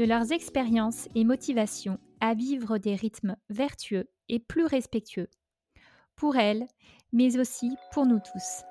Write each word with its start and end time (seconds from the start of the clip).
de 0.00 0.06
leurs 0.06 0.32
expériences 0.32 1.10
et 1.14 1.24
motivations 1.24 1.98
à 2.20 2.32
vivre 2.32 2.78
des 2.78 2.94
rythmes 2.94 3.36
vertueux 3.50 4.08
et 4.30 4.38
plus 4.38 4.64
respectueux, 4.64 5.28
pour 6.16 6.36
elles, 6.36 6.66
mais 7.12 7.38
aussi 7.38 7.76
pour 7.92 8.06
nous 8.06 8.18
tous. 8.18 8.64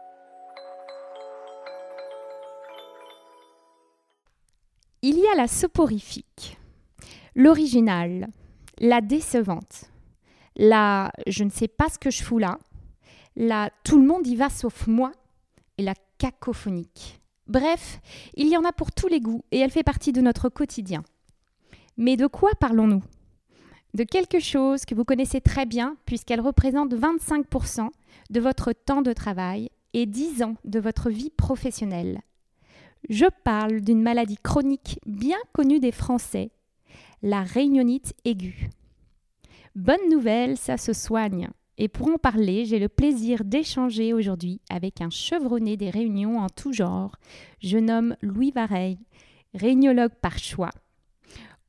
Il 5.03 5.19
y 5.19 5.27
a 5.27 5.35
la 5.35 5.47
soporifique, 5.47 6.57
l'originale, 7.35 8.29
la 8.79 8.99
décevante, 8.99 9.91
la 10.55 11.11
je 11.27 11.43
ne 11.43 11.51
sais 11.51 11.67
pas 11.67 11.89
ce 11.89 11.99
que 11.99 12.09
je 12.09 12.23
fous 12.23 12.39
là, 12.39 12.57
la 13.35 13.69
tout 13.83 14.01
le 14.01 14.07
monde 14.07 14.25
y 14.25 14.35
va 14.35 14.49
sauf 14.49 14.87
moi 14.87 15.11
et 15.77 15.83
la 15.83 15.93
cacophonique. 16.17 17.21
Bref, 17.45 17.99
il 18.33 18.47
y 18.47 18.57
en 18.57 18.65
a 18.65 18.71
pour 18.71 18.91
tous 18.91 19.07
les 19.07 19.21
goûts 19.21 19.43
et 19.51 19.59
elle 19.59 19.69
fait 19.69 19.83
partie 19.83 20.11
de 20.11 20.21
notre 20.21 20.49
quotidien. 20.49 21.03
Mais 21.99 22.15
de 22.15 22.27
quoi 22.27 22.51
parlons-nous? 22.61 23.03
De 23.93 24.05
quelque 24.05 24.39
chose 24.39 24.85
que 24.85 24.95
vous 24.95 25.03
connaissez 25.03 25.41
très 25.41 25.65
bien 25.65 25.97
puisqu'elle 26.05 26.39
représente 26.39 26.93
25% 26.93 27.89
de 28.29 28.39
votre 28.39 28.71
temps 28.71 29.01
de 29.01 29.11
travail 29.11 29.69
et 29.93 30.05
10 30.05 30.43
ans 30.43 30.55
de 30.63 30.79
votre 30.79 31.09
vie 31.09 31.29
professionnelle. 31.29 32.21
Je 33.09 33.25
parle 33.43 33.81
d'une 33.81 34.01
maladie 34.01 34.37
chronique 34.37 35.01
bien 35.05 35.35
connue 35.51 35.81
des 35.81 35.91
Français, 35.91 36.51
la 37.21 37.41
réunionite 37.41 38.13
aiguë. 38.23 38.69
Bonne 39.75 40.09
nouvelle, 40.09 40.55
ça 40.55 40.77
se 40.77 40.93
soigne. 40.93 41.49
Et 41.77 41.89
pour 41.89 42.07
en 42.07 42.17
parler, 42.17 42.63
j'ai 42.63 42.79
le 42.79 42.87
plaisir 42.87 43.43
d'échanger 43.43 44.13
aujourd'hui 44.13 44.61
avec 44.69 45.01
un 45.01 45.09
chevronné 45.09 45.75
des 45.75 45.89
réunions 45.89 46.39
en 46.39 46.47
tout 46.47 46.71
genre. 46.71 47.17
Je 47.61 47.77
nomme 47.77 48.15
Louis 48.21 48.51
Vareille, 48.51 48.99
réuniologue 49.53 50.15
par 50.21 50.37
choix, 50.37 50.71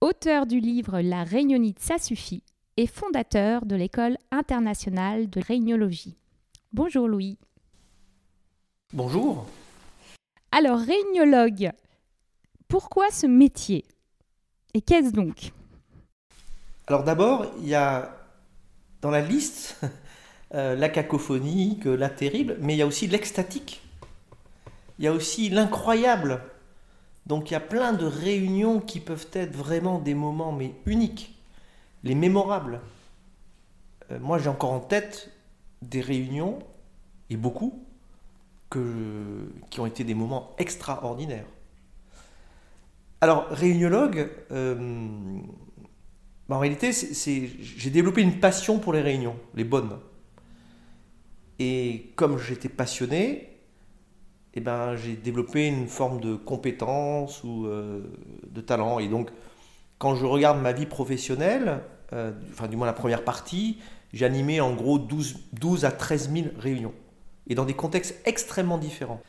auteur 0.01 0.47
du 0.47 0.61
livre 0.61 1.01
La 1.01 1.25
réunionite, 1.25 1.79
ça 1.79 1.99
suffit 1.99 2.43
et 2.77 2.87
fondateur 2.87 3.67
de 3.67 3.77
l'école 3.77 4.17
internationale 4.31 5.29
de 5.29 5.41
réuniologie. 5.41 6.17
Bonjour 6.73 7.09
Louis. 7.09 7.37
Bonjour. 8.93 9.47
Alors, 10.53 10.79
réuniologue, 10.79 11.73
pourquoi 12.69 13.11
ce 13.11 13.27
métier 13.27 13.85
Et 14.75 14.81
qu'est-ce 14.81 15.13
donc? 15.13 15.53
Alors 16.87 17.05
d'abord, 17.05 17.47
il 17.61 17.69
y 17.69 17.75
a 17.75 18.17
dans 19.01 19.11
la 19.11 19.21
liste 19.21 19.81
euh, 20.55 20.75
la 20.75 20.89
cacophonique, 20.89 21.85
la 21.85 22.09
terrible, 22.09 22.57
mais 22.61 22.75
il 22.75 22.79
y 22.79 22.83
a 22.83 22.87
aussi 22.87 23.07
l'extatique. 23.07 23.83
Il 24.99 25.05
y 25.05 25.09
a 25.09 25.13
aussi 25.13 25.51
l'incroyable. 25.51 26.41
Donc 27.27 27.51
il 27.51 27.55
y 27.55 27.57
a 27.57 27.61
plein 27.61 27.93
de 27.93 28.07
réunions 28.07 28.81
qui 28.81 29.01
peuvent 29.01 29.29
être 29.33 29.55
vraiment 29.55 29.99
des 29.99 30.15
moments 30.15 30.53
mais 30.53 30.73
uniques, 30.87 31.39
les 32.03 32.15
mémorables. 32.15 32.81
Euh, 34.11 34.19
moi 34.19 34.39
j'ai 34.39 34.49
encore 34.49 34.73
en 34.73 34.81
tête 34.81 35.31
des 35.83 36.01
réunions, 36.01 36.59
et 37.31 37.37
beaucoup, 37.37 37.85
qui 38.71 39.81
ont 39.81 39.87
été 39.87 40.05
des 40.05 40.15
moments 40.15 40.55
extraordinaires. 40.59 41.47
Alors, 43.21 43.49
réuniologue, 43.49 44.31
euh, 44.51 44.75
bah, 46.49 46.57
en 46.57 46.59
réalité, 46.59 46.91
j'ai 46.93 47.91
développé 47.91 48.23
une 48.23 48.41
passion 48.41 48.79
pour 48.79 48.93
les 48.93 49.01
réunions, 49.01 49.37
les 49.55 49.65
bonnes. 49.65 49.99
Et 51.59 52.13
comme 52.17 52.39
j'étais 52.39 52.69
passionné, 52.69 53.50
eh 54.55 54.61
ben, 54.61 54.97
j'ai 54.97 55.15
développé 55.15 55.67
une 55.67 55.87
forme 55.87 56.21
de 56.21 56.35
compétence 56.35 57.45
ou 57.45 57.67
euh, 57.67 58.03
de 58.51 58.61
talent. 58.61 58.99
Et 58.99 59.09
donc, 59.09 59.31
quand 59.99 60.15
je 60.15 60.27
regarde 60.27 60.61
ma 60.61 60.73
vie 60.73 60.87
professionnelle, 60.87 61.81
euh, 62.13 62.33
enfin 62.51 62.67
du 62.67 62.77
moins 62.77 62.87
la 62.87 62.93
première 62.93 63.25
partie, 63.25 63.79
j'ai 64.13 64.25
animé 64.25 64.61
en 64.61 64.75
gros 64.75 64.99
12, 64.99 65.39
12 65.53 65.85
à 65.85 65.93
13 65.93 66.33
000 66.33 66.47
réunions 66.59 66.95
et 67.49 67.55
dans 67.55 67.65
des 67.65 67.75
contextes 67.75 68.21
extrêmement 68.25 68.79
différents. 68.79 69.21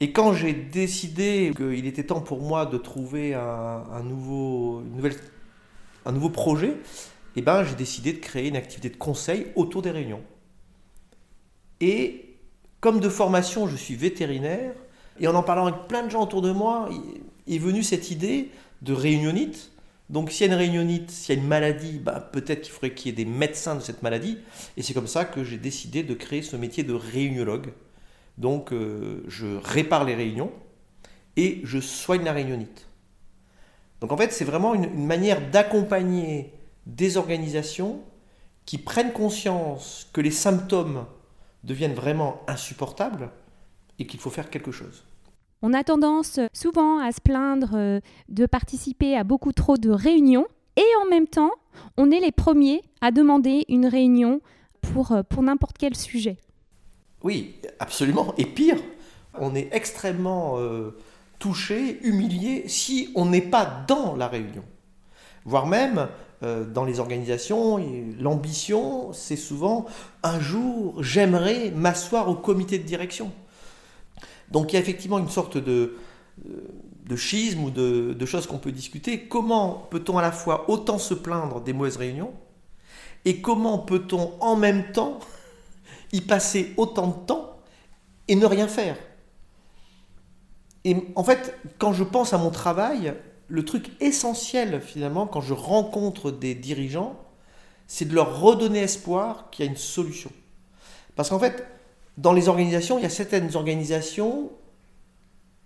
Et 0.00 0.12
quand 0.12 0.32
j'ai 0.32 0.54
décidé 0.54 1.52
qu'il 1.54 1.86
était 1.86 2.04
temps 2.04 2.22
pour 2.22 2.40
moi 2.40 2.64
de 2.64 2.78
trouver 2.78 3.34
un, 3.34 4.02
nouveau, 4.02 4.80
une 4.80 4.96
nouvelle, 4.96 5.14
un 6.06 6.12
nouveau 6.12 6.30
projet, 6.30 6.74
eh 7.36 7.42
ben, 7.42 7.64
j'ai 7.64 7.74
décidé 7.74 8.14
de 8.14 8.18
créer 8.18 8.48
une 8.48 8.56
activité 8.56 8.88
de 8.88 8.96
conseil 8.96 9.48
autour 9.56 9.82
des 9.82 9.90
réunions. 9.90 10.22
Et 11.80 12.29
comme 12.80 13.00
de 13.00 13.08
formation, 13.08 13.66
je 13.66 13.76
suis 13.76 13.96
vétérinaire, 13.96 14.74
et 15.18 15.28
en 15.28 15.34
en 15.34 15.42
parlant 15.42 15.66
avec 15.66 15.86
plein 15.88 16.04
de 16.04 16.10
gens 16.10 16.22
autour 16.22 16.42
de 16.42 16.50
moi, 16.50 16.88
est 17.46 17.58
venue 17.58 17.82
cette 17.82 18.10
idée 18.10 18.50
de 18.82 18.92
réunionite, 18.92 19.70
donc 20.10 20.32
s'il 20.32 20.48
y 20.48 20.50
a 20.50 20.52
une 20.52 20.58
réunionite, 20.58 21.10
s'il 21.10 21.36
y 21.36 21.38
a 21.38 21.40
une 21.40 21.46
maladie, 21.46 21.98
bah, 21.98 22.18
peut-être 22.32 22.62
qu'il 22.62 22.72
faudrait 22.72 22.94
qu'il 22.94 23.06
y 23.06 23.12
ait 23.12 23.24
des 23.24 23.30
médecins 23.30 23.76
de 23.76 23.80
cette 23.80 24.02
maladie. 24.02 24.38
Et 24.76 24.82
c'est 24.82 24.92
comme 24.92 25.06
ça 25.06 25.24
que 25.24 25.44
j'ai 25.44 25.56
décidé 25.56 26.02
de 26.02 26.14
créer 26.14 26.42
ce 26.42 26.56
métier 26.56 26.82
de 26.82 26.92
réuniologue. 26.92 27.72
Donc 28.36 28.72
euh, 28.72 29.22
je 29.28 29.46
répare 29.62 30.04
les 30.04 30.16
réunions 30.16 30.50
et 31.36 31.60
je 31.62 31.78
soigne 31.78 32.24
la 32.24 32.32
réunionite. 32.32 32.88
Donc 34.00 34.10
en 34.10 34.16
fait, 34.16 34.32
c'est 34.32 34.44
vraiment 34.44 34.74
une, 34.74 34.84
une 34.84 35.06
manière 35.06 35.48
d'accompagner 35.50 36.52
des 36.86 37.16
organisations 37.16 38.00
qui 38.66 38.78
prennent 38.78 39.12
conscience 39.12 40.08
que 40.12 40.20
les 40.20 40.32
symptômes 40.32 41.06
deviennent 41.64 41.94
vraiment 41.94 42.40
insupportables 42.46 43.30
et 43.98 44.06
qu'il 44.06 44.20
faut 44.20 44.30
faire 44.30 44.50
quelque 44.50 44.72
chose. 44.72 45.04
On 45.62 45.74
a 45.74 45.84
tendance 45.84 46.40
souvent 46.54 46.98
à 47.00 47.12
se 47.12 47.20
plaindre 47.20 47.72
euh, 47.74 48.00
de 48.28 48.46
participer 48.46 49.16
à 49.16 49.24
beaucoup 49.24 49.52
trop 49.52 49.76
de 49.76 49.90
réunions 49.90 50.46
et 50.76 50.86
en 51.04 51.10
même 51.10 51.26
temps, 51.26 51.52
on 51.98 52.10
est 52.10 52.20
les 52.20 52.32
premiers 52.32 52.82
à 53.02 53.10
demander 53.10 53.64
une 53.68 53.86
réunion 53.86 54.40
pour, 54.80 55.12
euh, 55.12 55.22
pour 55.22 55.42
n'importe 55.42 55.76
quel 55.78 55.94
sujet. 55.94 56.38
Oui, 57.22 57.56
absolument. 57.78 58.32
Et 58.38 58.46
pire, 58.46 58.78
on 59.34 59.54
est 59.54 59.68
extrêmement 59.72 60.58
euh, 60.58 60.96
touché, 61.38 62.00
humilié 62.02 62.66
si 62.68 63.10
on 63.14 63.26
n'est 63.26 63.42
pas 63.42 63.84
dans 63.86 64.16
la 64.16 64.28
réunion. 64.28 64.64
Voire 65.44 65.66
même, 65.66 66.08
dans 66.42 66.84
les 66.84 67.00
organisations, 67.00 67.78
l'ambition, 68.18 69.12
c'est 69.12 69.36
souvent 69.36 69.86
un 70.22 70.40
jour, 70.40 71.02
j'aimerais 71.02 71.70
m'asseoir 71.70 72.28
au 72.28 72.34
comité 72.34 72.78
de 72.78 72.84
direction. 72.84 73.30
Donc 74.50 74.72
il 74.72 74.76
y 74.76 74.78
a 74.78 74.80
effectivement 74.80 75.18
une 75.18 75.28
sorte 75.28 75.58
de, 75.58 75.96
de 77.10 77.16
schisme 77.16 77.64
ou 77.64 77.70
de, 77.70 78.26
choses 78.26 78.46
qu'on 78.46 78.58
peut 78.58 78.72
discuter. 78.72 79.26
Comment 79.26 79.88
peut-on 79.90 80.16
à 80.16 80.22
la 80.22 80.32
fois 80.32 80.70
autant 80.70 80.98
se 80.98 81.12
plaindre 81.12 81.60
des 81.60 81.72
mauvaises 81.72 81.96
réunions 81.96 82.32
et 83.24 83.40
comment 83.40 83.78
peut-on 83.78 84.32
en 84.40 84.56
même 84.56 84.92
temps 84.92 85.18
y 86.12 86.20
passer 86.20 86.72
autant 86.76 87.08
de 87.08 87.26
temps 87.26 87.58
et 88.28 88.36
ne 88.36 88.46
rien 88.46 88.68
faire? 88.68 88.96
Et 90.84 90.96
en 91.16 91.24
fait, 91.24 91.58
quand 91.78 91.92
je 91.92 92.04
pense 92.04 92.32
à 92.32 92.38
mon 92.38 92.50
travail, 92.50 93.12
le 93.50 93.64
truc 93.64 93.90
essentiel 94.00 94.80
finalement, 94.80 95.26
quand 95.26 95.40
je 95.40 95.52
rencontre 95.52 96.30
des 96.30 96.54
dirigeants, 96.54 97.16
c'est 97.88 98.04
de 98.04 98.14
leur 98.14 98.40
redonner 98.40 98.78
espoir 98.78 99.50
qu'il 99.50 99.64
y 99.64 99.68
a 99.68 99.70
une 99.70 99.76
solution. 99.76 100.30
Parce 101.16 101.30
qu'en 101.30 101.40
fait, 101.40 101.66
dans 102.16 102.32
les 102.32 102.48
organisations, 102.48 102.98
il 102.98 103.02
y 103.02 103.06
a 103.06 103.10
certaines 103.10 103.56
organisations 103.56 104.50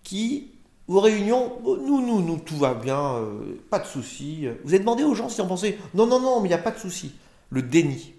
qui, 0.03 0.53
aux 0.89 1.01
réunions, 1.01 1.59
oh, 1.65 1.77
nous, 1.77 2.01
nous, 2.01 2.23
nous, 2.23 2.39
tout 2.39 2.57
va 2.57 2.73
bien, 2.73 3.17
euh, 3.17 3.61
pas 3.69 3.79
de 3.79 3.87
souci. 3.87 4.47
Vous 4.65 4.71
avez 4.71 4.79
demandé 4.79 5.05
aux 5.05 5.15
gens 5.15 5.29
si 5.29 5.43
on 5.43 5.47
pensait, 5.47 5.79
non, 5.93 6.07
non, 6.07 6.21
non, 6.21 6.41
mais 6.41 6.49
il 6.49 6.53
n'y 6.53 6.55
a 6.55 6.59
pas 6.59 6.71
de 6.71 6.79
souci. 6.79 7.13
Le 7.51 7.61
déni. 7.61 8.15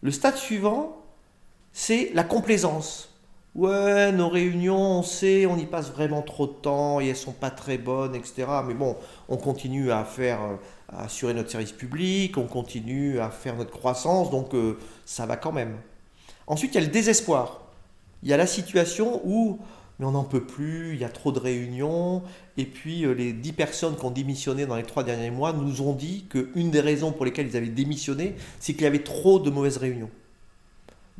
Le 0.00 0.10
stade 0.10 0.36
suivant, 0.36 1.04
c'est 1.72 2.10
la 2.14 2.24
complaisance. 2.24 3.09
Ouais, 3.56 4.12
nos 4.12 4.28
réunions, 4.28 4.98
on 5.00 5.02
sait, 5.02 5.44
on 5.46 5.56
y 5.56 5.66
passe 5.66 5.90
vraiment 5.90 6.22
trop 6.22 6.46
de 6.46 6.52
temps 6.52 7.00
et 7.00 7.08
elles 7.08 7.16
sont 7.16 7.32
pas 7.32 7.50
très 7.50 7.78
bonnes, 7.78 8.14
etc. 8.14 8.46
Mais 8.66 8.74
bon, 8.74 8.96
on 9.28 9.36
continue 9.36 9.90
à 9.90 10.04
faire, 10.04 10.38
à 10.88 11.04
assurer 11.04 11.34
notre 11.34 11.50
service 11.50 11.72
public, 11.72 12.38
on 12.38 12.46
continue 12.46 13.18
à 13.18 13.30
faire 13.30 13.56
notre 13.56 13.72
croissance, 13.72 14.30
donc 14.30 14.54
euh, 14.54 14.78
ça 15.04 15.26
va 15.26 15.36
quand 15.36 15.50
même. 15.52 15.76
Ensuite, 16.46 16.74
il 16.74 16.76
y 16.76 16.78
a 16.78 16.86
le 16.86 16.92
désespoir. 16.92 17.62
Il 18.22 18.28
y 18.28 18.32
a 18.32 18.36
la 18.36 18.46
situation 18.46 19.20
où 19.24 19.58
mais 20.00 20.06
on 20.06 20.12
n'en 20.12 20.24
peut 20.24 20.44
plus, 20.44 20.94
il 20.94 21.00
y 21.00 21.04
a 21.04 21.10
trop 21.10 21.30
de 21.30 21.38
réunions. 21.38 22.22
Et 22.56 22.64
puis 22.64 23.04
euh, 23.04 23.12
les 23.12 23.34
dix 23.34 23.52
personnes 23.52 23.96
qui 23.96 24.04
ont 24.06 24.10
démissionné 24.10 24.64
dans 24.64 24.76
les 24.76 24.82
trois 24.82 25.04
derniers 25.04 25.30
mois 25.30 25.52
nous 25.52 25.82
ont 25.82 25.92
dit 25.92 26.24
qu'une 26.30 26.70
des 26.70 26.80
raisons 26.80 27.12
pour 27.12 27.26
lesquelles 27.26 27.48
ils 27.48 27.56
avaient 27.56 27.68
démissionné, 27.68 28.34
c'est 28.60 28.72
qu'il 28.72 28.82
y 28.82 28.86
avait 28.86 29.04
trop 29.04 29.38
de 29.38 29.50
mauvaises 29.50 29.76
réunions. 29.76 30.08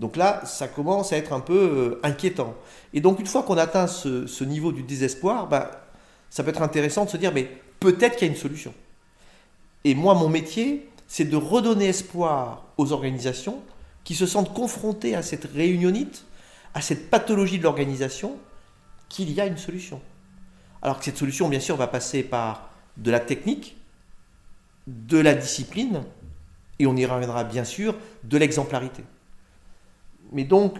Donc 0.00 0.16
là, 0.16 0.40
ça 0.46 0.66
commence 0.66 1.12
à 1.12 1.18
être 1.18 1.34
un 1.34 1.40
peu 1.40 1.58
euh, 1.58 2.00
inquiétant. 2.02 2.54
Et 2.94 3.02
donc 3.02 3.20
une 3.20 3.26
fois 3.26 3.42
qu'on 3.42 3.58
atteint 3.58 3.86
ce, 3.86 4.44
niveau 4.44 4.72
du 4.72 4.82
désespoir, 4.82 5.46
bah, 5.46 5.88
ça 6.30 6.42
peut 6.42 6.48
être 6.48 6.62
intéressant 6.62 7.04
de 7.04 7.10
se 7.10 7.18
dire, 7.18 7.32
mais 7.34 7.50
peut-être 7.80 8.16
qu'il 8.16 8.26
y 8.26 8.30
a 8.30 8.32
une 8.32 8.40
solution. 8.40 8.72
Et 9.84 9.94
moi, 9.94 10.14
mon 10.14 10.30
métier, 10.30 10.88
c'est 11.06 11.26
de 11.26 11.36
redonner 11.36 11.88
espoir 11.88 12.64
aux 12.78 12.92
organisations 12.92 13.60
qui 14.02 14.14
se 14.14 14.24
sentent 14.24 14.54
confrontées 14.54 15.14
à 15.14 15.22
cette 15.22 15.44
réunionite, 15.44 16.24
à 16.72 16.80
cette 16.80 17.10
pathologie 17.10 17.58
de 17.58 17.64
l'organisation, 17.64 18.38
qu'il 19.10 19.30
y 19.30 19.40
a 19.40 19.46
une 19.46 19.58
solution. 19.58 20.00
Alors 20.80 20.98
que 20.98 21.04
cette 21.04 21.18
solution, 21.18 21.50
bien 21.50 21.60
sûr, 21.60 21.76
va 21.76 21.88
passer 21.88 22.22
par 22.22 22.70
de 22.96 23.10
la 23.10 23.20
technique, 23.20 23.76
de 24.86 25.18
la 25.18 25.34
discipline, 25.34 26.04
et 26.78 26.86
on 26.86 26.96
y 26.96 27.04
reviendra 27.04 27.44
bien 27.44 27.64
sûr, 27.64 27.94
de 28.24 28.38
l'exemplarité. 28.38 29.02
Mais 30.32 30.44
donc, 30.44 30.78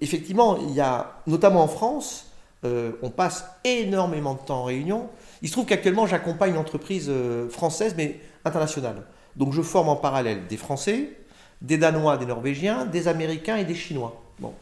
effectivement, 0.00 0.56
il 0.58 0.74
y 0.74 0.80
a, 0.80 1.20
notamment 1.26 1.62
en 1.62 1.68
France, 1.68 2.32
euh, 2.64 2.92
on 3.02 3.10
passe 3.10 3.44
énormément 3.64 4.34
de 4.34 4.40
temps 4.40 4.60
en 4.60 4.64
réunion. 4.64 5.08
Il 5.42 5.48
se 5.48 5.52
trouve 5.52 5.66
qu'actuellement, 5.66 6.06
j'accompagne 6.06 6.52
une 6.52 6.58
entreprise 6.58 7.06
euh, 7.08 7.48
française, 7.48 7.94
mais 7.96 8.20
internationale. 8.44 9.02
Donc, 9.36 9.52
je 9.52 9.62
forme 9.62 9.88
en 9.88 9.96
parallèle 9.96 10.46
des 10.46 10.56
Français, 10.56 11.16
des 11.60 11.78
Danois, 11.78 12.16
des 12.18 12.26
Norvégiens, 12.26 12.86
des 12.86 13.08
Américains 13.08 13.56
et 13.56 13.64
des 13.64 13.74
Chinois. 13.74 14.20
Bon. 14.38 14.52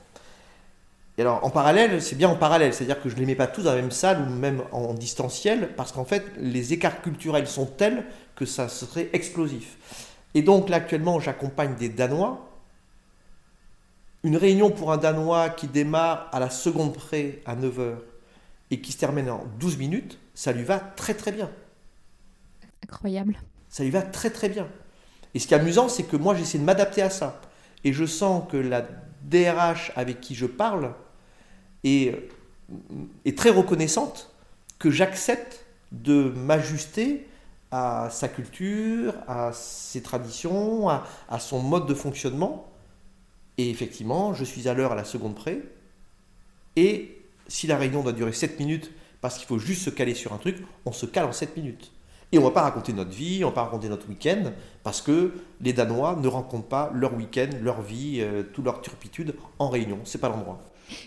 Et 1.18 1.22
alors, 1.22 1.44
en 1.44 1.50
parallèle, 1.50 2.00
c'est 2.00 2.16
bien 2.16 2.30
en 2.30 2.36
parallèle, 2.36 2.72
c'est-à-dire 2.72 3.02
que 3.02 3.08
je 3.08 3.14
ne 3.14 3.20
les 3.20 3.26
mets 3.26 3.34
pas 3.34 3.46
tous 3.46 3.62
dans 3.62 3.72
la 3.72 3.80
même 3.80 3.90
salle 3.90 4.22
ou 4.22 4.30
même 4.30 4.62
en 4.72 4.94
distanciel, 4.94 5.70
parce 5.76 5.92
qu'en 5.92 6.04
fait, 6.04 6.24
les 6.38 6.72
écarts 6.72 7.02
culturels 7.02 7.46
sont 7.46 7.66
tels 7.66 8.04
que 8.36 8.46
ça 8.46 8.68
serait 8.68 9.10
explosif. 9.12 9.76
Et 10.34 10.42
donc, 10.42 10.68
là, 10.68 10.76
actuellement, 10.76 11.20
j'accompagne 11.20 11.74
des 11.74 11.88
Danois. 11.88 12.49
Une 14.22 14.36
réunion 14.36 14.70
pour 14.70 14.92
un 14.92 14.98
Danois 14.98 15.48
qui 15.48 15.66
démarre 15.66 16.28
à 16.32 16.40
la 16.40 16.50
seconde 16.50 16.94
près 16.94 17.40
à 17.46 17.56
9h 17.56 17.96
et 18.70 18.80
qui 18.80 18.92
se 18.92 18.98
termine 18.98 19.30
en 19.30 19.44
12 19.58 19.78
minutes, 19.78 20.18
ça 20.34 20.52
lui 20.52 20.62
va 20.62 20.78
très 20.78 21.14
très 21.14 21.32
bien. 21.32 21.50
Incroyable. 22.84 23.38
Ça 23.68 23.82
lui 23.82 23.90
va 23.90 24.02
très 24.02 24.30
très 24.30 24.48
bien. 24.48 24.68
Et 25.34 25.38
ce 25.38 25.46
qui 25.46 25.54
est 25.54 25.56
amusant, 25.56 25.88
c'est 25.88 26.02
que 26.02 26.16
moi, 26.16 26.34
j'essaie 26.34 26.58
de 26.58 26.64
m'adapter 26.64 27.02
à 27.02 27.10
ça. 27.10 27.40
Et 27.84 27.92
je 27.92 28.04
sens 28.04 28.44
que 28.50 28.56
la 28.56 28.86
DRH 29.22 29.92
avec 29.96 30.20
qui 30.20 30.34
je 30.34 30.46
parle 30.46 30.94
est, 31.84 32.14
est 33.24 33.38
très 33.38 33.50
reconnaissante 33.50 34.34
que 34.78 34.90
j'accepte 34.90 35.64
de 35.92 36.32
m'ajuster 36.36 37.26
à 37.70 38.08
sa 38.10 38.28
culture, 38.28 39.14
à 39.28 39.52
ses 39.52 40.02
traditions, 40.02 40.88
à, 40.88 41.06
à, 41.28 41.38
son 41.38 41.60
mode 41.60 41.86
de 41.86 41.94
fonctionnement. 41.94 42.69
Et 43.60 43.68
effectivement, 43.68 44.32
je 44.32 44.42
suis 44.42 44.68
à 44.68 44.74
l'heure 44.74 44.92
à 44.92 44.94
la 44.94 45.04
seconde 45.04 45.34
près. 45.34 45.60
Et 46.76 47.20
si 47.46 47.66
la 47.66 47.76
réunion 47.76 48.02
doit 48.02 48.14
durer 48.14 48.32
7 48.32 48.58
minutes 48.58 48.90
parce 49.20 49.36
qu'il 49.36 49.46
faut 49.46 49.58
juste 49.58 49.82
se 49.82 49.90
caler 49.90 50.14
sur 50.14 50.32
un 50.32 50.38
truc, 50.38 50.56
on 50.86 50.92
se 50.92 51.04
cale 51.04 51.26
en 51.26 51.32
7 51.32 51.58
minutes. 51.58 51.92
Et 52.32 52.38
on 52.38 52.40
ne 52.40 52.46
va 52.46 52.52
pas 52.52 52.62
raconter 52.62 52.94
notre 52.94 53.10
vie, 53.10 53.44
on 53.44 53.48
ne 53.48 53.50
va 53.50 53.56
pas 53.56 53.64
raconter 53.64 53.90
notre 53.90 54.08
week-end, 54.08 54.44
parce 54.82 55.02
que 55.02 55.34
les 55.60 55.74
Danois 55.74 56.16
ne 56.16 56.26
rencontrent 56.26 56.68
pas 56.68 56.90
leur 56.94 57.12
week-end, 57.12 57.50
leur 57.60 57.82
vie, 57.82 58.20
euh, 58.20 58.44
toute 58.44 58.64
leur 58.64 58.80
turpitude 58.80 59.34
en 59.58 59.68
réunion. 59.68 59.98
C'est 60.04 60.22
pas 60.22 60.30
l'endroit. 60.30 60.58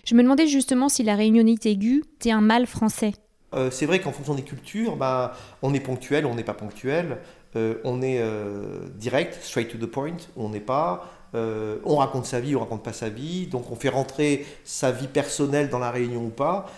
Je 0.06 0.14
me 0.14 0.22
demandais 0.22 0.46
justement 0.46 0.90
si 0.90 1.02
la 1.02 1.16
réunionnite 1.16 1.66
aiguë 1.66 2.04
était 2.20 2.30
un 2.30 2.42
mal 2.42 2.68
français. 2.68 3.14
Euh, 3.56 3.72
c'est 3.72 3.88
vrai 3.88 4.00
qu'en 4.00 4.12
fonction 4.12 4.36
des 4.36 4.44
cultures, 4.44 4.96
bah, 4.96 5.36
on 5.64 5.74
est 5.74 5.80
ponctuel, 5.80 6.28
on 6.28 6.36
n'est 6.36 6.44
pas 6.44 6.54
ponctuel, 6.54 7.18
euh, 7.56 7.80
on 7.84 8.04
est 8.04 8.22
direct, 9.00 9.40
straight 9.42 9.70
to 9.70 9.84
the 9.84 9.90
point, 9.90 10.18
on 10.36 10.50
n'est 10.50 10.60
pas. 10.60 11.10
On 11.34 11.96
raconte 11.98 12.26
sa 12.26 12.40
vie, 12.40 12.56
on 12.56 12.60
raconte 12.60 12.84
pas 12.84 12.94
sa 12.94 13.10
vie, 13.10 13.48
donc 13.48 13.72
on 13.72 13.76
fait 13.76 13.90
rentrer 13.90 14.46
sa 14.64 14.92
vie 14.92 15.08
personnelle 15.08 15.70
dans 15.70 15.80
la 15.80 15.92
réunion 15.92 16.26
ou 16.26 16.30
pas. 16.30 16.70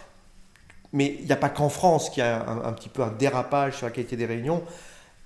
Mais 0.95 1.17
il 1.19 1.25
n'y 1.25 1.31
a 1.33 1.35
pas 1.35 1.49
qu'en 1.49 1.67
France 1.67 2.09
qu'il 2.09 2.23
y 2.23 2.25
a 2.25 2.49
un, 2.49 2.71
petit 2.71 2.87
peu 2.87 3.03
un 3.03 3.11
dérapage 3.11 3.75
sur 3.77 3.85
la 3.85 3.91
qualité 3.91 4.15
des 4.15 4.25
réunions. 4.25 4.63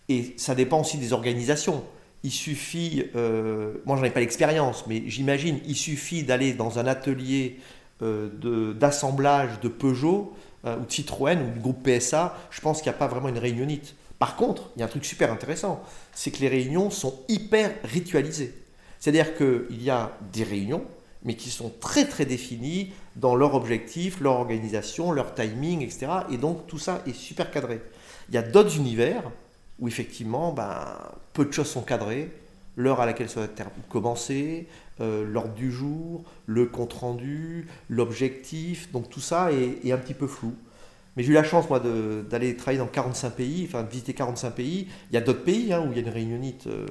Et 0.09 0.33
ça 0.37 0.55
dépend 0.55 0.81
aussi 0.81 0.97
des 0.97 1.13
organisations. 1.13 1.83
Il 2.23 2.31
suffit, 2.31 3.05
euh, 3.15 3.75
moi 3.85 3.95
j'en 3.95 4.03
ai 4.03 4.09
pas 4.09 4.19
l'expérience, 4.19 4.85
mais 4.87 5.03
j'imagine, 5.05 5.59
il 5.67 5.75
suffit 5.75 6.23
d'aller 6.23 6.53
dans 6.53 6.79
un 6.79 6.87
atelier 6.87 7.59
euh, 8.01 8.73
d'assemblage 8.73 9.59
de, 9.61 9.67
Peugeot 9.67 10.33
euh, 10.65 10.77
ou 10.77 10.85
de 10.85 10.91
Citroën 10.91 11.39
ou 11.39 11.51
du 11.51 11.59
groupe 11.59 11.87
PSA, 11.87 12.35
je 12.49 12.61
pense 12.61 12.81
qu'il 12.81 12.91
n'y 12.91 12.95
a 12.95 12.99
pas 12.99 13.07
vraiment 13.07 13.29
une 13.29 13.37
réunionite. 13.37 13.93
Par 14.17 14.35
contre, 14.35 14.71
il 14.75 14.79
y 14.79 14.81
a 14.81 14.85
un 14.85 14.89
truc 14.89 15.05
super 15.05 15.31
intéressant, 15.31 15.83
c'est 16.13 16.31
que 16.31 16.39
les 16.39 16.49
réunions 16.49 16.89
sont 16.89 17.13
hyper 17.29 17.71
ritualisées. 17.83 18.55
C'est-à-dire 18.99 19.35
qu'il 19.35 19.81
y 19.81 19.89
a 19.89 20.11
des 20.33 20.43
réunions, 20.43 20.83
mais 21.23 21.35
qui 21.35 21.49
sont 21.49 21.71
très 21.79 22.05
très 22.05 22.25
définis 22.25 22.91
dans 23.15 23.35
leur 23.35 23.55
objectif, 23.55 24.21
leur 24.21 24.33
organisation, 24.33 25.11
leur 25.11 25.33
timing, 25.33 25.81
etc. 25.81 26.07
Et 26.31 26.37
donc 26.37 26.67
tout 26.67 26.79
ça 26.79 27.01
est 27.05 27.13
super 27.13 27.51
cadré. 27.51 27.81
Il 28.29 28.35
y 28.35 28.37
a 28.37 28.41
d'autres 28.41 28.77
univers 28.77 29.23
où 29.79 29.87
effectivement 29.87 30.51
ben, 30.51 30.97
peu 31.33 31.45
de 31.45 31.51
choses 31.51 31.67
sont 31.67 31.81
cadrées, 31.81 32.31
l'heure 32.75 33.01
à 33.01 33.05
laquelle 33.05 33.29
ça 33.29 33.41
va 33.41 33.47
commencer, 33.89 34.67
euh, 35.01 35.25
l'ordre 35.25 35.53
du 35.53 35.71
jour, 35.71 36.23
le 36.45 36.65
compte-rendu, 36.65 37.67
l'objectif, 37.89 38.91
donc 38.91 39.09
tout 39.09 39.21
ça 39.21 39.49
est, 39.51 39.91
un 39.91 39.97
petit 39.97 40.13
peu 40.13 40.27
flou. 40.27 40.53
Mais 41.15 41.23
j'ai 41.23 41.31
eu 41.31 41.33
la 41.33 41.43
chance, 41.43 41.69
moi, 41.69 41.81
d'aller 41.81 42.55
travailler 42.55 42.79
dans 42.79 42.87
45 42.87 43.31
pays, 43.31 43.65
enfin 43.67 43.83
de 43.83 43.89
visiter 43.89 44.13
45 44.13 44.51
pays. 44.51 44.87
Il 45.09 45.15
y 45.15 45.17
a 45.17 45.21
d'autres 45.21 45.43
pays 45.43 45.73
hein, 45.73 45.83
où 45.85 45.91
il 45.91 45.97
y 45.97 45.99
a 45.99 46.01
une 46.01 46.13
réunionite 46.13 46.67
euh, 46.67 46.85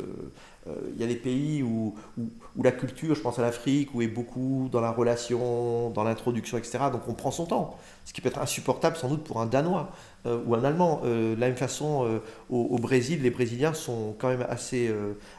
il 0.95 1.01
y 1.01 1.05
a 1.05 1.07
des 1.07 1.17
pays 1.17 1.63
où, 1.63 1.95
où, 2.19 2.63
la 2.63 2.73
culture, 2.73 3.15
je 3.15 3.21
pense 3.21 3.39
à 3.39 3.43
l'Afrique, 3.43 3.95
où 3.95 4.03
est 4.03 4.09
beaucoup 4.09 4.69
dans 4.71 4.81
la 4.81 4.91
relation, 4.91 5.91
dans 5.91 6.05
l'introduction, 6.05 6.59
etc. 6.59 6.79
Donc 6.93 7.03
on 7.09 7.15
prend 7.15 7.31
son 7.31 7.47
temps, 7.47 7.79
ce 8.05 8.13
qui 8.13 8.21
peut 8.21 8.29
être 8.29 8.41
insupportable 8.41 8.97
sans 8.97 9.09
doute 9.09 9.25
pour 9.25 9.41
un 9.41 9.47
Danois 9.47 9.91
euh, 10.27 10.41
ou 10.47 10.55
un 10.55 10.65
Allemand. 10.65 11.01
Euh, 11.05 11.35
de 11.35 11.41
la 11.41 11.47
même 11.49 11.57
façon, 11.57 12.21
au, 12.51 12.79
Brésil, 12.79 13.23
les 13.23 13.31
Brésiliens 13.31 13.75
sont 13.75 14.15
quand 14.19 14.29
même 14.29 14.47
assez, 14.49 14.93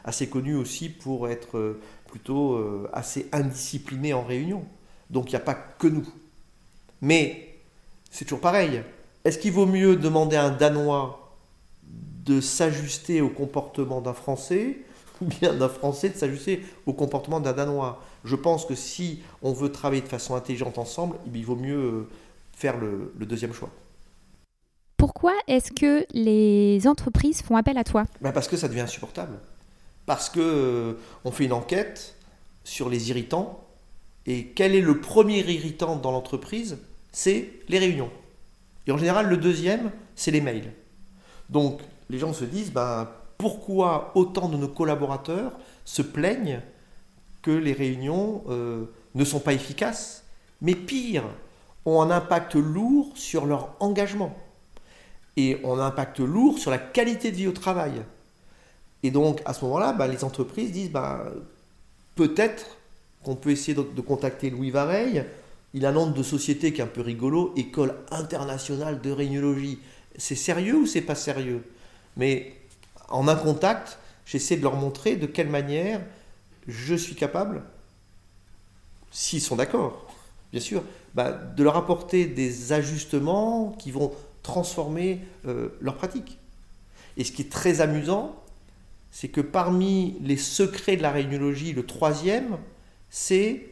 assez 0.04 0.28
connus 0.28 0.56
aussi 0.56 0.88
pour 0.88 1.28
être 1.28 1.76
plutôt 2.06 2.88
assez 2.92 3.28
indisciplinés 3.32 4.14
en 4.14 4.22
réunion. 4.22 4.64
Donc 5.10 5.26
il 5.26 5.30
n'y 5.30 5.36
a 5.36 5.40
pas 5.40 5.54
que 5.54 5.86
nous. 5.86 6.06
Mais 7.02 7.58
c'est 8.10 8.24
toujours 8.24 8.40
pareil. 8.40 8.82
Est-ce 9.24 9.38
qu'il 9.38 9.52
vaut 9.52 9.66
mieux 9.66 9.96
demander 9.96 10.36
à 10.36 10.44
un 10.44 10.50
Danois 10.50 11.36
de 12.24 12.40
s'ajuster 12.40 13.20
au 13.20 13.28
comportement 13.28 14.00
d'un 14.00 14.12
Français 14.12 14.78
ou 15.20 15.26
bien 15.26 15.54
d'un 15.54 15.68
Français 15.68 16.08
de 16.08 16.16
s'ajuster 16.16 16.64
au 16.86 16.92
comportement 16.92 17.40
d'un 17.40 17.52
Danois. 17.52 18.02
Je 18.24 18.36
pense 18.36 18.64
que 18.64 18.74
si 18.74 19.22
on 19.42 19.52
veut 19.52 19.72
travailler 19.72 20.02
de 20.02 20.08
façon 20.08 20.34
intelligente 20.34 20.78
ensemble, 20.78 21.16
il 21.32 21.44
vaut 21.44 21.56
mieux 21.56 21.76
euh, 21.76 22.08
faire 22.52 22.76
le, 22.78 23.12
deuxième 23.20 23.52
choix. 23.52 23.70
Pourquoi 24.96 25.32
est-ce 25.46 25.72
que 25.72 26.06
les 26.12 26.86
entreprises 26.86 27.42
font 27.42 27.56
appel 27.56 27.78
à 27.78 27.84
toi? 27.84 28.04
Ben 28.20 28.32
Parce 28.32 28.48
que 28.48 28.56
ça 28.56 28.68
devient 28.68 28.80
insupportable. 28.80 29.38
Parce 30.06 30.28
que 30.28 30.40
euh, 30.40 30.92
on 31.24 31.30
fait 31.30 31.44
une 31.44 31.52
enquête 31.52 32.14
sur 32.64 32.88
les 32.88 33.10
irritants. 33.10 33.64
Et 34.26 34.48
quel 34.48 34.74
est 34.74 34.82
le 34.82 35.00
premier 35.00 35.38
irritant 35.40 35.96
dans 35.96 36.12
l'entreprise? 36.12 36.78
C'est 37.12 37.50
les 37.68 37.78
réunions. 37.78 38.10
Et 38.86 38.92
en 38.92 38.98
général, 38.98 39.28
le 39.28 39.36
deuxième, 39.36 39.90
c'est 40.14 40.30
les 40.30 40.40
mails. 40.40 40.72
Donc, 41.48 41.80
les 42.10 42.18
gens 42.18 42.32
se 42.32 42.44
disent, 42.44 42.72
ben, 42.72 43.08
pourquoi 43.40 44.12
autant 44.16 44.50
de 44.50 44.58
nos 44.58 44.68
collaborateurs 44.68 45.52
se 45.86 46.02
plaignent 46.02 46.60
que 47.40 47.50
les 47.50 47.72
réunions 47.72 48.44
euh, 48.50 48.84
ne 49.14 49.24
sont 49.24 49.40
pas 49.40 49.54
efficaces, 49.54 50.24
mais 50.60 50.74
pire, 50.74 51.24
ont 51.86 52.02
un 52.02 52.10
impact 52.10 52.54
lourd 52.54 53.12
sur 53.14 53.46
leur 53.46 53.74
engagement 53.80 54.36
et 55.38 55.58
ont 55.64 55.78
un 55.78 55.86
impact 55.86 56.20
lourd 56.20 56.58
sur 56.58 56.70
la 56.70 56.76
qualité 56.76 57.30
de 57.30 57.36
vie 57.36 57.46
au 57.46 57.52
travail. 57.52 58.02
Et 59.02 59.10
donc 59.10 59.40
à 59.46 59.54
ce 59.54 59.64
moment-là, 59.64 59.94
bah, 59.94 60.06
les 60.06 60.22
entreprises 60.22 60.70
disent 60.70 60.90
bah, 60.90 61.24
peut-être 62.16 62.76
qu'on 63.24 63.36
peut 63.36 63.50
essayer 63.50 63.72
de, 63.74 64.00
contacter 64.02 64.50
Louis 64.50 64.70
Vareille. 64.70 65.24
Il 65.72 65.86
a 65.86 65.88
un 65.88 65.92
nom 65.92 66.10
de 66.10 66.22
société 66.22 66.74
qui 66.74 66.82
est 66.82 66.84
un 66.84 66.88
peu 66.88 67.00
rigolo, 67.00 67.54
École 67.56 67.94
internationale 68.10 69.00
de 69.00 69.10
réuniologie. 69.10 69.78
C'est 70.18 70.34
sérieux 70.34 70.76
ou 70.76 70.86
c'est 70.86 71.00
pas 71.00 71.14
sérieux? 71.14 71.64
En 73.10 73.28
un 73.28 73.36
contact, 73.36 73.98
j'essaie 74.24 74.56
de 74.56 74.62
leur 74.62 74.76
montrer 74.76 75.16
de 75.16 75.26
quelle 75.26 75.48
manière 75.48 76.00
je 76.66 76.94
suis 76.94 77.14
capable, 77.14 77.62
s'ils 79.10 79.40
sont 79.40 79.56
d'accord, 79.56 80.06
bien 80.52 80.60
sûr, 80.60 80.82
bah, 81.14 81.32
de 81.32 81.62
leur 81.62 81.76
apporter 81.76 82.26
des 82.26 82.72
ajustements 82.72 83.72
qui 83.78 83.90
vont 83.90 84.12
transformer 84.42 85.20
euh, 85.46 85.70
leur 85.80 85.96
pratique. 85.96 86.38
Et 87.16 87.24
ce 87.24 87.32
qui 87.32 87.42
est 87.42 87.50
très 87.50 87.80
amusant, 87.80 88.36
c'est 89.10 89.28
que 89.28 89.40
parmi 89.40 90.16
les 90.22 90.36
secrets 90.36 90.96
de 90.96 91.02
la 91.02 91.10
réuniologie, 91.10 91.72
le 91.72 91.84
troisième, 91.84 92.58
c'est 93.10 93.66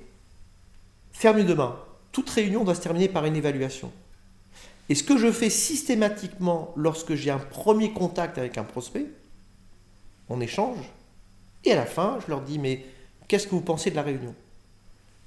faire 1.13 1.35
mieux 1.35 1.45
demain. 1.45 1.79
toute 2.13 2.31
réunion 2.31 2.65
doit 2.65 2.75
se 2.75 2.81
terminer 2.81 3.09
par 3.09 3.25
une 3.25 3.37
évaluation. 3.37 3.93
Et 4.89 4.95
ce 4.95 5.05
que 5.05 5.17
je 5.17 5.31
fais 5.31 5.51
systématiquement 5.51 6.73
lorsque 6.77 7.15
j'ai 7.15 7.31
un 7.31 7.39
premier 7.39 7.93
contact 7.93 8.39
avec 8.39 8.59
un 8.59 8.65
prospect, 8.65 9.07
on 10.29 10.41
échange, 10.41 10.79
et 11.65 11.73
à 11.73 11.77
la 11.77 11.87
fin, 11.87 12.19
je 12.25 12.31
leur 12.31 12.43
dis, 12.43 12.59
mais 12.59 12.85
qu'est-ce 13.27 13.47
que 13.47 13.53
vous 13.53 13.61
pensez 13.61 13.91
de 13.91 13.97
la 13.97 14.03
réunion? 14.03 14.35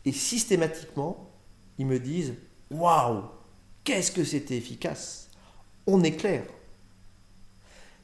Et 0.05 0.11
systématiquement, 0.11 1.29
ils 1.77 1.85
me 1.85 1.99
disent, 1.99 2.33
waouh, 2.69 3.23
qu'est-ce 3.83 4.11
que 4.11 4.23
c'était 4.23 4.57
efficace 4.57 5.29
On 5.87 6.03
est 6.03 6.15
clair. 6.15 6.43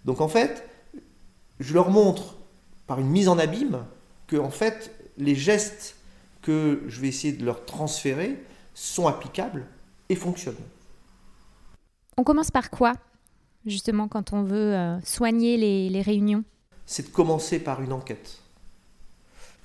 Donc 0.06 0.22
en 0.22 0.28
fait, 0.28 0.68
je 1.60 1.74
leur 1.74 1.90
montre 1.90 2.36
par 2.86 3.00
une 3.00 3.10
mise 3.10 3.28
en 3.28 3.38
abîme 3.38 3.84
que 4.28 4.38
en 4.38 4.50
fait, 4.50 4.92
les 5.18 5.36
gestes 5.36 5.96
que 6.42 6.84
je 6.88 7.02
vais 7.02 7.08
essayer 7.10 7.34
de 7.34 7.44
leur 7.44 7.66
transférer 7.66 8.42
sont 8.74 9.08
applicables 9.08 9.66
et 10.10 10.16
fonctionnent. 10.16 10.56
On 12.18 12.24
commence 12.24 12.52
par 12.52 12.70
quoi, 12.70 12.94
justement, 13.66 14.08
quand 14.08 14.34
on 14.34 14.44
veut 14.44 14.76
euh, 14.76 15.00
soigner 15.02 15.58
les, 15.58 16.02
réunions? 16.02 16.44
C'est 16.88 17.08
de 17.08 17.14
commencer 17.14 17.60
par 17.60 17.82
une 17.82 17.92
enquête. 17.92 18.40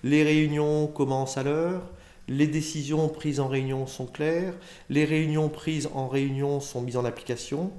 Les 0.03 0.25
réunions 0.25 0.89
commencent 0.89 1.39
à 1.39 1.45
l'heure, 1.45 1.83
les 2.27 2.49
décisions 2.49 3.09
prises 3.09 3.39
en 3.39 3.47
réunion 3.47 3.87
sont 3.87 4.07
claires, 4.07 4.55
les 4.91 5.05
réunions 5.05 5.49
prises 5.49 5.89
en 5.95 6.09
réunion 6.09 6.59
sont 6.59 6.83
mises 6.83 6.97
en 6.97 7.05
application. 7.05 7.71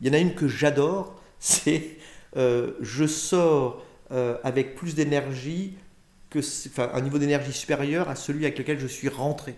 Il 0.00 0.08
y 0.08 0.10
en 0.10 0.14
a 0.14 0.18
une 0.18 0.34
que 0.34 0.48
j'adore, 0.48 1.14
c'est 1.38 1.96
euh, 2.36 2.72
je 2.80 3.06
sors 3.06 3.84
euh, 4.10 4.36
avec 4.42 4.74
plus 4.74 4.96
d'énergie, 4.96 5.76
enfin, 6.36 6.90
un 6.92 7.00
niveau 7.00 7.18
d'énergie 7.18 7.52
supérieur 7.52 8.08
à 8.08 8.16
celui 8.16 8.46
avec 8.46 8.58
lequel 8.58 8.80
je 8.80 8.88
suis 8.88 9.08
rentré. 9.08 9.54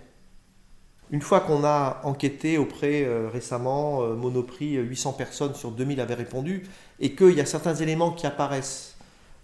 Une 1.11 1.23
fois 1.23 1.41
qu'on 1.41 1.65
a 1.65 2.03
enquêté 2.05 2.59
auprès 2.59 3.05
euh, 3.05 3.31
récemment, 3.33 4.07
Monoprix, 4.15 4.75
800 4.75 5.15
personnes 5.15 5.55
sur 5.55 5.71
2000 5.71 5.99
avaient 5.99 6.13
répondu, 6.13 6.65
et 7.01 7.15
qu'il 7.15 7.33
y 7.33 7.41
a 7.41 7.47
certains 7.47 7.75
éléments 7.75 8.13
qui 8.13 8.27
apparaissent. 8.27 8.97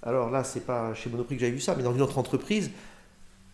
Alors 0.02 0.30
là, 0.30 0.44
c'est 0.44 0.60
pas 0.60 0.94
chez 0.94 1.10
Monoprix 1.10 1.36
que 1.36 1.40
j'avais 1.40 1.52
vu 1.52 1.60
ça, 1.60 1.74
mais 1.76 1.82
dans 1.82 1.94
une 1.94 2.02
autre 2.02 2.18
entreprise, 2.18 2.70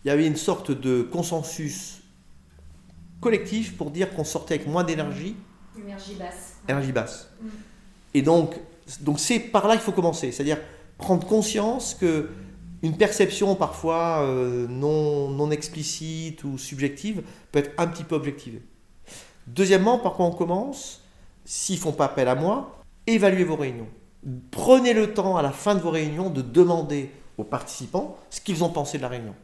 il 0.04 0.08
y 0.08 0.10
avait 0.10 0.26
une 0.26 0.36
sorte 0.36 0.70
de 0.70 1.02
consensus 1.02 2.02
collectif 3.20 3.76
pour 3.76 3.90
dire 3.90 4.12
qu'on 4.14 4.24
sortait 4.24 4.54
avec 4.54 4.66
moins 4.66 4.84
d'énergie. 4.84 5.36
Énergie 5.78 6.14
basse. 6.14 6.56
Énergie 6.68 6.92
basse. 6.92 7.30
Mm. 7.40 7.48
Et 8.14 8.22
donc, 8.22 8.60
donc 9.00 9.20
c'est 9.20 9.38
par 9.38 9.66
là 9.68 9.74
qu'il 9.74 9.82
faut 9.82 9.92
commencer, 9.92 10.32
c'est-à-dire 10.32 10.58
prendre 10.98 11.26
conscience 11.26 11.94
que 11.94 12.28
une 12.82 12.96
perception 12.96 13.54
parfois 13.54 14.22
euh, 14.22 14.66
non, 14.68 15.30
non 15.30 15.50
explicite 15.52 16.42
ou 16.42 16.58
subjective 16.58 17.22
peut 17.52 17.60
être 17.60 17.70
un 17.78 17.86
petit 17.86 18.02
peu 18.04 18.16
objectivée. 18.16 18.62
Deuxièmement, 19.46 19.98
par 19.98 20.14
quoi 20.14 20.26
on 20.26 20.32
commence? 20.32 21.00
S'ils 21.44 21.78
font 21.78 21.92
pas 21.92 22.06
appel 22.06 22.28
à 22.28 22.34
moi, 22.34 22.82
évaluez 23.06 23.44
vos 23.44 23.56
réunions. 23.56 23.88
Prenez 24.50 24.94
le 24.94 25.14
temps 25.14 25.36
à 25.36 25.42
la 25.42 25.50
fin 25.50 25.74
de 25.74 25.80
vos 25.80 25.90
réunions 25.90 26.30
de 26.30 26.42
demander 26.42 27.10
aux 27.38 27.44
participants 27.44 28.16
ce 28.30 28.40
qu'ils 28.40 28.62
ont 28.62 28.68
pensé 28.68 28.98
de 28.98 29.02
la 29.02 29.08
réunion. 29.08 29.34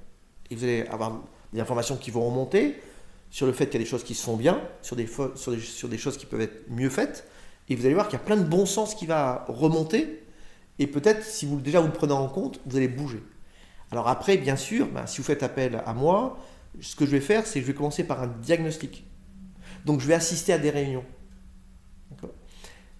Et 0.51 0.55
vous 0.55 0.65
allez 0.65 0.83
avoir 0.87 1.21
des 1.53 1.61
informations 1.61 1.97
qui 1.97 2.11
vont 2.11 2.25
remonter 2.25 2.81
sur 3.31 3.47
le 3.47 3.53
fait 3.53 3.67
qu'il 3.67 3.75
y 3.75 3.83
a 3.83 3.85
des 3.85 3.91
choses 3.91 4.05
qui 4.05 4.15
se 4.15 4.25
font 4.25 4.37
bien, 4.37 4.61
sur 4.83 4.97
des, 4.97 5.07
choses 5.07 6.17
qui 6.17 6.27
peuvent 6.27 6.41
être 6.41 6.71
mieux 6.71 6.91
faites, 6.91 7.27
et 7.69 7.77
vous 7.77 7.85
allez 7.85 7.95
voir 7.95 8.09
qu'il 8.09 8.19
y 8.19 8.23
a 8.23 8.25
plein 8.25 8.37
de 8.37 8.45
bon 8.45 8.65
sens 8.65 8.95
qui 8.95 9.05
va 9.05 9.45
remonter. 9.49 10.25
Et 10.79 10.87
peut-être, 10.87 11.25
si 11.25 11.45
vous 11.45 11.61
déjà 11.61 11.81
vous 11.81 11.89
le 11.89 11.93
prenez 11.93 12.15
en 12.15 12.29
compte, 12.29 12.61
vous 12.65 12.77
allez 12.77 12.89
bouger. 12.89 13.23
Alors 13.91 14.09
après, 14.09 14.37
bien 14.37 14.57
sûr, 14.57 14.87
ben, 14.87 15.07
si 15.07 15.19
vous 15.19 15.25
faites 15.25 15.43
appel 15.43 15.83
à 15.85 15.93
moi, 15.93 16.39
ce 16.81 16.95
que 16.97 17.05
je 17.05 17.11
vais 17.11 17.21
faire, 17.21 17.47
c'est 17.47 17.61
que 17.61 17.67
je 17.67 17.73
vais 17.73 17.77
commencer 17.77 18.05
par 18.05 18.23
un 18.23 18.29
diagnostic. 18.29 19.05
Donc 19.85 20.01
je 20.01 20.07
vais 20.07 20.15
assister 20.15 20.53
à 20.53 20.59
des 20.59 20.71
réunions. 20.71 21.05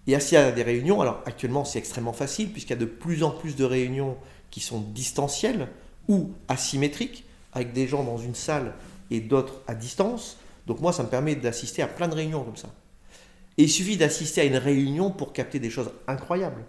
Et 0.07 0.15
assister 0.15 0.37
à 0.37 0.51
des 0.51 0.63
réunions, 0.63 1.01
alors 1.01 1.21
actuellement 1.25 1.65
c'est 1.65 1.79
extrêmement 1.79 2.13
facile 2.13 2.51
puisqu'il 2.51 2.71
y 2.71 2.73
a 2.73 2.79
de 2.79 2.85
plus 2.85 3.23
en 3.23 3.31
plus 3.31 3.55
de 3.55 3.63
réunions 3.63 4.17
qui 4.49 4.59
sont 4.59 4.81
distancielles 4.81 5.67
ou 6.07 6.31
asymétriques, 6.47 7.25
avec 7.53 7.73
des 7.73 7.87
gens 7.87 8.03
dans 8.03 8.17
une 8.17 8.35
salle 8.35 8.73
et 9.11 9.19
d'autres 9.21 9.61
à 9.67 9.75
distance. 9.75 10.37
Donc 10.65 10.81
moi, 10.81 10.93
ça 10.93 11.03
me 11.03 11.09
permet 11.09 11.35
d'assister 11.35 11.81
à 11.81 11.87
plein 11.87 12.07
de 12.07 12.15
réunions 12.15 12.43
comme 12.43 12.57
ça. 12.57 12.69
Et 13.57 13.63
il 13.63 13.69
suffit 13.69 13.97
d'assister 13.97 14.41
à 14.41 14.45
une 14.45 14.57
réunion 14.57 15.11
pour 15.11 15.33
capter 15.33 15.59
des 15.59 15.69
choses 15.69 15.91
incroyables. 16.07 16.63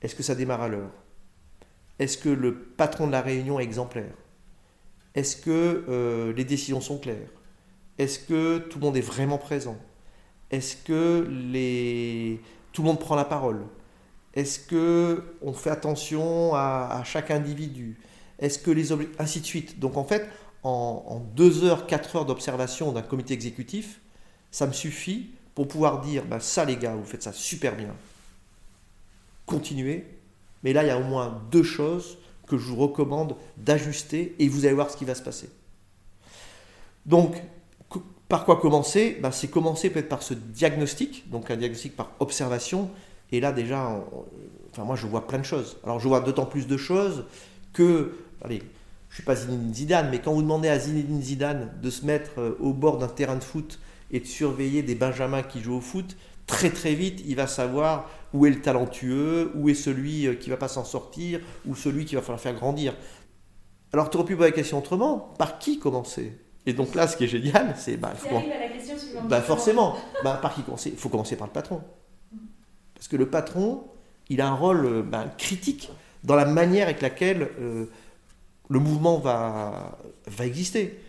Est-ce 0.00 0.14
que 0.14 0.22
ça 0.22 0.34
démarre 0.34 0.62
à 0.62 0.68
l'heure? 0.68 0.90
Est-ce 1.98 2.18
que 2.18 2.28
le 2.28 2.54
patron 2.54 3.06
de 3.06 3.12
la 3.12 3.22
réunion 3.22 3.60
est 3.60 3.64
exemplaire? 3.64 4.14
Est-ce 5.14 5.36
que 5.36 5.84
euh, 5.88 6.32
les 6.32 6.44
décisions 6.44 6.80
sont 6.80 6.98
claires? 6.98 7.28
Est-ce 7.98 8.18
que 8.18 8.58
tout 8.58 8.78
le 8.78 8.84
monde 8.84 8.96
est 8.96 9.02
vraiment 9.02 9.38
présent? 9.38 9.76
Est-ce 10.52 10.76
que 10.76 11.22
tout 12.72 12.82
le 12.82 12.86
monde 12.86 13.00
prend 13.00 13.16
la 13.16 13.24
parole? 13.24 13.62
Est-ce 14.34 14.60
que 14.60 15.36
on 15.42 15.52
fait 15.52 15.70
attention 15.70 16.54
à, 16.54 17.02
chaque 17.04 17.30
individu? 17.30 17.98
Est-ce 18.38 18.58
que 18.58 18.70
les 18.70 18.92
ainsi 19.18 19.40
de 19.40 19.46
suite. 19.46 19.78
Donc 19.78 19.96
en 19.96 20.04
fait, 20.04 20.28
en, 20.62 21.04
en 21.06 21.18
deux 21.18 21.64
heures, 21.64 21.86
quatre 21.86 22.16
heures 22.16 22.26
d'observation 22.26 22.92
d'un 22.92 23.02
comité 23.02 23.34
exécutif, 23.34 24.00
ça 24.50 24.66
me 24.66 24.72
suffit 24.72 25.30
pour 25.54 25.68
pouvoir 25.68 26.00
dire, 26.00 26.24
ben 26.24 26.40
ça 26.40 26.64
les 26.64 26.76
gars, 26.76 26.94
vous 26.94 27.04
faites 27.04 27.22
ça 27.22 27.32
super 27.32 27.76
bien. 27.76 27.94
Continuez. 29.46 30.06
Mais 30.62 30.72
là, 30.72 30.84
il 30.84 30.88
y 30.88 30.90
a 30.90 30.98
au 30.98 31.04
moins 31.04 31.42
deux 31.50 31.62
choses 31.62 32.18
que 32.46 32.56
je 32.56 32.66
vous 32.66 32.76
recommande 32.76 33.36
d'ajuster 33.56 34.34
et 34.38 34.48
vous 34.48 34.64
allez 34.64 34.74
voir 34.74 34.90
ce 34.90 34.96
qui 34.96 35.04
va 35.04 35.14
se 35.14 35.22
passer. 35.22 35.50
Donc, 37.06 37.42
par 38.32 38.46
quoi 38.46 38.56
commencer? 38.56 39.18
Ben, 39.20 39.30
C'est 39.30 39.48
commencer 39.48 39.90
peut-être 39.90 40.08
par 40.08 40.22
ce 40.22 40.32
diagnostic, 40.32 41.28
donc 41.28 41.50
un 41.50 41.56
diagnostic 41.56 41.94
par 41.94 42.12
observation. 42.18 42.88
Et 43.30 43.40
là, 43.40 43.52
déjà, 43.52 44.02
moi, 44.78 44.96
je 44.96 45.06
vois 45.06 45.26
plein 45.26 45.38
de 45.38 45.44
choses. 45.44 45.76
Alors, 45.84 46.00
je 46.00 46.08
vois 46.08 46.20
d'autant 46.20 46.46
plus 46.46 46.66
de 46.66 46.78
choses 46.78 47.26
que, 47.74 48.14
allez, 48.42 48.60
je 49.10 49.12
ne 49.12 49.14
suis 49.16 49.22
pas 49.22 49.36
Zinedine 49.36 49.74
Zidane, 49.74 50.08
mais 50.10 50.18
quand 50.22 50.32
vous 50.32 50.40
demandez 50.40 50.70
à 50.70 50.78
Zinedine 50.78 51.20
Zidane 51.20 51.74
de 51.82 51.90
se 51.90 52.06
mettre 52.06 52.30
euh, 52.38 52.56
au 52.58 52.72
bord 52.72 52.96
d'un 52.96 53.06
terrain 53.06 53.36
de 53.36 53.44
foot 53.44 53.78
et 54.10 54.20
de 54.20 54.26
surveiller 54.26 54.82
des 54.82 54.94
benjamins 54.94 55.42
qui 55.42 55.60
jouent 55.60 55.76
au 55.76 55.82
foot, 55.82 56.16
très 56.46 56.70
très 56.70 56.94
vite, 56.94 57.22
il 57.26 57.36
va 57.36 57.46
savoir 57.46 58.08
où 58.32 58.46
est 58.46 58.50
le 58.50 58.62
talentueux, 58.62 59.52
où 59.56 59.68
est 59.68 59.74
celui 59.74 60.26
euh, 60.26 60.36
qui 60.36 60.48
va 60.48 60.56
pas 60.56 60.68
s'en 60.68 60.84
sortir, 60.84 61.38
ou 61.66 61.76
celui 61.76 62.06
qui 62.06 62.14
va 62.14 62.22
falloir 62.22 62.40
faire 62.40 62.54
grandir. 62.54 62.94
Alors 63.92 64.08
tu 64.08 64.16
aurais 64.16 64.26
pu 64.26 64.36
poser 64.36 64.48
la 64.48 64.56
question 64.56 64.78
autrement, 64.78 65.34
par 65.36 65.58
qui 65.58 65.78
commencer? 65.78 66.38
Et 66.66 66.72
donc 66.72 66.94
là, 66.94 67.08
ce 67.08 67.16
qui 67.16 67.24
est 67.24 67.28
génial, 67.28 67.74
c'est... 67.76 67.96
Bah, 67.96 68.12
bah, 69.24 69.40
forcément, 69.40 69.96
bah, 70.22 70.38
par 70.40 70.54
qui 70.54 70.62
commencer? 70.62 70.90
Il 70.90 70.98
faut 70.98 71.08
commencer 71.08 71.36
par 71.36 71.46
le 71.48 71.52
patron. 71.52 71.82
Parce 72.94 73.08
que 73.08 73.16
le 73.16 73.28
patron, 73.28 73.84
il 74.28 74.40
a 74.40 74.48
un 74.48 74.54
rôle 74.54 74.86
euh, 74.86 75.02
bah, 75.02 75.24
critique 75.36 75.90
dans 76.22 76.36
la 76.36 76.44
manière 76.44 76.86
avec 76.86 77.02
laquelle 77.02 77.50
euh, 77.60 77.86
le 78.68 78.78
mouvement 78.78 79.18
va, 79.18 79.98
va 80.26 80.46
exister. 80.46 81.00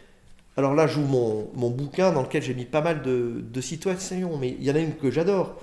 Alors 0.58 0.74
là, 0.74 0.88
je 0.88 1.00
mon, 1.00 1.50
mon 1.54 1.70
bouquin 1.70 2.12
dans 2.12 2.24
lequel 2.24 2.42
j'ai 2.42 2.56
mis 2.56 2.66
pas 2.66 2.82
mal 2.82 3.02
de, 3.04 3.44
de 3.44 3.62
situations, 3.62 4.38
mais 4.38 4.50
il 4.50 4.64
y 4.64 4.72
en 4.72 4.76
a 4.76 4.80
une 4.80 4.96
que 4.96 5.12
j'adore. 5.12 5.62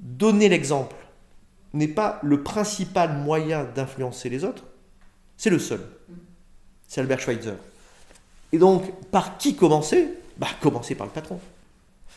Donner 0.00 0.48
l'exemple 0.48 0.96
n'est 1.74 1.88
pas 1.88 2.18
le 2.22 2.42
principal 2.42 3.16
moyen 3.18 3.64
d'influencer 3.64 4.28
les 4.28 4.44
autres, 4.44 4.64
c'est 5.36 5.50
le 5.50 5.58
seul. 5.58 5.80
C'est 6.88 7.00
Albert 7.00 7.20
Schweitzer. 7.20 7.54
Et 8.52 8.58
donc, 8.58 8.92
par 9.10 9.38
qui 9.38 9.56
commencer? 9.56 10.08
Bah, 10.36 10.48
commencer 10.60 10.94
par 10.94 11.06
le 11.06 11.12
patron. 11.12 11.40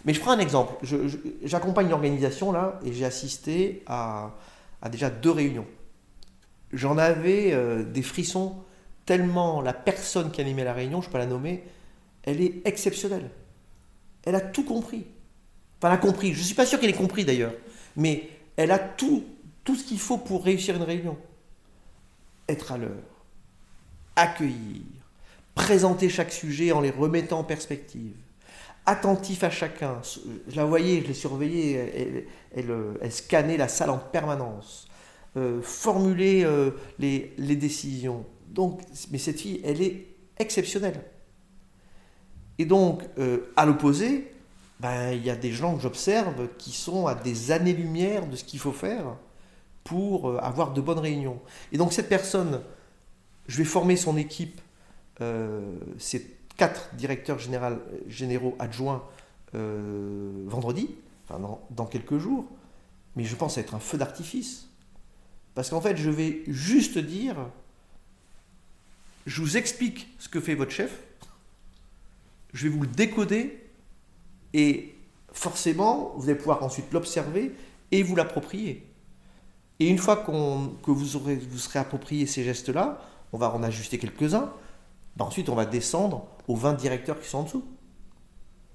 Mais 0.04 0.13
je 0.13 0.20
prends 0.20 0.32
un 0.32 0.39
exemple. 0.39 0.74
J'accompagne 1.44 1.88
une 1.88 1.94
organisation 1.94 2.51
là 2.51 2.80
et 2.86 2.94
j'ai 2.94 3.06
assisté 3.06 3.84
à, 3.88 4.36
déjà 4.92 5.10
deux 5.10 5.32
réunions. 5.32 5.65
J'en 6.74 6.98
avais 6.98 7.54
euh, 7.54 7.84
des 7.84 8.01
frissons 8.01 8.56
tellement 9.06 9.62
la 9.62 9.74
personne 9.74 10.32
qui 10.32 10.42
animait 10.42 10.63
la 10.63 10.74
réunion, 10.74 11.01
je 11.01 11.08
ne 11.08 11.12
peux 11.12 11.13
pas 11.13 11.25
la 11.25 11.30
nommer, 11.30 11.63
elle 12.24 12.42
est 12.42 12.62
exceptionnelle. 12.65 13.30
Elle 14.25 14.36
a 14.36 14.42
tout 14.42 14.63
compris. 14.63 15.06
Enfin, 15.77 15.89
elle 15.89 15.94
a 15.94 15.98
compris. 15.98 16.34
Je 16.34 16.39
ne 16.39 16.44
suis 16.44 16.56
pas 16.56 16.65
sûr 16.65 16.80
qu'elle 16.80 16.89
ait 16.89 16.94
compris 16.94 17.24
d'ailleurs. 17.24 17.54
Mais 17.96 18.30
elle 18.58 18.72
a 18.72 18.80
tout, 18.80 19.24
tout 19.63 19.75
ce 19.75 19.84
qu'il 19.84 20.00
faut 20.00 20.18
pour 20.18 20.44
réussir 20.44 20.75
une 20.75 20.84
réunion. 20.84 21.18
Être 22.50 22.74
à 22.74 22.77
l'heure, 22.77 22.92
accueillir, 24.15 24.82
présenter 25.55 26.09
chaque 26.09 26.31
sujet 26.31 26.71
en 26.71 26.81
les 26.81 26.91
remettant 26.91 27.39
en 27.39 27.43
perspective, 27.43 28.15
attentif 28.85 29.43
à 29.43 29.50
chacun. 29.50 30.00
Je 30.47 30.55
la 30.55 30.65
voyais, 30.65 31.01
je 31.01 31.07
l'ai 31.07 31.13
surveillée, 31.13 32.27
elle, 32.55 33.12
scannait 33.12 33.57
la 33.57 33.67
salle 33.67 33.89
en 33.89 33.97
permanence, 33.97 34.88
euh, 35.38 35.62
formuler 35.62 36.43
euh, 36.43 36.71
les, 37.00 37.55
décisions. 37.55 38.25
Donc, 38.47 38.81
mais 39.12 39.17
cette 39.17 39.39
fille, 39.39 39.62
elle 39.63 39.81
est 39.81 40.05
exceptionnelle. 40.38 41.01
Et 42.57 42.65
donc, 42.65 43.03
euh, 43.17 43.51
à 43.55 43.65
l'opposé, 43.65 44.31
ben, 44.79 45.12
il 45.12 45.24
y 45.25 45.29
a 45.29 45.35
des 45.35 45.51
gens 45.51 45.75
que 45.75 45.81
j'observe 45.81 46.47
qui 46.57 46.71
sont 46.71 47.07
à 47.07 47.15
des 47.15 47.51
années-lumière 47.51 48.27
de 48.27 48.35
ce 48.35 48.43
qu'il 48.43 48.59
faut 48.59 48.71
faire 48.71 49.17
pour 49.83 50.29
euh, 50.29 50.38
avoir 50.39 50.74
de 50.74 50.81
bonnes 50.81 51.00
réunions. 51.00 51.39
Et 51.71 51.77
donc, 51.77 51.93
cette 51.93 52.09
personne, 52.09 52.62
je 53.47 53.57
vais 53.57 53.63
former 53.63 53.95
son 53.95 54.17
équipe, 54.17 54.59
euh, 55.22 55.75
c'est 55.98 56.25
quatre 56.57 56.93
directeurs 56.95 57.39
généraux 58.07 58.55
adjoints 58.60 59.03
vendredi, 59.53 60.89
enfin 61.24 61.39
dans, 61.69 61.86
quelques 61.86 62.17
jours, 62.17 62.45
mais 63.15 63.24
je 63.24 63.36
pense 63.36 63.57
être 63.57 63.74
un 63.74 63.79
feu 63.79 63.98
d'artifice. 63.98 64.67
Parce 65.53 65.69
qu'en 65.69 65.79
fait, 65.79 65.95
je 65.95 66.10
vais 66.10 66.43
juste 66.48 66.98
dire, 66.98 67.38
je 69.25 69.41
vous 69.41 69.55
explique 69.55 70.13
ce 70.19 70.27
que 70.27 70.41
fait 70.41 70.55
votre 70.55 70.72
chef, 70.72 71.01
je 72.53 72.67
vais 72.67 72.69
vous 72.69 72.81
le 72.81 72.88
décoder, 72.88 73.65
et 74.53 74.95
forcément, 75.31 76.13
vous 76.17 76.29
allez 76.29 76.38
pouvoir 76.38 76.63
ensuite 76.63 76.91
l'observer 76.91 77.53
et 77.91 78.03
vous 78.03 78.15
l'approprier. 78.15 78.86
Et 79.79 79.89
une 79.89 79.98
fois 79.98 80.17
que 80.17 80.91
vous, 80.91 81.15
aurez, 81.15 81.36
vous 81.36 81.57
serez 81.57 81.79
approprié 81.79 82.25
ces 82.25 82.43
gestes-là, 82.43 83.01
on 83.34 83.38
va 83.38 83.53
en 83.53 83.63
ajuster 83.63 83.98
quelques-uns, 83.98 84.51
ben 85.15 85.25
ensuite 85.25 85.50
on 85.50 85.55
va 85.55 85.65
descendre 85.65 86.27
aux 86.48 86.55
20 86.55 86.74
directeurs 86.74 87.19
qui 87.19 87.27
sont 87.27 87.39
en 87.39 87.43
dessous. 87.43 87.65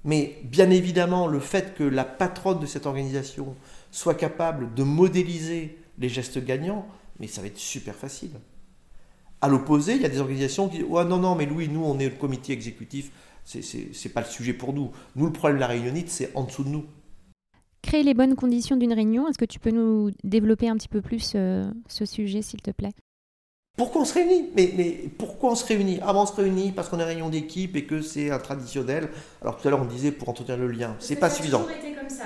Mais 0.03 0.39
bien 0.43 0.69
évidemment, 0.69 1.27
le 1.27 1.39
fait 1.39 1.75
que 1.75 1.83
la 1.83 2.03
patronne 2.03 2.59
de 2.59 2.65
cette 2.65 2.85
organisation 2.85 3.55
soit 3.91 4.15
capable 4.15 4.73
de 4.73 4.83
modéliser 4.83 5.77
les 5.99 6.09
gestes 6.09 6.43
gagnants, 6.43 6.87
mais 7.19 7.27
ça 7.27 7.41
va 7.41 7.47
être 7.47 7.57
super 7.57 7.95
facile. 7.95 8.31
À 9.41 9.47
l'opposé, 9.47 9.95
il 9.95 10.01
y 10.01 10.05
a 10.05 10.09
des 10.09 10.19
organisations 10.19 10.69
qui 10.69 10.77
disent 10.77 10.87
oh, 10.89 11.03
non, 11.03 11.17
non, 11.17 11.35
mais 11.35 11.45
Louis, 11.45 11.67
nous, 11.67 11.83
on 11.83 11.99
est 11.99 12.09
le 12.09 12.15
comité 12.15 12.53
exécutif, 12.53 13.11
c'est 13.43 14.13
pas 14.13 14.21
le 14.21 14.27
sujet 14.27 14.53
pour 14.53 14.73
nous. 14.73 14.91
Nous, 15.15 15.25
le 15.25 15.33
problème 15.33 15.57
de 15.57 15.61
la 15.61 15.67
réunionite, 15.67 16.09
c'est 16.09 16.35
en 16.35 16.43
dessous 16.43 16.63
de 16.63 16.69
nous. 16.69 16.85
Créer 17.81 18.03
les 18.03 18.13
bonnes 18.13 18.35
conditions 18.35 18.77
d'une 18.77 18.93
réunion, 18.93 19.27
est-ce 19.27 19.39
que 19.39 19.45
tu 19.45 19.59
peux 19.59 19.71
nous 19.71 20.11
développer 20.23 20.69
un 20.69 20.75
petit 20.75 20.87
peu 20.87 21.01
plus 21.01 21.33
euh, 21.35 21.69
ce 21.87 22.05
sujet, 22.05 22.41
s'il 22.41 22.61
te 22.61 22.71
plaît? 22.71 22.91
Pourquoi 23.81 24.03
on 24.03 24.05
se 24.05 24.13
réunit 24.13 24.47
mais, 24.55 24.71
mais, 24.77 25.09
pourquoi 25.17 25.49
on 25.49 25.55
se 25.55 25.65
réunit 25.65 25.99
Avant, 26.01 26.19
ah 26.19 26.23
on 26.23 26.25
se 26.27 26.33
réunit 26.33 26.71
parce 26.71 26.87
qu'on 26.87 26.99
est 26.99 27.03
réunion 27.03 27.29
d'équipe 27.29 27.75
et 27.75 27.85
que 27.85 28.03
c'est 28.03 28.29
un 28.29 28.37
traditionnel. 28.37 29.09
Alors 29.41 29.57
tout 29.57 29.67
à 29.67 29.71
l'heure, 29.71 29.81
on 29.81 29.85
disait 29.85 30.11
pour 30.11 30.29
entretenir 30.29 30.55
le 30.55 30.67
lien. 30.67 30.95
C'est 30.99 31.15
pas 31.15 31.31
suffisant. 31.31 31.65
Été 31.67 31.93
comme 31.93 32.07
ça. 32.07 32.25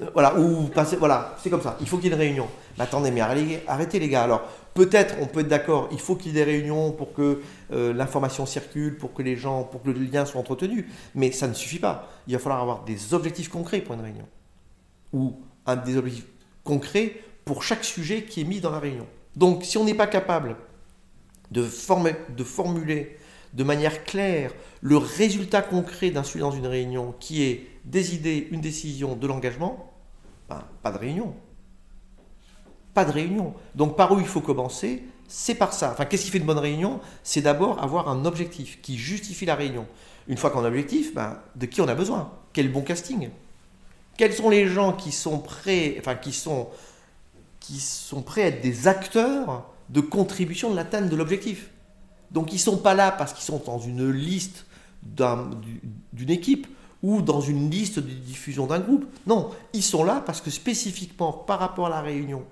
Euh, 0.00 0.06
voilà, 0.14 0.38
ou 0.38 0.62
passer, 0.68 0.96
voilà, 0.96 1.36
c'est 1.42 1.50
comme 1.50 1.60
ça. 1.60 1.76
Il 1.82 1.86
faut 1.86 1.98
qu'il 1.98 2.06
y 2.06 2.08
ait 2.08 2.14
une 2.14 2.18
réunion. 2.18 2.48
Mais 2.78 2.84
attendez, 2.84 3.10
mais 3.10 3.20
arrêtez, 3.20 3.98
les 3.98 4.08
gars. 4.08 4.22
Alors 4.22 4.48
peut-être, 4.72 5.16
on 5.20 5.26
peut 5.26 5.40
être 5.40 5.48
d'accord. 5.48 5.90
Il 5.92 6.00
faut 6.00 6.16
qu'il 6.16 6.34
y 6.34 6.40
ait 6.40 6.42
des 6.42 6.50
réunions 6.50 6.92
pour 6.92 7.12
que 7.12 7.42
euh, 7.70 7.92
l'information 7.92 8.46
circule, 8.46 8.96
pour 8.96 9.12
que 9.12 9.20
les 9.20 9.36
gens, 9.36 9.64
pour 9.64 9.82
que 9.82 9.90
le 9.90 10.00
lien 10.00 10.24
soit 10.24 10.40
entretenu. 10.40 10.88
Mais 11.14 11.32
ça 11.32 11.48
ne 11.48 11.52
suffit 11.52 11.80
pas. 11.80 12.08
Il 12.26 12.32
va 12.32 12.38
falloir 12.38 12.62
avoir 12.62 12.84
des 12.84 13.12
objectifs 13.12 13.50
concrets 13.50 13.82
pour 13.82 13.94
une 13.94 14.00
réunion, 14.00 14.26
ou 15.12 15.36
un 15.66 15.76
des 15.76 15.98
objectifs 15.98 16.28
concrets 16.64 17.16
pour 17.44 17.62
chaque 17.62 17.84
sujet 17.84 18.22
qui 18.22 18.40
est 18.40 18.44
mis 18.44 18.60
dans 18.60 18.70
la 18.70 18.78
réunion. 18.78 19.06
Donc, 19.36 19.64
si 19.64 19.76
on 19.76 19.84
n'est 19.84 19.94
pas 19.94 20.06
capable 20.06 20.56
de, 21.50 21.66
de 22.36 22.44
formuler 22.44 23.18
de 23.52 23.64
manière 23.64 24.04
claire 24.04 24.52
le 24.80 24.96
résultat 24.96 25.62
concret 25.62 26.10
d'un 26.10 26.22
sujet 26.22 26.40
dans 26.40 26.50
une 26.50 26.66
réunion 26.66 27.14
qui 27.18 27.42
est 27.42 27.66
des 27.84 28.14
idées, 28.14 28.48
une 28.50 28.60
décision, 28.60 29.16
de 29.16 29.26
l'engagement, 29.26 29.92
ben, 30.48 30.62
pas 30.82 30.92
de 30.92 30.98
réunion. 30.98 31.34
Pas 32.94 33.04
de 33.04 33.12
réunion. 33.12 33.54
Donc 33.74 33.96
par 33.96 34.12
où 34.12 34.20
il 34.20 34.26
faut 34.26 34.40
commencer 34.40 35.04
C'est 35.26 35.54
par 35.54 35.72
ça. 35.72 35.92
Enfin, 35.92 36.04
qu'est-ce 36.04 36.24
qui 36.24 36.30
fait 36.30 36.38
une 36.38 36.46
bonne 36.46 36.58
réunion? 36.58 37.00
C'est 37.22 37.42
d'abord 37.42 37.82
avoir 37.82 38.08
un 38.08 38.24
objectif 38.24 38.80
qui 38.80 38.96
justifie 38.96 39.46
la 39.46 39.54
réunion. 39.54 39.86
Une 40.26 40.36
fois 40.36 40.50
qu'on 40.50 40.60
a 40.60 40.64
l'objectif, 40.64 41.14
ben, 41.14 41.38
de 41.54 41.66
qui 41.66 41.80
on 41.80 41.88
a 41.88 41.94
besoin? 41.94 42.32
Quel 42.52 42.70
bon 42.70 42.82
casting? 42.82 43.30
Quels 44.16 44.34
sont 44.34 44.50
les 44.50 44.66
gens 44.66 44.92
qui 44.92 45.12
sont 45.12 45.38
prêts, 45.38 45.96
enfin 45.98 46.16
qui 46.16 46.32
sont, 46.32 46.68
qui 47.60 47.78
sont 47.78 48.22
prêts 48.22 48.42
à 48.42 48.46
être 48.48 48.60
des 48.60 48.88
acteurs 48.88 49.64
de 49.88 50.00
contribution 50.00 50.70
de 50.70 50.76
l'atteinte 50.76 51.08
de 51.08 51.16
l'objectif. 51.16 51.70
Donc 52.30 52.52
ils 52.52 52.56
ne 52.56 52.60
sont 52.60 52.76
pas 52.76 52.94
là 52.94 53.10
parce 53.10 53.32
qu'ils 53.32 53.44
sont 53.44 53.62
dans 53.64 53.78
une 53.78 54.10
liste 54.10 54.66
d'une 55.02 56.30
équipe 56.30 56.66
ou 57.02 57.22
dans 57.22 57.40
une 57.40 57.70
liste 57.70 57.98
de 57.98 58.10
diffusion 58.10 58.66
d'un 58.66 58.80
groupe. 58.80 59.06
Non, 59.26 59.50
ils 59.72 59.82
sont 59.82 60.04
là 60.04 60.22
parce 60.24 60.40
que 60.40 60.50
spécifiquement 60.50 61.32
par 61.32 61.58
rapport 61.58 61.86
à 61.86 61.90
la 61.90 62.00
réunion, 62.00 62.44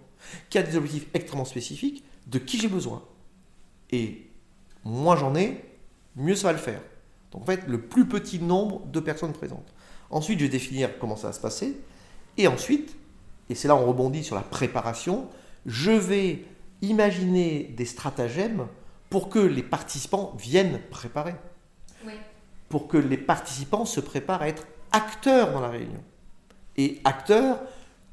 qui 0.50 0.58
a 0.58 0.62
des 0.62 0.76
objectifs 0.76 1.06
extrêmement 1.14 1.44
spécifiques, 1.44 2.04
de 2.26 2.38
qui 2.38 2.58
j'ai 2.58 2.68
besoin. 2.68 3.02
Et 3.90 4.30
moins 4.84 5.16
j'en 5.16 5.34
ai, 5.34 5.64
mieux 6.16 6.34
ça 6.34 6.48
va 6.48 6.52
le 6.52 6.58
faire. 6.58 6.80
Donc 7.32 7.42
en 7.42 7.46
fait, 7.46 7.66
le 7.66 7.80
plus 7.80 8.06
petit 8.06 8.38
nombre 8.38 8.86
de 8.86 9.00
personnes 9.00 9.32
présentes. 9.32 9.74
Ensuite, 10.10 10.38
je 10.38 10.44
vais 10.44 10.50
définir 10.50 10.98
comment 10.98 11.16
ça 11.16 11.28
va 11.28 11.32
se 11.32 11.40
passer. 11.40 11.76
Et 12.38 12.46
ensuite, 12.46 12.96
et 13.48 13.54
c'est 13.54 13.68
là 13.68 13.76
on 13.76 13.86
rebondit 13.86 14.24
sur 14.24 14.36
la 14.36 14.42
préparation, 14.42 15.28
je 15.64 15.90
vais 15.90 16.44
imaginer 16.82 17.74
des 17.76 17.84
stratagèmes 17.84 18.66
pour 19.10 19.28
que 19.28 19.38
les 19.38 19.62
participants 19.62 20.34
viennent 20.38 20.80
préparer. 20.90 21.34
Pour 22.68 22.88
que 22.88 22.96
les 22.96 23.16
participants 23.16 23.84
se 23.84 24.00
préparent 24.00 24.42
à 24.42 24.48
être 24.48 24.66
acteurs 24.90 25.52
dans 25.52 25.60
la 25.60 25.68
réunion. 25.68 26.02
Et 26.76 27.00
acteurs 27.04 27.58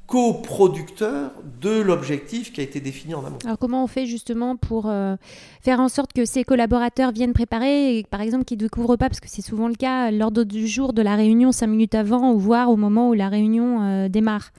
coproducteurs 0.06 1.32
de 1.60 1.80
l'objectif 1.80 2.52
qui 2.52 2.60
a 2.60 2.64
été 2.64 2.80
défini 2.80 3.14
en 3.14 3.24
amont. 3.24 3.38
Alors 3.44 3.58
comment 3.58 3.82
on 3.82 3.86
fait 3.86 4.06
justement 4.06 4.56
pour 4.56 4.86
euh, 4.86 5.16
faire 5.62 5.80
en 5.80 5.88
sorte 5.88 6.12
que 6.12 6.24
ces 6.24 6.44
collaborateurs 6.44 7.10
viennent 7.10 7.32
préparer, 7.32 7.98
et, 7.98 8.04
par 8.04 8.20
exemple 8.20 8.44
qu'ils 8.44 8.58
ne 8.58 8.64
découvrent 8.64 8.96
pas, 8.96 9.08
parce 9.08 9.20
que 9.20 9.28
c'est 9.28 9.42
souvent 9.42 9.66
le 9.66 9.74
cas, 9.74 10.10
l'ordre 10.10 10.44
du 10.44 10.68
jour 10.68 10.92
de 10.92 11.00
la 11.00 11.16
réunion 11.16 11.52
cinq 11.52 11.68
minutes 11.68 11.94
avant 11.94 12.32
ou 12.32 12.38
voire 12.38 12.70
au 12.70 12.76
moment 12.76 13.08
où 13.08 13.14
la 13.14 13.28
réunion 13.28 13.82
euh, 13.82 14.08
démarre? 14.08 14.50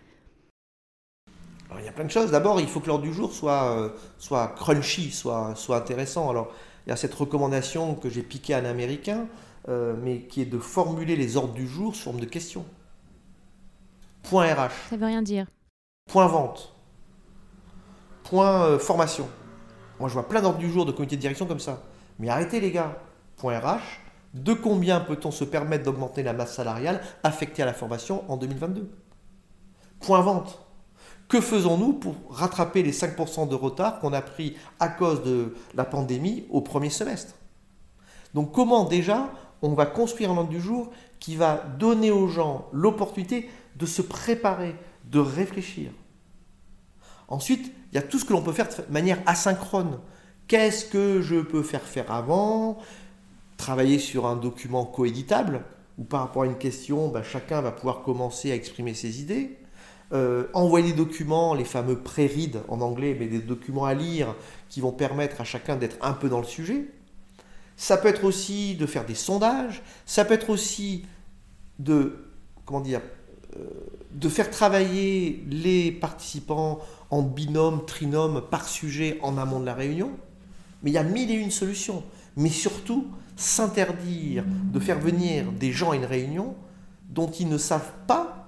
Il 1.80 1.86
y 1.86 1.88
a 1.88 1.92
plein 1.92 2.06
de 2.06 2.12
choses. 2.12 2.32
D'abord, 2.32 2.60
il 2.60 2.68
faut 2.68 2.80
que 2.80 2.88
l'ordre 2.88 3.04
du 3.04 3.14
jour 3.14 3.32
soit, 3.32 3.72
euh, 3.72 3.90
soit 4.18 4.48
crunchy, 4.50 5.12
soit, 5.12 5.54
soit 5.56 5.78
intéressant. 5.78 6.30
Alors, 6.30 6.50
il 6.86 6.90
y 6.90 6.94
a 6.94 6.96
cette 6.96 7.14
recommandation 7.14 7.96
que 7.96 8.10
j'ai 8.10 8.24
piquée 8.24 8.54
à 8.54 8.60
un 8.60 8.66
Américain, 8.66 9.28
euh, 9.70 9.96
mais 10.02 10.22
qui 10.22 10.42
est 10.42 10.46
de 10.46 10.60
formuler 10.60 11.16
les 11.16 11.38
ordres 11.38 11.54
du 11.54 11.68
jour 11.68 11.96
sous 11.96 12.04
forme 12.04 12.20
de 12.20 12.26
questions. 12.26 12.66
Point 14.24 14.54
RH. 14.54 14.72
Ça 14.90 14.98
veut 14.98 15.06
rien 15.06 15.22
dire. 15.22 15.48
Point 16.10 16.28
vente. 16.28 16.74
Point 18.24 18.66
euh, 18.66 18.80
formation. 18.80 19.28
Moi, 20.00 20.10
je 20.10 20.14
vois 20.14 20.28
plein 20.28 20.42
d'ordres 20.42 20.60
du 20.60 20.70
jour 20.70 20.86
de 20.86 20.92
comité 20.92 21.16
de 21.16 21.22
direction 21.22 21.46
comme 21.46 21.60
ça. 21.60 21.82
Mais 22.20 22.30
arrêtez, 22.30 22.60
les 22.60 22.72
gars. 22.72 22.98
Point 23.38 23.60
RH. 23.60 23.82
De 24.34 24.54
combien 24.54 25.00
peut-on 25.00 25.32
se 25.32 25.46
permettre 25.46 25.86
d'augmenter 25.86 26.22
la 26.22 26.34
masse 26.34 26.56
salariale 26.56 27.02
affectée 27.24 27.64
à 27.64 27.66
la 27.66 27.74
formation 27.74 28.30
en 28.30 28.36
2022 28.36 28.92
Point 30.02 30.22
vente. 30.22 30.65
Que 31.28 31.42
faisons-nous 31.42 31.94
pour 31.94 32.16
rattraper 32.30 32.84
les 32.84 32.92
5% 32.92 33.48
de 33.50 33.56
retard 33.56 34.00
qu'on 34.00 34.14
a 34.14 34.22
pris 34.22 34.56
à 34.80 34.88
cause 34.88 35.24
de 35.24 35.56
la 35.74 35.84
pandémie 35.84 36.46
au 36.50 36.62
premier 36.62 36.90
semestre? 36.90 37.34
Donc 38.34 38.52
comment 38.52 38.86
déjà 38.86 39.32
on 39.62 39.74
va 39.74 39.86
construire 39.86 40.32
un 40.32 40.38
ordre 40.38 40.50
du 40.50 40.62
jour 40.62 40.92
qui 41.20 41.36
va 41.36 41.64
donner 41.80 42.12
aux 42.12 42.28
gens 42.28 42.68
l'opportunité 42.72 43.50
de 43.78 43.86
se 43.86 44.02
préparer, 44.02 44.76
de 45.06 45.20
réfléchir? 45.20 45.92
Ensuite, 47.28 47.72
il 47.92 47.96
y 47.96 47.98
a 47.98 48.04
tout 48.04 48.20
ce 48.20 48.26
que 48.26 48.34
l'on 48.34 48.44
peut 48.44 48.52
faire 48.52 48.68
de 48.68 48.94
manière 48.94 49.20
asynchrone. 49.26 50.00
Qu'est-ce 50.48 50.86
que 50.86 51.22
je 51.22 51.38
peux 51.38 51.64
faire 51.64 51.82
faire 51.82 52.12
avant? 52.12 52.78
Travailler 53.58 53.98
sur 53.98 54.28
un 54.28 54.36
document 54.36 54.86
coéditable, 54.86 55.64
où 55.98 56.04
par 56.04 56.20
rapport 56.20 56.44
à 56.44 56.46
une 56.46 56.58
question, 56.58 57.08
ben, 57.08 57.24
chacun 57.24 57.62
va 57.62 57.72
pouvoir 57.72 58.04
commencer 58.04 58.52
à 58.52 58.56
exprimer 58.56 58.94
ses 58.94 59.22
idées. 59.22 59.58
Euh, 60.14 60.44
envoyer 60.54 60.92
des 60.92 60.98
documents, 60.98 61.56
les 61.56 61.66
fameux 61.66 61.98
pré-read 61.98 62.62
en 62.68 62.82
anglais, 62.82 63.18
mais 63.20 63.26
des 63.26 63.40
documents 63.40 63.86
à 63.86 63.96
lire 63.96 64.36
qui 64.70 64.80
vont 64.80 64.92
permettre 64.92 65.42
à 65.42 65.44
chacun 65.44 65.78
d'être 65.78 65.98
un 66.02 66.14
peu 66.14 66.30
dans 66.30 66.40
le 66.40 66.46
sujet. 66.46 66.86
Ça 67.76 67.98
peut 67.98 68.08
être 68.08 68.24
aussi 68.24 68.76
de 68.76 68.86
faire 68.86 69.06
des 69.06 69.16
sondages, 69.16 69.82
ça 70.06 70.24
peut 70.24 70.36
être 70.36 70.52
aussi 70.52 71.06
de, 71.80 72.18
comment 72.66 72.82
dire, 72.82 73.02
euh, 73.58 73.64
de 74.12 74.30
faire 74.30 74.52
travailler 74.52 75.44
les 75.50 75.92
participants 75.92 76.80
en 77.10 77.24
binôme, 77.24 77.84
trinôme, 77.86 78.44
par 78.52 78.68
sujet 78.68 79.18
en 79.24 79.40
amont 79.40 79.60
de 79.60 79.66
la 79.66 79.74
réunion. 79.74 80.12
Mais 80.84 80.92
il 80.92 80.94
y 80.94 81.00
a 81.00 81.04
mille 81.04 81.32
et 81.32 81.36
une 81.36 81.52
solutions. 81.52 82.04
Mais 82.38 82.50
surtout, 82.50 83.08
s'interdire 83.38 84.44
de 84.72 84.80
faire 84.80 85.00
venir 85.00 85.52
des 85.52 85.72
gens 85.72 85.92
à 85.92 85.96
une 85.96 86.06
réunion 86.06 86.56
dont 87.10 87.30
ils 87.32 87.50
ne 87.50 87.58
savent 87.58 87.92
pas 88.06 88.45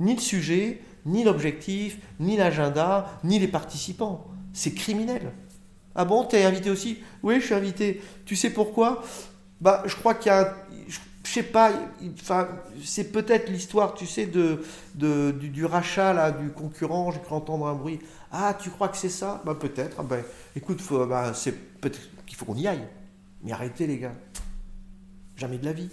ni 0.00 0.14
le 0.14 0.20
sujet, 0.20 0.80
ni 1.06 1.24
l'objectif, 1.24 1.98
ni 2.20 2.36
l'agenda, 2.36 3.20
ni 3.24 3.38
les 3.38 3.48
participants. 3.48 4.26
C'est 4.52 4.74
criminel. 4.74 5.32
Ah 5.94 6.04
bon, 6.04 6.24
t'es 6.24 6.44
invité 6.44 6.70
aussi? 6.70 6.98
Oui, 7.22 7.40
je 7.40 7.46
suis 7.46 7.54
invité. 7.54 8.00
Tu 8.24 8.36
sais 8.36 8.50
pourquoi? 8.50 9.02
Bah, 9.60 9.82
je 9.86 9.94
crois 9.96 10.14
qu'il 10.14 10.30
y 10.30 10.34
a 10.34 10.54
je 11.28 11.34
sais 11.34 11.42
pas, 11.42 11.72
c'est 12.82 13.12
peut-être 13.12 13.50
l'histoire, 13.50 13.92
tu 13.92 14.06
sais, 14.06 14.26
du, 14.94 15.64
rachat 15.66 16.14
là, 16.14 16.30
du 16.30 16.50
concurrent. 16.50 17.10
J'ai 17.10 17.20
cru 17.20 17.34
entendre 17.34 17.66
un 17.66 17.74
bruit. 17.74 17.98
Ah, 18.32 18.56
tu 18.58 18.70
crois 18.70 18.88
que 18.88 18.96
c'est 18.96 19.10
ça? 19.10 19.42
Bah 19.44 19.54
peut-être. 19.54 19.96
Ah, 19.98 20.04
ben, 20.04 20.24
écoute, 20.56 20.82
bah, 21.06 21.34
c'est 21.34 21.52
peut-être 21.52 22.00
faut 22.34 22.46
qu'on 22.46 22.54
y 22.54 22.66
aille. 22.66 22.86
Mais 23.42 23.52
arrêtez 23.52 23.86
les 23.86 23.98
gars. 23.98 24.14
Jamais 25.36 25.58
de 25.58 25.66
la 25.66 25.72
vie. 25.72 25.90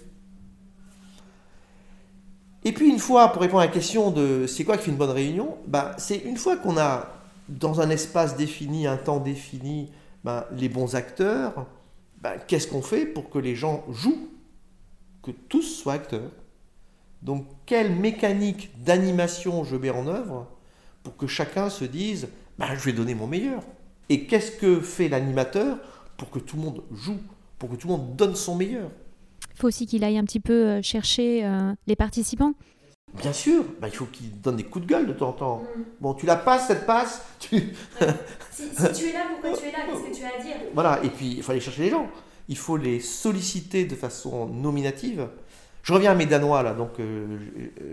Et 2.66 2.72
puis 2.72 2.88
une 2.88 2.98
fois, 2.98 3.28
pour 3.28 3.42
répondre 3.42 3.62
à 3.62 3.66
la 3.66 3.72
question 3.72 4.10
de 4.10 4.48
c'est 4.48 4.64
quoi 4.64 4.76
qui 4.76 4.86
fait 4.86 4.90
une 4.90 4.96
bonne 4.96 5.10
réunion, 5.10 5.56
bah, 5.68 5.94
c'est 5.98 6.16
une 6.16 6.36
fois 6.36 6.56
qu'on 6.56 6.76
a 6.76 7.06
dans 7.48 7.80
un 7.80 7.90
espace 7.90 8.36
défini, 8.36 8.88
un 8.88 8.96
temps 8.96 9.20
défini, 9.20 9.92
bah, 10.24 10.48
les 10.50 10.68
bons 10.68 10.96
acteurs, 10.96 11.66
ben, 12.20 12.32
qu'est-ce 12.48 12.66
qu'on 12.66 12.82
fait 12.82 13.06
pour 13.06 13.30
que 13.30 13.38
les 13.38 13.54
gens 13.54 13.84
jouent 13.88 14.30
Que 15.22 15.30
tous 15.30 15.62
soient 15.62 15.92
acteurs? 15.92 16.32
Donc, 17.22 17.46
quelle 17.66 17.94
mécanique 17.94 18.72
d'animation 18.82 19.62
je 19.62 19.76
mets 19.76 19.90
en 19.90 20.08
œuvre 20.08 20.48
pour 21.04 21.16
que 21.16 21.28
chacun 21.28 21.70
se 21.70 21.84
dise 21.84 22.26
ben, 22.58 22.74
je 22.74 22.84
vais 22.84 22.92
donner 22.92 23.14
mon 23.14 23.28
meilleur? 23.28 23.62
Et 24.08 24.24
qu'est-ce 24.24 24.50
que 24.50 24.80
fait 24.80 25.08
l'animateur 25.08 25.78
pour 26.16 26.30
que 26.30 26.40
tout 26.40 26.56
le 26.56 26.62
monde 26.62 26.82
joue, 26.92 27.20
pour 27.60 27.70
que 27.70 27.76
tout 27.76 27.86
le 27.86 27.92
monde 27.92 28.16
donne 28.16 28.34
son 28.34 28.56
meilleur? 28.56 28.90
Il 28.90 29.05
faut 29.56 29.68
aussi 29.68 29.86
qu'il 29.86 30.04
aille 30.04 30.18
un 30.18 30.24
petit 30.24 30.40
peu 30.40 30.52
euh, 30.52 30.82
chercher 30.82 31.44
euh, 31.44 31.72
les 31.86 31.96
participants. 31.96 32.54
Bien 33.14 33.32
sûr, 33.32 33.64
ben, 33.80 33.88
il 33.88 33.94
faut 33.94 34.06
qu'il 34.06 34.40
donne 34.40 34.56
des 34.56 34.64
coups 34.64 34.84
de 34.84 34.90
gueule 34.90 35.06
de 35.06 35.12
temps 35.12 35.28
en 35.28 35.32
temps. 35.32 35.58
Mm. 35.58 35.82
Bon, 36.00 36.14
tu 36.14 36.26
la 36.26 36.36
passes, 36.36 36.66
cette 36.66 36.86
passe 36.86 37.22
tu... 37.38 37.56
si, 38.50 38.64
tu 38.94 39.08
es 39.08 39.12
là, 39.12 39.20
pourquoi 39.30 39.56
tu 39.56 39.66
es 39.66 39.72
là? 39.72 39.78
Qu'est-ce 39.86 40.10
que 40.10 40.14
tu 40.14 40.24
as 40.24 40.38
à 40.38 40.42
dire? 40.42 40.56
Voilà, 40.74 41.00
et 41.02 41.08
puis 41.08 41.34
il 41.36 41.42
faut 41.42 41.52
aller 41.52 41.60
chercher 41.60 41.84
les 41.84 41.90
gens. 41.90 42.08
Il 42.48 42.58
faut 42.58 42.76
les 42.76 43.00
solliciter 43.00 43.84
de 43.84 43.94
façon 43.94 44.46
nominative. 44.46 45.28
Je 45.82 45.92
reviens 45.92 46.12
à 46.12 46.14
mes 46.14 46.26
Danois, 46.26 46.62
là, 46.62 46.74
donc 46.74 46.98
euh, 46.98 47.38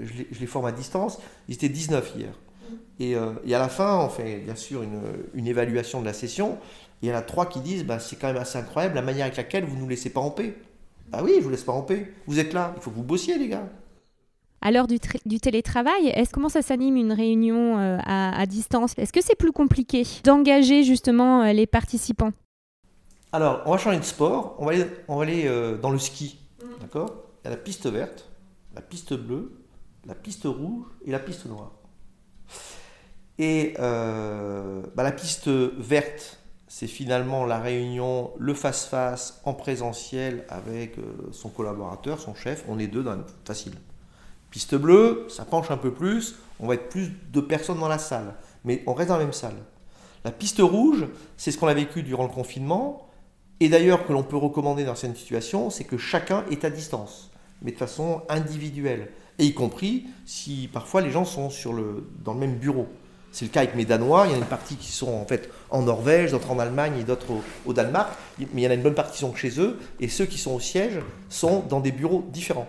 je, 0.01 0.39
les, 0.39 0.47
forme 0.47 0.65
à 0.65 0.71
distance. 0.71 1.19
Ils 1.47 1.55
étaient 1.55 1.69
19 1.69 2.13
hier. 2.17 2.29
Mm. 2.29 2.75
Euh, 3.01 3.33
et, 3.45 3.55
à 3.55 3.59
la 3.59 3.69
fin, 3.69 3.99
on 3.99 4.09
fait 4.09 4.39
bien 4.39 4.55
sûr 4.55 4.83
une, 4.83 4.99
une, 5.35 5.47
évaluation 5.47 6.01
de 6.01 6.05
la 6.05 6.13
session. 6.13 6.57
Et 7.01 7.07
il 7.07 7.09
y 7.09 7.13
en 7.13 7.15
a 7.15 7.21
trois 7.21 7.45
qui 7.45 7.61
disent 7.61 7.85
bah, 7.85 7.99
c'est 7.99 8.17
quand 8.17 8.27
même 8.27 8.37
assez 8.37 8.57
incroyable 8.57 8.95
la 8.95 9.01
manière 9.01 9.25
avec 9.25 9.37
laquelle 9.37 9.63
vous 9.63 9.75
ne 9.75 9.81
nous 9.81 9.89
laissez 9.89 10.09
pas 10.09 10.21
en 10.21 10.31
paix. 10.31 10.55
Bah 11.13 11.21
oui, 11.23 11.33
je 11.37 11.43
vous 11.43 11.51
laisse 11.51 11.63
pas 11.63 11.73
en 11.73 11.83
paix. 11.83 12.11
Vous 12.25 12.39
êtes 12.39 12.53
là, 12.53 12.73
il 12.75 12.81
faut 12.81 12.89
que 12.89 12.95
vous 12.95 13.03
bossiez, 13.03 13.37
les 13.37 13.47
gars 13.47 13.69
à 14.65 14.71
l'heure 14.71 14.87
du, 14.87 14.97
télétravail, 15.41 16.07
est-ce 16.07 16.31
comment 16.31 16.47
ça 16.47 16.61
s'anime 16.61 16.95
une 16.95 17.11
réunion 17.11 17.79
euh, 17.79 17.97
à, 18.05 18.45
distance? 18.45 18.93
Est-ce 18.97 19.11
que 19.11 19.19
c'est 19.21 19.35
plus 19.35 19.51
compliqué 19.51 20.07
d'engager 20.23 20.85
justement 20.85 21.41
euh, 21.41 21.51
les 21.51 21.67
participants? 21.67 22.31
Alors, 23.33 23.61
on 23.65 23.71
va 23.71 23.77
changer 23.77 23.99
de 23.99 24.05
sport. 24.05 24.55
On 24.59 24.65
va 24.65 24.71
aller, 24.71 24.85
on 25.09 25.17
va 25.17 25.23
aller 25.23 25.47
euh, 25.47 25.77
dans 25.77 25.89
le 25.89 25.99
ski. 25.99 26.39
D'accord? 26.79 27.13
Il 27.43 27.47
y 27.47 27.47
a 27.47 27.49
la 27.49 27.57
piste 27.57 27.87
verte, 27.87 28.29
la 28.73 28.79
piste 28.79 29.13
bleue, 29.13 29.51
la 30.05 30.15
piste 30.15 30.45
rouge 30.45 30.85
et 31.05 31.11
la 31.11 31.19
piste 31.19 31.45
noire. 31.45 31.73
Et 33.37 33.73
bah, 33.77 35.03
la 35.03 35.11
piste 35.11 35.49
verte, 35.49 36.39
c'est 36.75 36.87
finalement 36.87 37.45
la 37.45 37.59
réunion, 37.59 38.31
le 38.39 38.55
face-face 38.55 39.41
en 39.43 39.53
présentiel 39.53 40.43
avec 40.49 40.95
son 41.31 41.49
collaborateur, 41.49 42.19
son 42.19 42.33
chef. 42.33 42.65
On 42.67 42.79
est 42.79 42.87
deux, 42.87 43.03
dans, 43.03 43.19
facile. 43.45 43.73
Piste 44.49 44.73
bleue, 44.73 45.27
ça 45.29 45.45
penche 45.45 45.69
un 45.69 45.77
peu 45.77 45.93
plus, 45.93 46.33
on 46.59 46.65
va 46.65 46.73
être 46.73 46.89
plus 46.89 47.11
de 47.31 47.41
personnes 47.41 47.79
dans 47.79 47.87
la 47.87 47.99
salle, 47.99 48.33
mais 48.63 48.81
on 48.87 48.95
reste 48.95 49.09
dans 49.09 49.17
la 49.17 49.23
même 49.23 49.33
salle. 49.33 49.53
La 50.25 50.31
piste 50.31 50.61
rouge, 50.61 51.05
c'est 51.37 51.51
ce 51.51 51.59
qu'on 51.59 51.67
a 51.67 51.75
vécu 51.75 52.01
durant 52.01 52.23
le 52.23 52.33
confinement, 52.33 53.07
et 53.59 53.69
d'ailleurs 53.69 54.07
que 54.07 54.11
l'on 54.11 54.23
peut 54.23 54.37
recommander 54.37 54.83
dans 54.83 54.95
certaines 54.95 55.15
situations, 55.15 55.69
c'est 55.69 55.83
que 55.83 55.99
chacun 55.99 56.43
est 56.49 56.65
à 56.65 56.71
distance, 56.71 57.29
mais 57.61 57.71
de 57.71 57.77
façon 57.77 58.23
individuelle, 58.29 59.11
et 59.37 59.45
y 59.45 59.53
compris 59.53 60.07
si 60.25 60.71
parfois 60.73 61.01
les 61.01 61.11
gens 61.11 61.25
sont 61.25 61.49
dans 62.23 62.33
le 62.33 62.39
même 62.39 62.55
bureau. 62.55 62.87
C'est 63.33 63.45
le 63.45 63.51
cas 63.51 63.61
avec 63.61 63.75
mes 63.75 63.83
Danois, 63.83 64.27
il 64.27 64.31
y 64.31 64.33
en 64.33 64.37
a 64.37 64.39
une 64.39 64.45
partie 64.45 64.75
qui 64.75 64.91
sont 64.91 65.11
en 65.11 65.25
fait 65.25 65.49
en 65.69 65.81
Norvège, 65.81 66.31
d'autres 66.31 66.51
en 66.51 66.59
Allemagne 66.59 66.93
et 66.99 67.03
d'autres 67.03 67.31
au, 67.31 67.41
au 67.65 67.73
Danemark, 67.73 68.13
mais 68.39 68.45
il 68.53 68.61
y 68.61 68.67
en 68.67 68.71
a 68.71 68.75
une 68.75 68.83
bonne 68.83 68.93
partie 68.93 69.13
qui 69.13 69.19
sont 69.19 69.35
chez 69.35 69.59
eux, 69.59 69.79
et 69.99 70.07
ceux 70.07 70.25
qui 70.25 70.37
sont 70.37 70.53
au 70.53 70.59
siège 70.59 70.99
sont 71.29 71.65
dans 71.67 71.81
des 71.81 71.91
bureaux 71.91 72.23
différents 72.31 72.67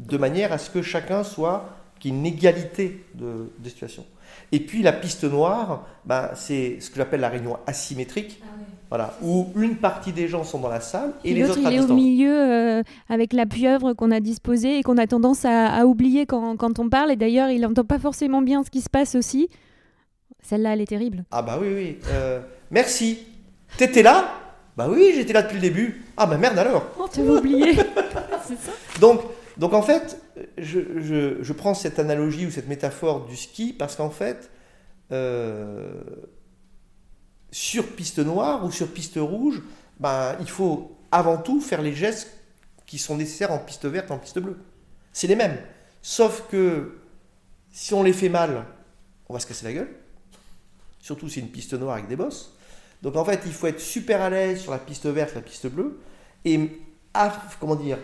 de 0.00 0.16
manière 0.16 0.52
à 0.52 0.58
ce 0.58 0.70
que 0.70 0.82
chacun 0.82 1.22
soit, 1.22 1.76
qu'il 1.98 2.12
y 2.12 2.14
ait 2.14 2.18
une 2.18 2.26
égalité 2.26 3.04
de, 3.14 3.50
situation. 3.64 4.04
Et 4.52 4.60
puis 4.60 4.82
la 4.82 4.92
piste 4.92 5.24
noire, 5.24 5.86
ben, 6.04 6.30
c'est 6.34 6.80
ce 6.80 6.88
que 6.90 6.96
j'appelle 6.96 7.20
la 7.20 7.28
réunion 7.28 7.58
asymétrique. 7.66 8.40
Ah 8.42 8.46
voilà, 8.88 9.14
où 9.22 9.46
une 9.54 9.76
partie 9.76 10.12
des 10.12 10.26
gens 10.26 10.42
sont 10.42 10.58
dans 10.58 10.68
la 10.68 10.80
salle 10.80 11.12
et, 11.22 11.32
les 11.32 11.48
autres 11.48 11.60
il 11.62 11.72
est 11.74 11.80
au 11.80 11.94
milieu 11.94 12.34
euh, 12.34 12.82
avec 13.08 13.32
la 13.32 13.46
pieuvre 13.46 13.92
qu'on 13.92 14.10
a 14.10 14.18
disposée 14.18 14.78
et 14.78 14.82
qu'on 14.82 14.98
a 14.98 15.06
tendance 15.06 15.44
à, 15.44 15.86
oublier 15.86 16.26
quand, 16.26 16.56
quand, 16.56 16.80
on 16.80 16.88
parle. 16.88 17.12
Et 17.12 17.16
d'ailleurs, 17.16 17.50
il 17.50 17.60
n'entend 17.60 17.84
pas 17.84 18.00
forcément 18.00 18.42
bien 18.42 18.64
ce 18.64 18.70
qui 18.70 18.80
se 18.80 18.90
passe 18.90 19.14
aussi. 19.14 19.48
Celle-là, 20.42 20.72
elle 20.72 20.80
est 20.80 20.86
terrible. 20.86 21.24
Ah 21.30 21.42
bah 21.42 21.58
oui, 21.60 21.68
oui. 21.74 21.98
Euh, 22.08 22.40
merci. 22.70 23.26
T'étais 23.76 24.02
là? 24.02 24.40
Bah 24.76 24.88
oui, 24.88 25.12
j'étais 25.14 25.32
là 25.32 25.42
depuis 25.42 25.56
le 25.56 25.60
début. 25.60 26.04
Ah 26.16 26.26
bah 26.26 26.36
merde 26.36 26.58
alors. 26.58 26.86
Oh, 26.98 27.08
tu 27.12 27.20
oublié. 27.20 27.74
c'est 28.46 28.58
ça. 28.58 28.72
Donc, 29.00 29.20
donc 29.56 29.74
en 29.74 29.82
fait, 29.82 30.20
je, 30.58 31.52
prends 31.52 31.74
cette 31.74 31.98
analogie 31.98 32.46
ou 32.46 32.50
cette 32.50 32.68
métaphore 32.68 33.26
du 33.26 33.36
ski 33.36 33.72
parce 33.72 33.96
qu'en 33.96 34.10
fait, 34.10 34.50
euh, 35.12 35.92
sur 37.50 37.86
piste 37.88 38.18
noire 38.20 38.64
ou 38.64 38.70
sur 38.70 38.88
piste 38.88 39.18
rouge, 39.18 39.62
ben, 39.98 40.36
il 40.40 40.48
faut 40.48 40.96
avant 41.12 41.36
tout 41.36 41.60
faire 41.60 41.82
les 41.82 41.92
gestes 41.92 42.30
qui 42.86 42.98
sont 42.98 43.16
nécessaires 43.16 43.52
en 43.52 43.58
piste 43.58 43.86
verte, 43.86 44.10
en 44.10 44.18
piste 44.18 44.38
bleue. 44.38 44.58
C'est 45.12 45.26
les 45.26 45.36
mêmes. 45.36 45.58
Sauf 46.02 46.44
que 46.50 46.98
si 47.70 47.94
on 47.94 48.02
les 48.02 48.12
fait 48.12 48.28
mal, 48.28 48.64
on 49.28 49.34
va 49.34 49.40
se 49.40 49.46
casser 49.46 49.64
la 49.64 49.72
gueule. 49.72 49.99
Surtout 51.00 51.28
si 51.28 51.36
c'est 51.36 51.40
une 51.40 51.50
piste 51.50 51.72
noire 51.74 51.94
avec 51.94 52.08
des 52.08 52.16
bosses. 52.16 52.54
Donc 53.02 53.16
en 53.16 53.24
fait, 53.24 53.40
il 53.46 53.52
faut 53.52 53.66
être 53.66 53.80
super 53.80 54.20
à 54.20 54.30
l'aise 54.30 54.60
sur 54.60 54.72
la 54.72 54.78
piste 54.78 55.06
verte, 55.06 55.34
la 55.34 55.40
piste 55.40 55.66
bleue. 55.66 56.00
Et, 56.44 56.60
comment 57.58 57.74
dire, 57.74 57.98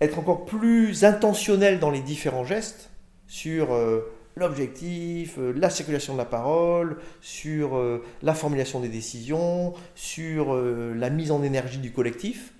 être 0.00 0.18
encore 0.18 0.44
plus 0.44 1.04
intentionnel 1.04 1.78
dans 1.78 1.90
les 1.90 2.00
différents 2.00 2.44
gestes 2.44 2.90
sur 3.28 3.72
euh, 3.72 4.12
l'objectif, 4.36 5.36
euh, 5.38 5.52
la 5.56 5.70
circulation 5.70 6.14
de 6.14 6.18
la 6.18 6.24
parole, 6.24 6.98
sur 7.20 7.76
euh, 7.76 8.04
la 8.22 8.34
formulation 8.34 8.80
des 8.80 8.88
décisions, 8.88 9.74
sur 9.94 10.54
la 10.54 11.08
mise 11.10 11.30
en 11.30 11.42
énergie 11.42 11.78
du 11.78 11.92
collectif, 11.92 12.52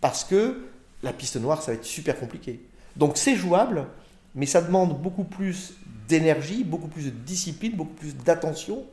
parce 0.00 0.24
que 0.24 0.62
la 1.02 1.12
piste 1.12 1.36
noire, 1.36 1.62
ça 1.62 1.72
va 1.72 1.76
être 1.76 1.84
super 1.84 2.18
compliqué. 2.18 2.60
Donc 2.96 3.16
c'est 3.16 3.36
jouable, 3.36 3.86
mais 4.34 4.46
ça 4.46 4.60
demande 4.60 5.00
beaucoup 5.00 5.24
plus 5.24 5.74
d'énergie, 6.08 6.64
beaucoup 6.64 6.88
plus 6.88 7.04
de 7.04 7.10
discipline, 7.10 7.72
beaucoup 7.76 7.94
plus 7.94 8.16
d'attention. 8.16 8.84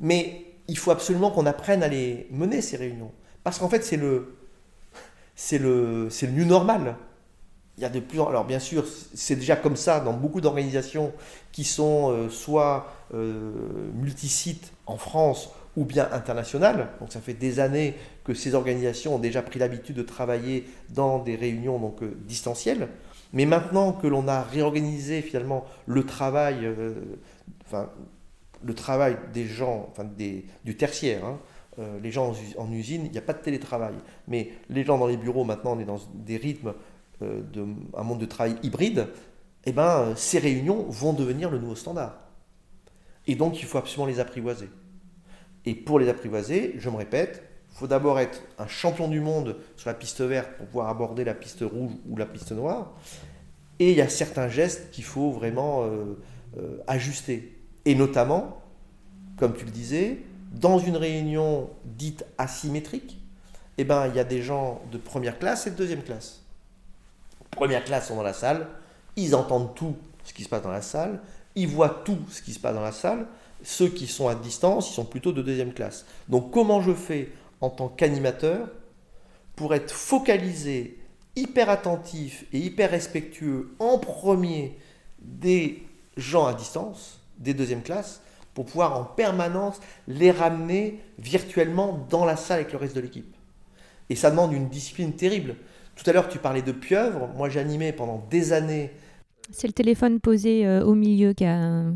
Mais 0.00 0.46
il 0.68 0.78
faut 0.78 0.90
absolument 0.90 1.30
qu'on 1.30 1.46
apprenne 1.46 1.82
à 1.82 1.88
les 1.88 2.26
mener, 2.30 2.62
ces 2.62 2.76
réunions. 2.76 3.12
Parce 3.44 3.58
qu'en 3.58 3.68
fait, 3.68 3.84
c'est 3.84 3.96
le, 3.96 4.36
c'est 5.34 5.58
le, 5.58 6.08
c'est 6.10 6.26
le 6.26 6.32
new 6.32 6.44
normal. 6.44 6.96
Il 7.76 7.82
y 7.82 7.86
a 7.86 7.88
de 7.88 8.00
plus. 8.00 8.20
Alors 8.20 8.44
bien 8.44 8.58
sûr, 8.58 8.84
c'est 9.14 9.36
déjà 9.36 9.56
comme 9.56 9.76
ça 9.76 10.00
dans 10.00 10.12
beaucoup 10.12 10.40
d'organisations 10.40 11.12
qui 11.50 11.64
sont 11.64 12.10
euh, 12.10 12.28
soit 12.28 12.92
euh, 13.14 13.52
multisites 13.94 14.72
en 14.86 14.96
France 14.96 15.50
ou 15.76 15.84
bien 15.84 16.08
internationales. 16.12 16.88
Donc 17.00 17.12
ça 17.12 17.20
fait 17.20 17.32
des 17.34 17.58
années 17.58 17.94
que 18.24 18.34
ces 18.34 18.54
organisations 18.54 19.14
ont 19.14 19.18
déjà 19.18 19.40
pris 19.40 19.58
l'habitude 19.58 19.96
de 19.96 20.02
travailler 20.02 20.66
dans 20.90 21.20
des 21.20 21.36
réunions 21.36 21.78
donc 21.78 22.02
euh, 22.02 22.14
distancielles. 22.26 22.88
Mais 23.32 23.46
maintenant 23.46 23.92
que 23.92 24.06
l'on 24.06 24.28
a 24.28 24.42
réorganisé 24.42 25.22
finalement 25.22 25.64
le 25.86 26.04
travail, 26.04 26.68
enfin 27.64 27.88
le 28.62 28.74
travail 28.74 29.16
des 29.32 29.46
gens, 29.46 29.88
enfin 29.90 30.04
des, 30.04 30.44
du 30.64 30.76
tertiaire, 30.76 31.24
hein, 31.24 31.38
euh, 31.78 31.98
les 32.00 32.10
gens 32.10 32.34
en, 32.58 32.72
usine, 32.72 33.06
il 33.06 33.12
n'y 33.12 33.18
a 33.18 33.22
pas 33.22 33.32
de 33.32 33.42
télétravail. 33.42 33.94
Mais 34.28 34.50
les 34.68 34.84
gens 34.84 34.98
dans 34.98 35.06
les 35.06 35.16
bureaux, 35.16 35.44
maintenant, 35.44 35.76
on 35.76 35.80
est 35.80 35.84
dans 35.84 36.00
des 36.14 36.36
rythmes 36.36 36.74
euh, 37.22 37.40
d'un 37.42 38.02
monde 38.02 38.18
de 38.18 38.26
travail 38.26 38.56
hybride. 38.62 39.08
Eh 39.64 39.72
ben, 39.72 40.14
ces 40.16 40.38
réunions 40.38 40.86
vont 40.88 41.12
devenir 41.12 41.50
le 41.50 41.58
nouveau 41.58 41.74
standard. 41.74 42.18
Et 43.26 43.34
donc, 43.34 43.60
il 43.60 43.66
faut 43.66 43.78
absolument 43.78 44.06
les 44.06 44.20
apprivoiser. 44.20 44.68
Et 45.64 45.74
pour 45.74 45.98
les 45.98 46.08
apprivoiser, 46.08 46.74
je 46.78 46.90
me 46.90 46.96
répète, 46.96 47.42
il 47.70 47.78
faut 47.78 47.86
d'abord 47.86 48.18
être 48.18 48.42
un 48.58 48.66
champion 48.66 49.06
du 49.08 49.20
monde 49.20 49.56
sur 49.76 49.88
la 49.88 49.94
piste 49.94 50.22
verte 50.22 50.56
pour 50.56 50.66
pouvoir 50.66 50.88
aborder 50.88 51.24
la 51.24 51.34
piste 51.34 51.60
rouge 51.60 51.92
ou 52.08 52.16
la 52.16 52.26
piste 52.26 52.52
noire. 52.52 52.96
Et 53.78 53.92
il 53.92 53.96
y 53.96 54.00
a 54.00 54.08
certains 54.08 54.48
gestes 54.48 54.90
qu'il 54.90 55.04
faut 55.04 55.30
vraiment 55.30 55.84
euh, 55.84 56.78
ajuster. 56.86 57.59
Et 57.84 57.94
notamment, 57.94 58.60
comme 59.36 59.54
tu 59.54 59.64
le 59.64 59.70
disais, 59.70 60.22
dans 60.52 60.78
une 60.78 60.96
réunion 60.96 61.70
dite 61.84 62.24
asymétrique, 62.38 63.18
eh 63.78 63.84
ben, 63.84 64.08
il 64.08 64.14
y 64.14 64.18
a 64.20 64.24
des 64.24 64.42
gens 64.42 64.82
de 64.92 64.98
première 64.98 65.38
classe 65.38 65.66
et 65.66 65.70
de 65.70 65.76
deuxième 65.76 66.02
classe. 66.02 66.42
Première 67.50 67.84
classe 67.84 68.08
sont 68.08 68.16
dans 68.16 68.22
la 68.22 68.32
salle, 68.32 68.66
ils 69.16 69.34
entendent 69.34 69.74
tout 69.74 69.96
ce 70.24 70.32
qui 70.32 70.44
se 70.44 70.48
passe 70.48 70.62
dans 70.62 70.70
la 70.70 70.82
salle, 70.82 71.20
ils 71.54 71.68
voient 71.68 72.02
tout 72.04 72.18
ce 72.30 72.42
qui 72.42 72.52
se 72.52 72.60
passe 72.60 72.74
dans 72.74 72.82
la 72.82 72.92
salle. 72.92 73.26
Ceux 73.62 73.88
qui 73.88 74.06
sont 74.06 74.28
à 74.28 74.34
distance, 74.34 74.90
ils 74.90 74.94
sont 74.94 75.04
plutôt 75.04 75.32
de 75.32 75.42
deuxième 75.42 75.72
classe. 75.72 76.06
Donc 76.28 76.50
comment 76.50 76.80
je 76.80 76.94
fais 76.94 77.30
en 77.60 77.70
tant 77.70 77.88
qu'animateur 77.88 78.68
pour 79.56 79.74
être 79.74 79.92
focalisé, 79.92 80.98
hyper 81.36 81.68
attentif 81.68 82.46
et 82.52 82.58
hyper 82.58 82.90
respectueux 82.90 83.74
en 83.78 83.98
premier 83.98 84.78
des 85.20 85.86
gens 86.16 86.46
à 86.46 86.54
distance, 86.54 87.19
des 87.40 87.54
deuxième 87.54 87.82
classes, 87.82 88.22
pour 88.54 88.66
pouvoir 88.66 88.98
en 88.98 89.04
permanence 89.04 89.80
les 90.08 90.30
ramener 90.30 91.00
virtuellement 91.18 92.06
dans 92.10 92.24
la 92.24 92.36
salle 92.36 92.60
avec 92.60 92.72
le 92.72 92.78
reste 92.78 92.94
de 92.94 93.00
l'équipe. 93.00 93.34
Et 94.08 94.16
ça 94.16 94.30
demande 94.30 94.52
une 94.52 94.68
discipline 94.68 95.12
terrible. 95.12 95.54
Tout 95.96 96.08
à 96.08 96.12
l'heure, 96.12 96.28
tu 96.28 96.38
parlais 96.38 96.62
de 96.62 96.72
pieuvre. 96.72 97.28
Moi, 97.36 97.56
animé 97.56 97.92
pendant 97.92 98.24
des 98.30 98.52
années. 98.52 98.90
C'est 99.52 99.66
le 99.66 99.72
téléphone 99.72 100.20
posé 100.20 100.66
euh, 100.66 100.82
au 100.84 100.94
milieu, 100.94 101.34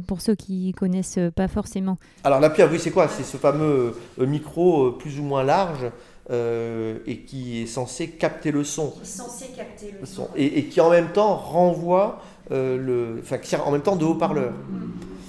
pour 0.07 0.21
ceux 0.21 0.35
qui 0.35 0.73
connaissent 0.73 1.19
pas 1.35 1.49
forcément. 1.49 1.99
Alors, 2.23 2.41
la 2.41 2.51
pieuvre, 2.51 2.73
oui, 2.73 2.79
c'est 2.79 2.91
quoi? 2.91 3.09
C'est 3.09 3.23
ce 3.23 3.37
fameux 3.37 3.97
euh, 4.19 4.27
micro 4.27 4.89
euh, 4.89 4.99
plus 4.99 5.19
ou 5.19 5.23
moins 5.23 5.43
large 5.43 5.91
et 6.31 7.19
qui 7.27 7.61
est 7.61 7.67
censé 7.67 8.09
capter 8.09 8.51
le 8.51 8.65
son. 8.65 8.93
Qui 8.93 9.03
est 9.03 9.05
censé 9.05 9.47
capter 9.55 9.95
le 10.01 10.07
son. 10.07 10.29
Et, 10.35 10.65
qui 10.65 10.81
en 10.81 10.89
même 10.89 11.13
temps 11.13 11.35
renvoie, 11.35 12.23
le, 12.51 13.19
enfin 13.21 13.37
qui 13.37 13.51
sert 13.51 13.69
en 13.69 13.71
même 13.71 13.83
temps 13.83 13.97
de 13.97 14.07
haut-parleur. 14.07 14.55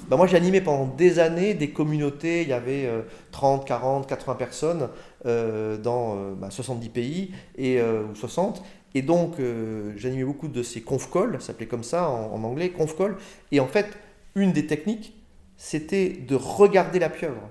Ben 0.09 0.17
moi 0.17 0.27
j'ai 0.27 0.37
animé 0.37 0.61
pendant 0.61 0.85
des 0.85 1.19
années 1.19 1.53
des 1.53 1.71
communautés, 1.71 2.43
il 2.43 2.49
y 2.49 2.53
avait 2.53 2.87
30, 3.31 3.65
40, 3.65 4.07
80 4.07 4.35
personnes 4.35 4.89
dans 5.23 6.17
70 6.49 6.87
bah, 6.87 6.93
pays 6.93 7.31
et, 7.57 7.81
ou 7.81 8.13
60. 8.13 8.63
Et 8.93 9.01
donc 9.01 9.37
j'animais 9.95 10.23
beaucoup 10.23 10.47
de 10.47 10.61
ces 10.63 10.81
conf 10.81 11.11
calls, 11.11 11.33
ça 11.39 11.47
s'appelait 11.47 11.65
comme 11.65 11.83
ça 11.83 12.09
en, 12.09 12.43
anglais, 12.43 12.69
conf 12.69 12.95
calls. 12.95 13.17
Et 13.51 13.59
en 13.59 13.67
fait, 13.67 13.87
une 14.35 14.51
des 14.51 14.67
techniques, 14.67 15.13
c'était 15.57 16.09
de 16.09 16.35
regarder 16.35 16.99
la 16.99 17.09
pieuvre. 17.09 17.49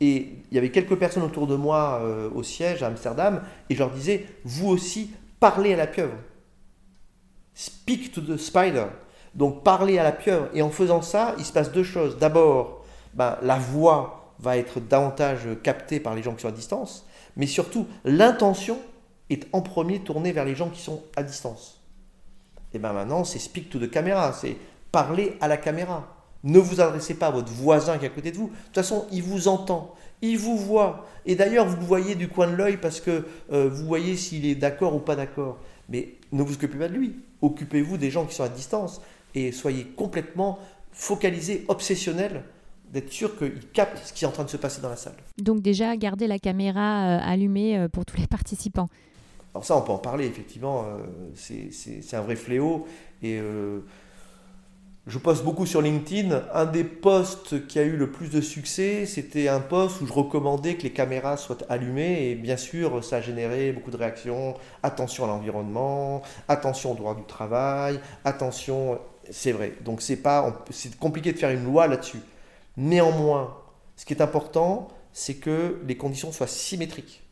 Et 0.00 0.28
il 0.50 0.54
y 0.54 0.58
avait 0.58 0.70
quelques 0.70 0.96
personnes 0.96 1.24
autour 1.24 1.46
de 1.46 1.56
moi 1.56 2.00
euh, 2.02 2.30
au 2.30 2.42
siège 2.42 2.82
à 2.82 2.86
Amsterdam, 2.86 3.42
et 3.68 3.74
je 3.74 3.80
leur 3.80 3.90
disais, 3.90 4.26
vous 4.44 4.68
aussi, 4.68 5.10
parlez 5.40 5.74
à 5.74 5.76
la 5.76 5.86
pieuvre. 5.86 6.14
Speak 7.54 8.12
to 8.12 8.20
the 8.20 8.36
spider. 8.36 8.86
Donc 9.38 9.62
parlez 9.62 10.00
à 10.00 10.02
la 10.02 10.10
pieuvre. 10.10 10.48
Et 10.52 10.62
en 10.62 10.70
faisant 10.70 11.00
ça, 11.00 11.36
il 11.38 11.44
se 11.44 11.52
passe 11.52 11.70
deux 11.70 11.84
choses. 11.84 12.18
D'abord, 12.18 12.84
ben, 13.14 13.38
la 13.40 13.56
voix 13.56 14.34
va 14.40 14.56
être 14.56 14.80
davantage 14.80 15.48
captée 15.62 16.00
par 16.00 16.16
les 16.16 16.24
gens 16.24 16.34
qui 16.34 16.42
sont 16.42 16.48
à 16.48 16.52
distance, 16.52 17.06
mais 17.36 17.46
surtout, 17.46 17.86
l'intention 18.04 18.78
est 19.30 19.46
en 19.52 19.62
premier 19.62 20.00
tournée 20.00 20.32
vers 20.32 20.44
les 20.44 20.56
gens 20.56 20.70
qui 20.70 20.80
sont 20.80 21.02
à 21.16 21.22
distance. 21.22 21.80
Et 22.74 22.78
bien 22.78 22.92
maintenant, 22.92 23.24
c'est 23.24 23.38
speak 23.38 23.70
to 23.70 23.78
the 23.78 23.90
camera, 23.90 24.32
c'est 24.32 24.56
parler 24.90 25.36
à 25.40 25.48
la 25.48 25.56
caméra. 25.56 26.16
Ne 26.44 26.58
vous 26.58 26.80
adressez 26.80 27.14
pas 27.14 27.28
à 27.28 27.30
votre 27.30 27.52
voisin 27.52 27.98
qui 27.98 28.04
est 28.04 28.08
à 28.08 28.12
côté 28.12 28.32
de 28.32 28.36
vous. 28.36 28.48
De 28.48 28.64
toute 28.66 28.74
façon, 28.74 29.06
il 29.12 29.22
vous 29.22 29.48
entend, 29.48 29.94
il 30.20 30.38
vous 30.38 30.56
voit. 30.56 31.06
Et 31.26 31.36
d'ailleurs, 31.36 31.66
vous 31.66 31.76
le 31.76 31.84
voyez 31.84 32.14
du 32.14 32.28
coin 32.28 32.48
de 32.48 32.54
l'œil 32.54 32.76
parce 32.76 33.00
que 33.00 33.24
euh, 33.52 33.68
vous 33.68 33.86
voyez 33.86 34.16
s'il 34.16 34.46
est 34.46 34.54
d'accord 34.54 34.94
ou 34.94 35.00
pas 35.00 35.16
d'accord. 35.16 35.58
Mais 35.88 36.14
ne 36.32 36.42
vous 36.42 36.54
occupez 36.54 36.78
pas 36.78 36.88
de 36.88 36.94
lui. 36.94 37.16
Occupez-vous 37.40 37.96
des 37.96 38.10
gens 38.10 38.24
qui 38.24 38.34
sont 38.34 38.44
à 38.44 38.48
distance 38.48 39.00
et 39.34 39.52
soyez 39.52 39.84
complètement 39.84 40.58
focalisé, 40.92 41.64
obsessionnel 41.68 42.44
d'être 42.92 43.12
sûr 43.12 43.36
qu'il 43.36 43.68
capte 43.72 43.98
ce 44.04 44.12
qui 44.12 44.24
est 44.24 44.28
en 44.28 44.30
train 44.30 44.44
de 44.44 44.50
se 44.50 44.56
passer 44.56 44.80
dans 44.80 44.88
la 44.88 44.96
salle. 44.96 45.16
Donc 45.36 45.60
déjà, 45.60 45.96
garder 45.96 46.26
la 46.26 46.38
caméra 46.38 47.18
euh, 47.18 47.18
allumée 47.22 47.76
euh, 47.76 47.88
pour 47.88 48.06
tous 48.06 48.16
les 48.16 48.26
participants. 48.28 48.88
Alors 49.54 49.64
ça, 49.64 49.76
on 49.76 49.82
peut 49.82 49.92
en 49.92 49.98
parler, 49.98 50.26
effectivement. 50.26 50.84
c'est 51.34 52.14
un 52.14 52.20
vrai 52.20 52.36
fléau. 52.36 52.86
Et 53.22 53.40
je 55.08 55.16
poste 55.16 55.42
beaucoup 55.42 55.64
sur 55.64 55.80
LinkedIn. 55.80 56.42
Un 56.52 56.66
des 56.66 56.84
posts 56.84 57.66
qui 57.66 57.78
a 57.78 57.82
eu 57.82 57.96
le 57.96 58.10
plus 58.10 58.28
de 58.28 58.42
succès, 58.42 59.06
c'était 59.06 59.48
un 59.48 59.60
post 59.60 60.02
où 60.02 60.06
je 60.06 60.12
recommandais 60.12 60.74
que 60.74 60.82
les 60.82 60.92
caméras 60.92 61.38
soient 61.38 61.56
allumées. 61.70 62.28
Et 62.28 62.34
bien 62.34 62.58
sûr, 62.58 63.02
ça 63.02 63.16
a 63.16 63.20
généré 63.22 63.72
beaucoup 63.72 63.90
de 63.90 63.96
réactions. 63.96 64.54
Attention 64.82 65.24
à 65.24 65.28
l'environnement, 65.28 66.20
attention 66.46 66.92
au 66.92 66.94
droit 66.94 67.14
du 67.14 67.24
travail, 67.24 68.00
attention. 68.26 68.98
C'est 69.30 69.52
vrai. 69.52 69.74
Donc 69.84 70.02
c'est 70.02 70.16
pas, 70.16 70.64
c'est 70.70 70.96
compliqué 70.98 71.32
de 71.32 71.38
faire 71.38 71.50
une 71.50 71.64
loi 71.64 71.86
là-dessus. 71.86 72.20
Néanmoins, 72.76 73.56
ce 73.96 74.04
qui 74.04 74.14
est 74.14 74.22
important, 74.22 74.88
c'est 75.12 75.34
que 75.34 75.80
les 75.86 75.96
conditions 75.96 76.32
soient 76.32 76.46
symétriques. 76.46 77.22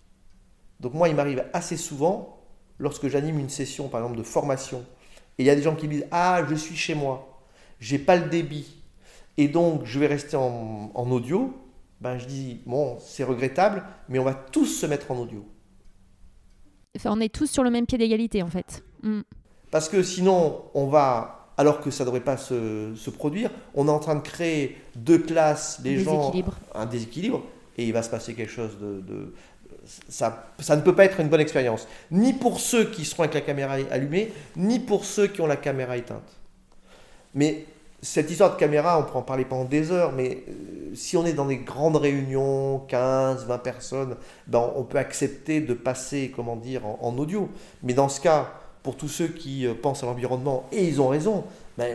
Donc 0.80 0.94
moi, 0.94 1.09
il 1.09 1.14
m'arrive 1.14 1.44
assez 1.52 1.76
souvent, 1.76 2.42
lorsque 2.78 3.09
j'anime 3.09 3.38
une 3.38 3.48
session, 3.48 3.88
par 3.88 4.00
exemple, 4.00 4.18
de 4.18 4.24
formation, 4.24 4.85
et 5.38 5.42
il 5.42 5.46
y 5.46 5.50
a 5.50 5.56
des 5.56 5.62
gens 5.62 5.74
qui 5.74 5.87
me 5.87 5.92
disent 5.92 6.06
Ah, 6.11 6.42
je 6.48 6.54
suis 6.54 6.76
chez 6.76 6.94
moi 6.94 7.37
j'ai 7.80 7.98
pas 7.98 8.16
le 8.16 8.28
débit, 8.28 8.82
et 9.37 9.48
donc 9.48 9.85
je 9.85 9.98
vais 9.98 10.06
rester 10.06 10.37
en, 10.37 11.11
audio, 11.11 11.54
ben 12.00 12.18
je 12.18 12.26
dis, 12.26 12.61
bon, 12.66 12.98
c'est 13.00 13.24
regrettable, 13.24 13.85
mais 14.09 14.18
on 14.18 14.24
va 14.24 14.35
tous 14.35 14.66
se 14.66 14.87
mettre 14.87 15.11
en 15.11 15.18
audio. 15.18 15.46
Enfin, 16.96 17.11
on 17.12 17.20
est 17.20 17.32
tous 17.32 17.50
sur 17.50 17.62
le 17.62 17.70
même 17.70 17.87
pied 17.87 17.98
d'égalité, 17.98 18.42
en 18.42 18.48
fait. 18.48 18.82
Mm. 19.02 19.20
Parce 19.70 19.88
que 19.88 20.02
sinon, 20.02 20.64
on 20.74 20.87
va, 20.87 21.36
alors 21.57 21.81
que 21.81 21.90
ça 21.90 22.05
ne 22.05 22.07
devrait 22.07 22.21
pas 22.21 22.37
se, 22.37 22.92
se, 22.95 23.11
produire, 23.11 23.51
on 23.75 23.88
est 23.88 23.90
en 23.90 23.99
train 23.99 24.14
de 24.14 24.21
créer 24.21 24.77
deux 24.95 25.19
classes, 25.19 25.81
les 25.83 25.99
gens, 26.01 26.33
un 26.75 26.87
déséquilibre, 26.87 27.42
et 27.79 27.85
il 27.85 27.92
va 27.92 28.03
se 28.03 28.11
passer 28.11 28.35
quelque 28.35 28.53
chose 28.53 28.79
de, 28.81 29.01
de 29.01 29.33
ça, 30.09 30.53
ça, 30.59 30.77
ne 30.77 30.83
peut 30.83 30.95
pas 30.95 31.05
être 31.05 31.21
une 31.21 31.29
bonne 31.29 31.40
expérience, 31.40 31.87
ni 32.11 32.33
pour 32.33 32.61
ceux 32.61 32.90
qui 32.90 33.05
seront 33.05 33.23
avec 33.23 33.35
la 33.35 33.40
caméra 33.40 33.75
allumée, 33.90 34.33
ni 34.57 34.79
pour 34.81 35.05
ceux 35.05 35.29
qui 35.29 35.40
ont 35.40 35.47
la 35.47 35.57
caméra 35.57 35.97
éteinte. 35.97 36.37
Mais 37.35 37.66
cette 38.03 38.31
histoire 38.31 38.55
de 38.55 38.59
caméra, 38.59 38.99
on 38.99 39.03
pourrait 39.03 39.19
en 39.19 39.23
parler 39.23 39.45
pendant 39.45 39.64
des 39.64 39.90
heures, 39.90 40.12
mais 40.12 40.45
euh, 40.49 40.95
si 40.95 41.16
on 41.16 41.25
est 41.25 41.33
dans 41.33 41.47
des 41.47 41.59
grandes 41.59 41.97
réunions, 41.97 42.81
15, 42.88 43.47
20 43.47 43.59
personnes, 43.59 44.16
ben 44.47 44.71
on 44.77 44.85
peut 44.85 44.99
accepter 44.99 45.61
de 45.61 45.75
passer, 45.75 46.33
comment 46.35 46.57
dire, 46.57 46.83
en, 46.87 47.16
audio. 47.19 47.49
Mais 47.83 47.95
dans 47.95 48.09
ce 48.09 48.21
cas, 48.21 48.53
pour 48.87 48.96
tous 48.96 49.09
ceux 49.09 49.27
qui 49.27 49.66
euh, 49.66 49.75
pensent 49.75 50.05
à 50.05 50.07
l'environnement, 50.07 50.68
et 50.70 50.87
ils 50.87 51.01
ont 51.01 51.09
raison, 51.09 51.42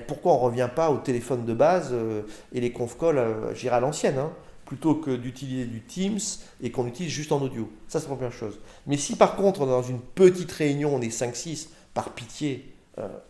pourquoi 0.08 0.34
on 0.34 0.39
ne 0.39 0.45
revient 0.47 0.69
pas 0.75 0.91
au 0.91 0.97
téléphone 0.97 1.45
de 1.45 1.54
base 1.54 1.91
euh, 1.93 2.23
et 2.51 2.60
les 2.60 2.73
conf 2.73 2.97
calls, 2.99 3.25
j'irai 3.56 3.77
à 3.77 3.80
l'ancienne, 3.80 4.17
hein, 4.17 4.30
plutôt 4.65 4.95
que 4.95 5.15
d'utiliser 5.15 5.65
du 5.65 5.82
Teams 5.82 6.19
et 6.62 6.69
qu'on 6.69 6.86
utilise 6.86 7.12
juste 7.12 7.32
en 7.32 7.41
audio. 7.41 7.71
Ça, 7.88 8.01
c'est 8.01 8.10
la 8.10 8.15
première 8.15 8.34
chose. 8.34 8.60
Mais 8.88 8.97
si 8.97 9.15
par 9.15 9.38
contre, 9.38 9.65
dans 9.65 9.82
une 9.82 10.01
petite 10.01 10.51
réunion, 10.51 10.93
on 10.93 11.01
est 11.01 11.08
5-6, 11.08 11.69
par 11.93 12.10
pitié, 12.10 12.73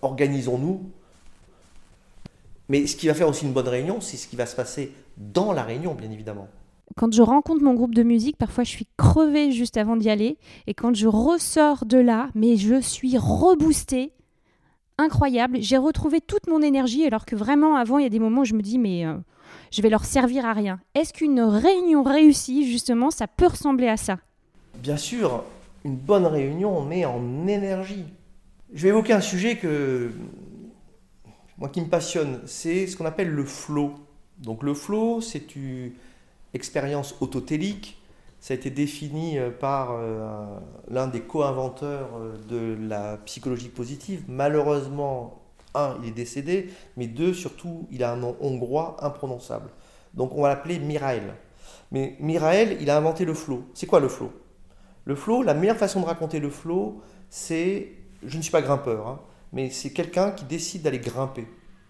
organisons-nous 0.01 0.91
mais 2.71 2.87
ce 2.87 2.95
qui 2.95 3.07
va 3.07 3.13
faire 3.13 3.27
aussi 3.27 3.43
une 3.43 3.51
bonne 3.51 3.67
réunion, 3.67 3.99
c'est 3.99 4.15
ce 4.15 4.27
qui 4.29 4.37
va 4.37 4.45
se 4.45 4.55
passer 4.55 4.93
dans 5.17 5.51
la 5.51 5.61
réunion, 5.61 5.93
bien 5.93 6.09
évidemment. 6.09 6.47
Quand 6.97 7.13
je 7.13 7.21
rencontre 7.21 7.63
mon 7.63 7.73
groupe 7.73 7.95
de 7.95 8.03
musique, 8.03 8.37
parfois 8.37 8.63
je 8.63 8.69
suis 8.69 8.87
crevée 8.97 9.51
juste 9.51 9.77
avant 9.77 9.95
d'y 9.95 10.09
aller. 10.09 10.37
Et 10.67 10.73
quand 10.73 10.95
je 10.95 11.07
ressors 11.07 11.85
de 11.85 11.97
là, 11.97 12.29
mais 12.35 12.57
je 12.57 12.81
suis 12.81 13.17
reboostée. 13.17 14.13
Incroyable. 14.97 15.57
J'ai 15.61 15.77
retrouvé 15.77 16.21
toute 16.21 16.47
mon 16.47 16.61
énergie 16.61 17.05
alors 17.05 17.25
que 17.25 17.35
vraiment 17.35 17.75
avant, 17.75 17.97
il 17.97 18.03
y 18.03 18.05
a 18.05 18.09
des 18.09 18.19
moments 18.19 18.41
où 18.41 18.45
je 18.45 18.53
me 18.53 18.61
dis, 18.61 18.77
mais 18.77 19.05
euh, 19.05 19.15
je 19.71 19.81
vais 19.81 19.89
leur 19.89 20.05
servir 20.05 20.45
à 20.45 20.53
rien. 20.53 20.79
Est-ce 20.93 21.13
qu'une 21.13 21.41
réunion 21.41 22.03
réussie, 22.03 22.69
justement, 22.69 23.09
ça 23.09 23.27
peut 23.27 23.47
ressembler 23.47 23.87
à 23.87 23.97
ça? 23.97 24.19
Bien 24.75 24.97
sûr, 24.97 25.43
une 25.83 25.95
bonne 25.95 26.25
réunion, 26.25 26.77
on 26.77 26.83
met 26.83 27.05
en 27.05 27.47
énergie. 27.47 28.05
Je 28.73 28.83
vais 28.83 28.89
évoquer 28.89 29.13
un 29.13 29.21
sujet 29.21 29.57
que 29.57 30.11
moi 31.57 31.69
qui 31.69 31.81
me 31.81 31.87
passionne, 31.87 32.39
c'est 32.45 32.87
ce 32.87 32.95
qu'on 32.95 33.05
appelle 33.05 33.29
le 33.29 33.45
flow. 33.45 33.93
Donc 34.39 34.63
le 34.63 34.73
flow, 34.73 35.21
c'est 35.21 35.55
une 35.55 35.91
expérience 36.53 37.15
autotélique. 37.21 38.01
Ça 38.39 38.53
a 38.53 38.57
été 38.57 38.69
défini 38.71 39.37
euh, 39.37 39.51
par 39.51 39.91
euh, 39.91 40.45
l'un 40.89 41.07
des 41.07 41.21
co-inventeurs 41.21 42.09
euh, 42.15 42.37
de 42.49 42.87
la 42.87 43.17
psychologie 43.17 43.69
positive. 43.69 44.23
Malheureusement, 44.27 45.41
un, 45.75 45.97
il 46.01 46.09
est 46.09 46.13
décédé, 46.13 46.69
mais 46.97 47.07
deux, 47.07 47.33
surtout, 47.33 47.87
il 47.91 48.03
a 48.03 48.11
un 48.11 48.17
nom 48.17 48.35
hongrois 48.41 48.97
imprononçable. 49.01 49.69
Donc 50.15 50.35
on 50.35 50.41
va 50.41 50.49
l'appeler 50.49 50.79
Mirael. 50.79 51.35
Mais 51.91 52.15
Mirael, 52.19 52.77
il 52.81 52.89
a 52.89 52.97
inventé 52.97 53.25
le 53.25 53.33
flow. 53.33 53.63
C'est 53.73 53.85
quoi 53.85 53.99
le 53.99 54.09
flow? 54.09 54.31
Le 55.05 55.15
flow, 55.15 55.43
la 55.43 55.53
meilleure 55.53 55.77
façon 55.77 56.01
de 56.01 56.05
raconter 56.05 56.39
le 56.39 56.49
flow, 56.49 57.01
c'est, 57.29 57.91
je 58.25 58.37
ne 58.37 58.41
suis 58.41 58.51
pas 58.51 58.61
grimpeur, 58.61 59.07
hein, 59.07 59.19
mais 59.53 59.69
c'est 59.69 59.91
quelqu'un 59.91 60.31
qui 60.31 60.45
décide 60.45 60.83
d'aller 60.83 60.99
grimper. 60.99 61.47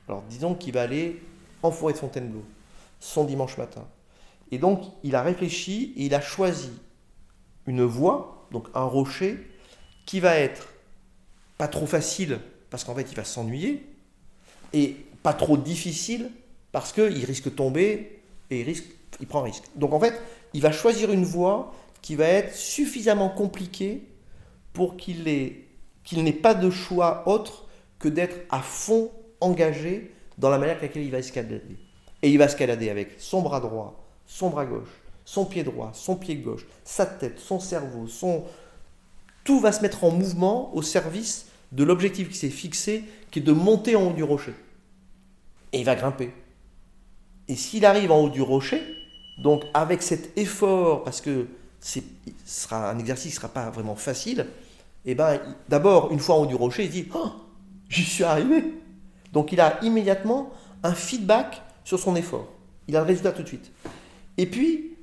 Alors 0.07 0.23
disons 0.29 0.55
qu'il 0.55 0.73
va 0.73 0.81
aller 0.81 1.21
en 1.63 1.71
forêt 1.71 1.93
de 1.93 1.97
Fontainebleau, 1.97 2.43
son 2.99 3.23
dimanche 3.23 3.57
matin. 3.57 3.85
Et 4.51 4.57
donc 4.57 4.83
il 5.03 5.15
a 5.15 5.21
réfléchi 5.21 5.93
et 5.97 6.05
il 6.05 6.13
a 6.13 6.21
choisi 6.21 6.71
une 7.67 7.83
voie, 7.83 8.47
donc 8.51 8.67
un 8.73 8.83
rocher, 8.83 9.37
qui 10.05 10.19
va 10.19 10.35
être 10.35 10.67
pas 11.57 11.67
trop 11.67 11.85
facile 11.85 12.39
parce 12.69 12.83
qu'en 12.83 12.95
fait 12.95 13.07
il 13.11 13.15
va 13.15 13.23
s'ennuyer, 13.23 13.85
et 14.73 14.95
pas 15.23 15.33
trop 15.33 15.57
difficile 15.57 16.31
parce 16.71 16.93
qu'il 16.93 17.25
risque 17.25 17.45
de 17.45 17.49
tomber 17.49 18.21
et 18.49 18.61
il, 18.61 18.63
risque, 18.63 18.85
il 19.19 19.27
prend 19.27 19.41
un 19.41 19.45
risque. 19.45 19.63
Donc 19.75 19.93
en 19.93 19.99
fait, 19.99 20.19
il 20.53 20.61
va 20.61 20.71
choisir 20.71 21.11
une 21.11 21.25
voie 21.25 21.73
qui 22.01 22.15
va 22.15 22.25
être 22.25 22.55
suffisamment 22.55 23.29
compliquée 23.29 24.03
pour 24.73 24.97
qu'il 24.97 25.23
n'ait 25.23 26.33
pas 26.33 26.53
de 26.53 26.69
choix 26.69 27.27
autre 27.27 27.67
que 27.99 28.07
d'être 28.07 28.37
à 28.49 28.61
fond 28.61 29.11
engagé 29.39 30.11
dans 30.37 30.49
la 30.49 30.57
manière 30.57 30.77
avec 30.77 30.89
laquelle 30.89 31.03
il 31.03 31.11
va 31.11 31.19
escalader. 31.19 31.61
Et 32.21 32.29
il 32.29 32.37
va 32.37 32.45
escalader 32.45 32.89
avec 32.89 33.15
son 33.17 33.41
bras 33.41 33.59
droit, 33.59 34.00
son 34.31 34.49
bras 34.49 34.65
gauche, 34.65 34.87
son 35.25 35.45
pied 35.45 35.63
droit, 35.63 35.91
son 35.93 36.15
pied 36.15 36.35
gauche, 36.35 36.65
sa 36.85 37.05
tête, 37.05 37.39
son 37.39 37.59
cerveau, 37.59 38.07
son... 38.07 38.43
Tout 39.43 39.59
va 39.59 39.71
se 39.71 39.81
mettre 39.81 40.03
en 40.03 40.11
mouvement 40.11 40.73
au 40.75 40.81
service 40.81 41.47
de 41.71 41.83
l'objectif 41.83 42.29
qui 42.29 42.37
s'est 42.37 42.49
fixé, 42.49 43.03
qui 43.31 43.39
est 43.39 43.41
de 43.41 43.51
monter 43.51 43.95
en 43.95 44.07
haut 44.07 44.13
du 44.13 44.23
rocher. 44.23 44.53
Et 45.73 45.79
il 45.79 45.85
va 45.85 45.95
grimper. 45.95 46.31
Et 47.47 47.55
s'il 47.55 47.85
arrive 47.85 48.11
en 48.11 48.19
haut 48.19 48.29
du 48.29 48.41
rocher, 48.41 48.81
donc 49.37 49.63
avec 49.73 50.01
cet 50.01 50.37
effort, 50.37 51.03
parce 51.03 51.19
que 51.21 51.47
ce 51.79 51.99
sera 52.45 52.89
un 52.89 52.99
exercice 52.99 53.31
qui 53.31 53.37
ne 53.37 53.41
sera 53.41 53.49
pas 53.49 53.69
vraiment 53.71 53.95
facile, 53.95 54.47
et 55.03 55.11
eh 55.11 55.15
ben 55.15 55.41
d'abord, 55.67 56.11
une 56.11 56.19
fois 56.19 56.35
en 56.35 56.43
haut 56.43 56.45
du 56.45 56.55
rocher, 56.55 56.83
il 56.83 56.91
dit 56.91 57.07
oh, 57.15 57.31
J'y 57.89 58.03
suis 58.03 58.23
arrivé 58.23 58.63
donc 59.31 59.51
il 59.51 59.61
a 59.61 59.83
immédiatement 59.83 60.51
un 60.83 60.93
feedback 60.93 61.61
sur 61.83 61.99
son 61.99 62.15
effort. 62.15 62.47
Il 62.87 62.95
a 62.95 62.99
le 62.99 63.05
résultat 63.05 63.31
tout 63.31 63.43
de 63.43 63.47
suite. 63.47 63.71
Et 64.41 64.47
puis, 64.47 64.97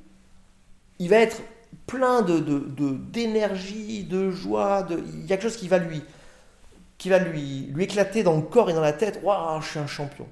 il 0.98 1.09
va 1.09 1.18
être 1.18 1.40
plein 1.87 2.22
de, 2.22 2.40
d'énergie, 2.40 4.03
de, 4.03 4.33
joie. 4.33 4.83
De, 4.83 5.01
il 5.14 5.20
y 5.20 5.24
a 5.27 5.37
quelque 5.37 5.42
chose 5.42 5.57
qui 5.57 5.68
va 5.68 5.79
lui, 5.79 6.03
qui 6.98 7.09
va 7.09 7.20
lui, 7.20 7.70
lui 7.72 7.85
éclater 7.85 8.24
dans 8.24 8.35
le 8.35 8.42
corps 8.42 8.68
et 8.68 8.72
dans 8.72 8.81
la 8.81 8.92
tête. 8.92 9.20
Waouh, 9.22 9.61
je 9.61 9.68
suis 9.68 9.79
un 9.79 9.87
champion. 9.87 10.27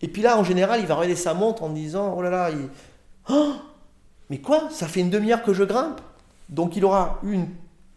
Et 0.00 0.08
puis 0.08 0.22
là, 0.22 0.38
en 0.38 0.42
général, 0.42 0.80
il 0.80 0.86
va 0.86 0.94
regarder 0.94 1.16
sa 1.16 1.34
montre 1.34 1.64
en 1.64 1.68
disant 1.68 2.14
Oh 2.16 2.22
là 2.22 2.30
là, 2.30 2.50
il... 2.50 2.70
oh 3.28 3.52
mais 4.30 4.38
quoi? 4.38 4.70
Ça 4.70 4.88
fait 4.88 5.00
une 5.00 5.10
demi-heure 5.10 5.42
que 5.42 5.52
je 5.52 5.64
grimpe 5.64 6.00
Donc 6.48 6.76
il 6.76 6.84
aura 6.86 7.20
une 7.22 7.46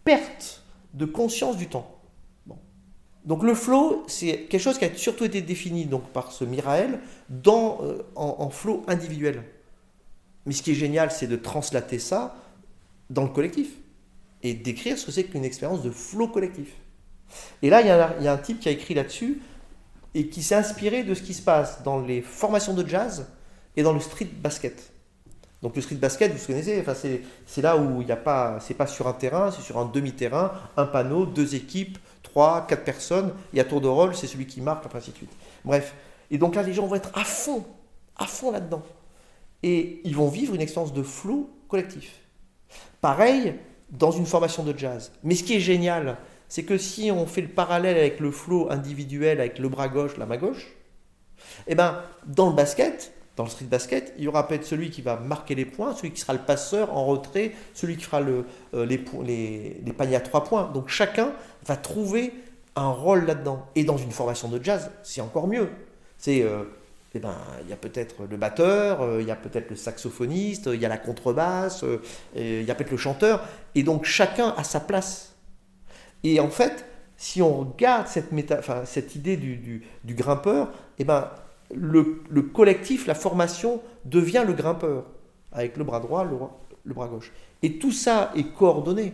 perte 0.04 0.62
de 0.92 1.06
conscience 1.06 1.56
du 1.56 1.68
temps. 1.68 1.90
Donc 3.24 3.44
le 3.44 3.54
flow, 3.54 4.04
c'est 4.08 4.40
quelque 4.50 4.60
chose 4.60 4.76
qui 4.76 4.84
a 4.84 4.94
surtout 4.94 5.24
été 5.24 5.40
défini 5.40 5.86
donc, 5.86 6.02
par 6.08 6.32
ce 6.32 6.44
Mirael 6.44 7.00
dans, 7.30 7.78
euh, 7.80 8.02
en, 8.14 8.36
en 8.40 8.50
flow 8.50 8.82
individuel. 8.86 9.42
Mais 10.46 10.52
ce 10.52 10.62
qui 10.62 10.72
est 10.72 10.74
génial, 10.74 11.10
c'est 11.10 11.26
de 11.26 11.36
translater 11.36 11.98
ça 11.98 12.36
dans 13.10 13.22
le 13.22 13.30
collectif 13.30 13.68
et 14.42 14.54
d'écrire 14.54 14.98
ce 14.98 15.06
que 15.06 15.12
c'est 15.12 15.24
qu'une 15.24 15.44
expérience 15.44 15.82
de 15.82 15.90
flow 15.90 16.28
collectif. 16.28 16.68
Et 17.62 17.70
là, 17.70 17.80
il 17.80 17.86
y, 17.86 17.90
a, 17.90 18.14
il 18.18 18.24
y 18.24 18.28
a 18.28 18.32
un 18.32 18.38
type 18.38 18.60
qui 18.60 18.68
a 18.68 18.72
écrit 18.72 18.94
là-dessus 18.94 19.40
et 20.14 20.28
qui 20.28 20.42
s'est 20.42 20.54
inspiré 20.54 21.02
de 21.02 21.14
ce 21.14 21.22
qui 21.22 21.34
se 21.34 21.42
passe 21.42 21.82
dans 21.82 22.00
les 22.00 22.20
formations 22.20 22.74
de 22.74 22.86
jazz 22.86 23.26
et 23.76 23.82
dans 23.82 23.92
le 23.92 24.00
street 24.00 24.28
basket. 24.40 24.92
Donc 25.62 25.76
le 25.76 25.82
street 25.82 25.96
basket, 25.96 26.30
vous 26.30 26.46
connaissez, 26.46 26.78
enfin, 26.78 26.92
c'est 26.94 27.62
là 27.62 27.78
où 27.78 28.02
il 28.02 28.06
n'y 28.06 28.12
a 28.12 28.16
pas, 28.16 28.58
c'est 28.60 28.74
pas 28.74 28.86
sur 28.86 29.08
un 29.08 29.14
terrain, 29.14 29.50
c'est 29.50 29.62
sur 29.62 29.78
un 29.78 29.86
demi-terrain, 29.86 30.52
un 30.76 30.84
panneau, 30.84 31.24
deux 31.24 31.54
équipes, 31.54 31.98
trois, 32.22 32.66
quatre 32.66 32.84
personnes, 32.84 33.32
et 33.54 33.60
à 33.60 33.64
tour 33.64 33.80
de 33.80 33.88
rôle, 33.88 34.14
c'est 34.14 34.26
celui 34.26 34.46
qui 34.46 34.60
marque, 34.60 34.84
enfin, 34.84 34.98
ainsi 34.98 35.12
de 35.12 35.16
suite. 35.16 35.32
Bref. 35.64 35.94
Et 36.30 36.36
donc 36.36 36.54
là, 36.54 36.62
les 36.62 36.74
gens 36.74 36.86
vont 36.86 36.96
être 36.96 37.10
à 37.14 37.24
fond, 37.24 37.64
à 38.16 38.26
fond 38.26 38.50
là-dedans. 38.50 38.82
Et 39.64 40.02
ils 40.04 40.14
vont 40.14 40.28
vivre 40.28 40.54
une 40.54 40.60
expérience 40.60 40.92
de 40.92 41.02
flow 41.02 41.48
collectif. 41.68 42.20
Pareil 43.00 43.54
dans 43.90 44.10
une 44.10 44.26
formation 44.26 44.62
de 44.62 44.76
jazz. 44.76 45.10
Mais 45.22 45.34
ce 45.34 45.42
qui 45.42 45.54
est 45.54 45.60
génial, 45.60 46.18
c'est 46.48 46.64
que 46.64 46.76
si 46.76 47.10
on 47.10 47.24
fait 47.24 47.40
le 47.40 47.48
parallèle 47.48 47.96
avec 47.96 48.20
le 48.20 48.30
flow 48.30 48.70
individuel, 48.70 49.40
avec 49.40 49.58
le 49.58 49.70
bras 49.70 49.88
gauche, 49.88 50.18
la 50.18 50.26
main 50.26 50.36
gauche, 50.36 50.66
eh 51.66 51.74
ben, 51.74 52.02
dans 52.26 52.50
le 52.50 52.54
basket, 52.54 53.14
dans 53.36 53.44
le 53.44 53.50
street 53.50 53.64
basket, 53.64 54.12
il 54.18 54.24
y 54.24 54.28
aura 54.28 54.46
peut-être 54.46 54.66
celui 54.66 54.90
qui 54.90 55.00
va 55.00 55.16
marquer 55.16 55.54
les 55.54 55.64
points, 55.64 55.94
celui 55.94 56.10
qui 56.10 56.20
sera 56.20 56.34
le 56.34 56.40
passeur 56.40 56.94
en 56.94 57.06
retrait, 57.06 57.52
celui 57.72 57.96
qui 57.96 58.04
fera 58.04 58.20
euh, 58.20 58.44
les, 58.84 59.92
paniers 59.96 60.16
à 60.16 60.20
trois 60.20 60.44
points. 60.44 60.70
Donc 60.74 60.88
chacun 60.88 61.32
va 61.64 61.76
trouver 61.76 62.34
un 62.76 62.90
rôle 62.90 63.24
là-dedans. 63.24 63.66
Et 63.74 63.84
dans 63.84 63.96
une 63.96 64.10
formation 64.12 64.48
de 64.48 64.62
jazz, 64.62 64.90
c'est 65.02 65.22
encore 65.22 65.48
mieux. 65.48 65.70
C'est, 66.18 66.42
euh, 66.42 66.64
eh 67.14 67.20
ben, 67.20 67.36
il 67.62 67.70
y 67.70 67.72
a 67.72 67.76
peut-être 67.76 68.26
le 68.28 68.36
batteur, 68.36 69.02
euh, 69.02 69.22
il 69.22 69.26
y 69.26 69.30
a 69.30 69.36
peut-être 69.36 69.70
le 69.70 69.76
saxophoniste, 69.76 70.68
il 70.72 70.80
y 70.80 70.84
a 70.84 70.88
la 70.88 70.98
contrebasse, 70.98 71.84
il 72.34 72.62
y 72.62 72.70
a 72.70 72.74
peut-être 72.74 72.90
le 72.90 72.96
chanteur. 72.96 73.44
Et 73.74 73.82
donc 73.82 74.04
chacun 74.04 74.54
a 74.56 74.64
sa 74.64 74.80
place. 74.80 75.34
Et 76.24 76.40
en 76.40 76.50
fait, 76.50 76.84
si 77.16 77.42
on 77.42 77.60
regarde 77.60 78.06
cette, 78.08 79.14
idée 79.14 79.36
du 79.36 80.14
grimpeur, 80.14 80.72
eh 80.98 81.04
ben, 81.04 81.30
le, 81.72 82.42
collectif, 82.42 83.06
la 83.06 83.14
formation 83.14 83.80
devient 84.04 84.44
le 84.46 84.52
grimpeur, 84.52 85.04
avec 85.52 85.76
le 85.76 85.84
bras 85.84 86.00
droit, 86.00 86.24
le, 86.24 86.94
bras 86.94 87.08
gauche. 87.08 87.32
Et 87.62 87.78
tout 87.78 87.92
ça 87.92 88.32
est 88.36 88.52
coordonné. 88.52 89.12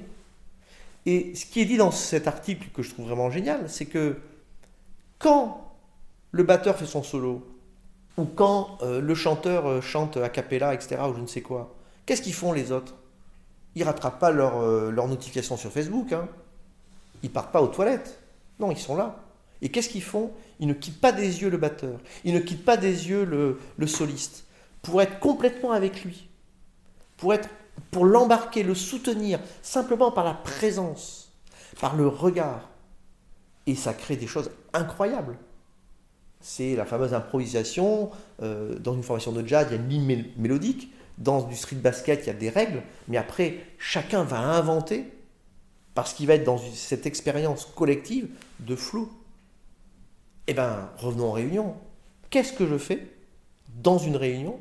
Et 1.06 1.34
ce 1.34 1.46
qui 1.46 1.60
est 1.60 1.64
dit 1.64 1.76
dans 1.76 1.90
cet 1.90 2.26
article 2.26 2.68
que 2.74 2.82
je 2.82 2.90
trouve 2.90 3.06
vraiment 3.06 3.30
génial, 3.30 3.68
c'est 3.68 3.86
que 3.86 4.16
quand 5.18 5.74
le 6.32 6.42
batteur 6.42 6.76
fait 6.76 6.86
son 6.86 7.02
solo, 7.02 7.46
ou 8.16 8.24
quand 8.24 8.78
euh, 8.82 9.00
le 9.00 9.14
chanteur 9.14 9.66
euh, 9.66 9.80
chante 9.80 10.16
a 10.16 10.28
cappella, 10.28 10.74
etc., 10.74 10.96
ou 11.08 11.14
je 11.14 11.20
ne 11.20 11.26
sais 11.26 11.42
quoi, 11.42 11.74
qu'est-ce 12.06 12.22
qu'ils 12.22 12.34
font 12.34 12.52
les 12.52 12.72
autres? 12.72 12.94
Ils 13.74 13.84
rattrapent 13.84 14.18
pas 14.18 14.30
leur, 14.30 14.60
euh, 14.60 14.90
leur 14.90 15.06
notification 15.08 15.56
sur 15.56 15.70
Facebook, 15.70 16.12
hein. 16.12 16.28
ils 17.22 17.30
partent 17.30 17.52
pas 17.52 17.62
aux 17.62 17.68
toilettes. 17.68 18.18
Non, 18.58 18.70
ils 18.70 18.78
sont 18.78 18.96
là. 18.96 19.20
Et 19.62 19.70
qu'est-ce 19.70 19.88
qu'ils 19.88 20.02
font? 20.02 20.32
Ils 20.58 20.66
ne 20.66 20.72
quittent 20.72 21.00
pas 21.00 21.12
des 21.12 21.42
yeux 21.42 21.50
le 21.50 21.56
batteur, 21.56 21.98
ils 22.24 22.34
ne 22.34 22.40
quittent 22.40 22.64
pas 22.64 22.76
des 22.76 23.08
yeux 23.08 23.24
le, 23.24 23.86
soliste, 23.86 24.44
pour 24.82 25.00
être 25.00 25.18
complètement 25.18 25.72
avec 25.72 26.04
lui, 26.04 26.28
pour, 27.16 27.32
être, 27.32 27.48
pour 27.90 28.04
l'embarquer, 28.04 28.62
le 28.62 28.74
soutenir, 28.74 29.40
simplement 29.62 30.10
par 30.10 30.24
la 30.24 30.34
présence, 30.34 31.32
par 31.80 31.96
le 31.96 32.06
regard. 32.06 32.68
Et 33.66 33.74
ça 33.74 33.94
crée 33.94 34.16
des 34.16 34.26
choses 34.26 34.50
incroyables. 34.72 35.36
C'est 36.40 36.74
la 36.74 36.86
fameuse 36.86 37.14
improvisation. 37.14 38.10
Euh, 38.42 38.78
dans 38.78 38.94
une 38.94 39.02
formation 39.02 39.32
de 39.32 39.46
jazz, 39.46 39.66
il 39.70 39.76
y 39.76 39.78
a 39.78 39.82
une 39.82 39.88
ligne 39.88 40.24
mélodique. 40.36 40.92
Dans 41.18 41.42
du 41.42 41.54
street 41.54 41.76
basket, 41.76 42.24
il 42.24 42.26
y 42.28 42.30
a 42.30 42.34
des 42.34 42.48
règles. 42.48 42.82
Mais 43.08 43.18
après, 43.18 43.58
chacun 43.78 44.24
va 44.24 44.38
inventer 44.38 45.04
parce 45.94 46.14
qu'il 46.14 46.26
va 46.26 46.34
être 46.34 46.44
dans 46.44 46.58
cette 46.58 47.04
expérience 47.04 47.66
collective 47.66 48.28
de 48.60 48.74
flou. 48.74 49.10
Eh 50.46 50.54
bien, 50.54 50.90
revenons 50.96 51.28
en 51.28 51.32
réunion. 51.32 51.74
Qu'est-ce 52.30 52.52
que 52.52 52.66
je 52.66 52.78
fais 52.78 53.06
dans 53.82 53.98
une 53.98 54.16
réunion 54.16 54.58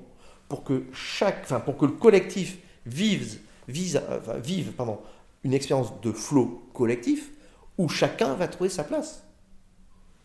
pour 0.49 0.63
que 0.63 0.83
chaque, 0.91 1.47
pour 1.63 1.77
que 1.77 1.85
le 1.85 1.93
collectif 1.93 2.57
vive, 2.85 3.39
vise, 3.67 4.01
vive 4.43 4.71
pardon, 4.73 4.99
une 5.43 5.53
expérience 5.53 6.01
de 6.01 6.11
flow 6.11 6.67
collectif 6.73 7.31
où 7.77 7.87
chacun 7.87 8.33
va 8.33 8.47
trouver 8.47 8.69
sa 8.69 8.83
place? 8.83 9.23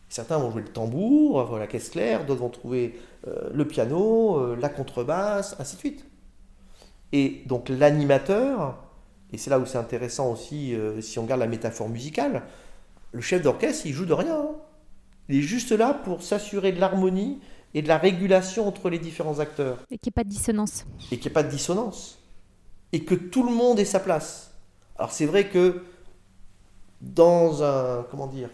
Certains 0.09 0.37
vont 0.37 0.51
jouer 0.51 0.61
le 0.61 0.69
tambour, 0.69 1.57
la 1.57 1.67
caisse 1.67 1.89
claire, 1.89 2.25
d'autres 2.25 2.41
vont 2.41 2.49
trouver 2.49 2.99
euh, 3.27 3.49
le 3.53 3.67
piano, 3.67 4.37
euh, 4.37 4.55
la 4.59 4.69
contrebasse, 4.69 5.55
ainsi 5.59 5.75
de 5.75 5.79
suite. 5.79 6.05
Et 7.11 7.43
donc 7.47 7.69
l'animateur, 7.69 8.83
et 9.33 9.37
c'est 9.37 9.49
là 9.49 9.59
où 9.59 9.65
c'est 9.65 9.77
intéressant 9.77 10.31
aussi 10.31 10.75
euh, 10.75 11.01
si 11.01 11.17
on 11.19 11.23
regarde 11.23 11.41
la 11.41 11.47
métaphore 11.47 11.89
musicale, 11.89 12.43
le 13.11 13.21
chef 13.21 13.41
d'orchestre, 13.41 13.85
il 13.85 13.93
joue 13.93 14.05
de 14.05 14.13
rien. 14.13 14.39
Hein. 14.39 14.55
Il 15.29 15.37
est 15.37 15.41
juste 15.41 15.71
là 15.71 15.93
pour 15.93 16.21
s'assurer 16.21 16.71
de 16.71 16.79
l'harmonie 16.79 17.39
et 17.73 17.81
de 17.81 17.87
la 17.87 17.97
régulation 17.97 18.67
entre 18.67 18.89
les 18.89 18.99
différents 18.99 19.39
acteurs. 19.39 19.79
Et 19.89 19.97
qu'il 19.97 20.09
n'y 20.09 20.13
ait 20.13 20.21
pas 20.21 20.23
de 20.23 20.29
dissonance. 20.29 20.85
Et 21.11 21.17
qu'il 21.17 21.21
n'y 21.21 21.27
ait 21.27 21.33
pas 21.33 21.43
de 21.43 21.49
dissonance. 21.49 22.19
Et 22.91 23.03
que 23.03 23.15
tout 23.15 23.43
le 23.43 23.51
monde 23.51 23.79
ait 23.79 23.85
sa 23.85 23.99
place. 23.99 24.51
Alors 24.97 25.11
c'est 25.11 25.25
vrai 25.25 25.49
que 25.49 25.83
dans 27.01 27.63
un... 27.63 28.05
comment 28.09 28.27
dire 28.27 28.49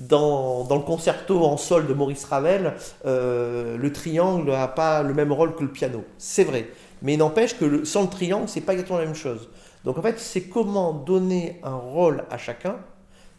dans, 0.00 0.66
le 0.70 0.82
concerto 0.82 1.44
en 1.44 1.56
sol 1.56 1.86
de 1.86 1.94
Maurice 1.94 2.24
Ravel, 2.24 2.74
euh, 3.04 3.76
le 3.76 3.92
triangle 3.92 4.50
n'a 4.50 4.68
pas 4.68 5.02
le 5.02 5.14
même 5.14 5.32
rôle 5.32 5.54
que 5.54 5.62
le 5.62 5.70
piano. 5.70 6.04
C'est 6.18 6.44
vrai. 6.44 6.68
Mais 7.02 7.16
n'empêche 7.16 7.56
que 7.56 7.84
sans 7.84 8.02
le 8.02 8.08
triangle, 8.08 8.48
c'est 8.48 8.60
pas 8.62 8.72
exactement 8.72 8.98
la 8.98 9.06
même 9.06 9.14
chose. 9.14 9.48
Donc 9.84 9.98
en 9.98 10.02
fait, 10.02 10.18
c'est 10.18 10.42
comment 10.42 10.92
donner 10.92 11.60
un 11.62 11.76
rôle 11.76 12.24
à 12.30 12.38
chacun 12.38 12.76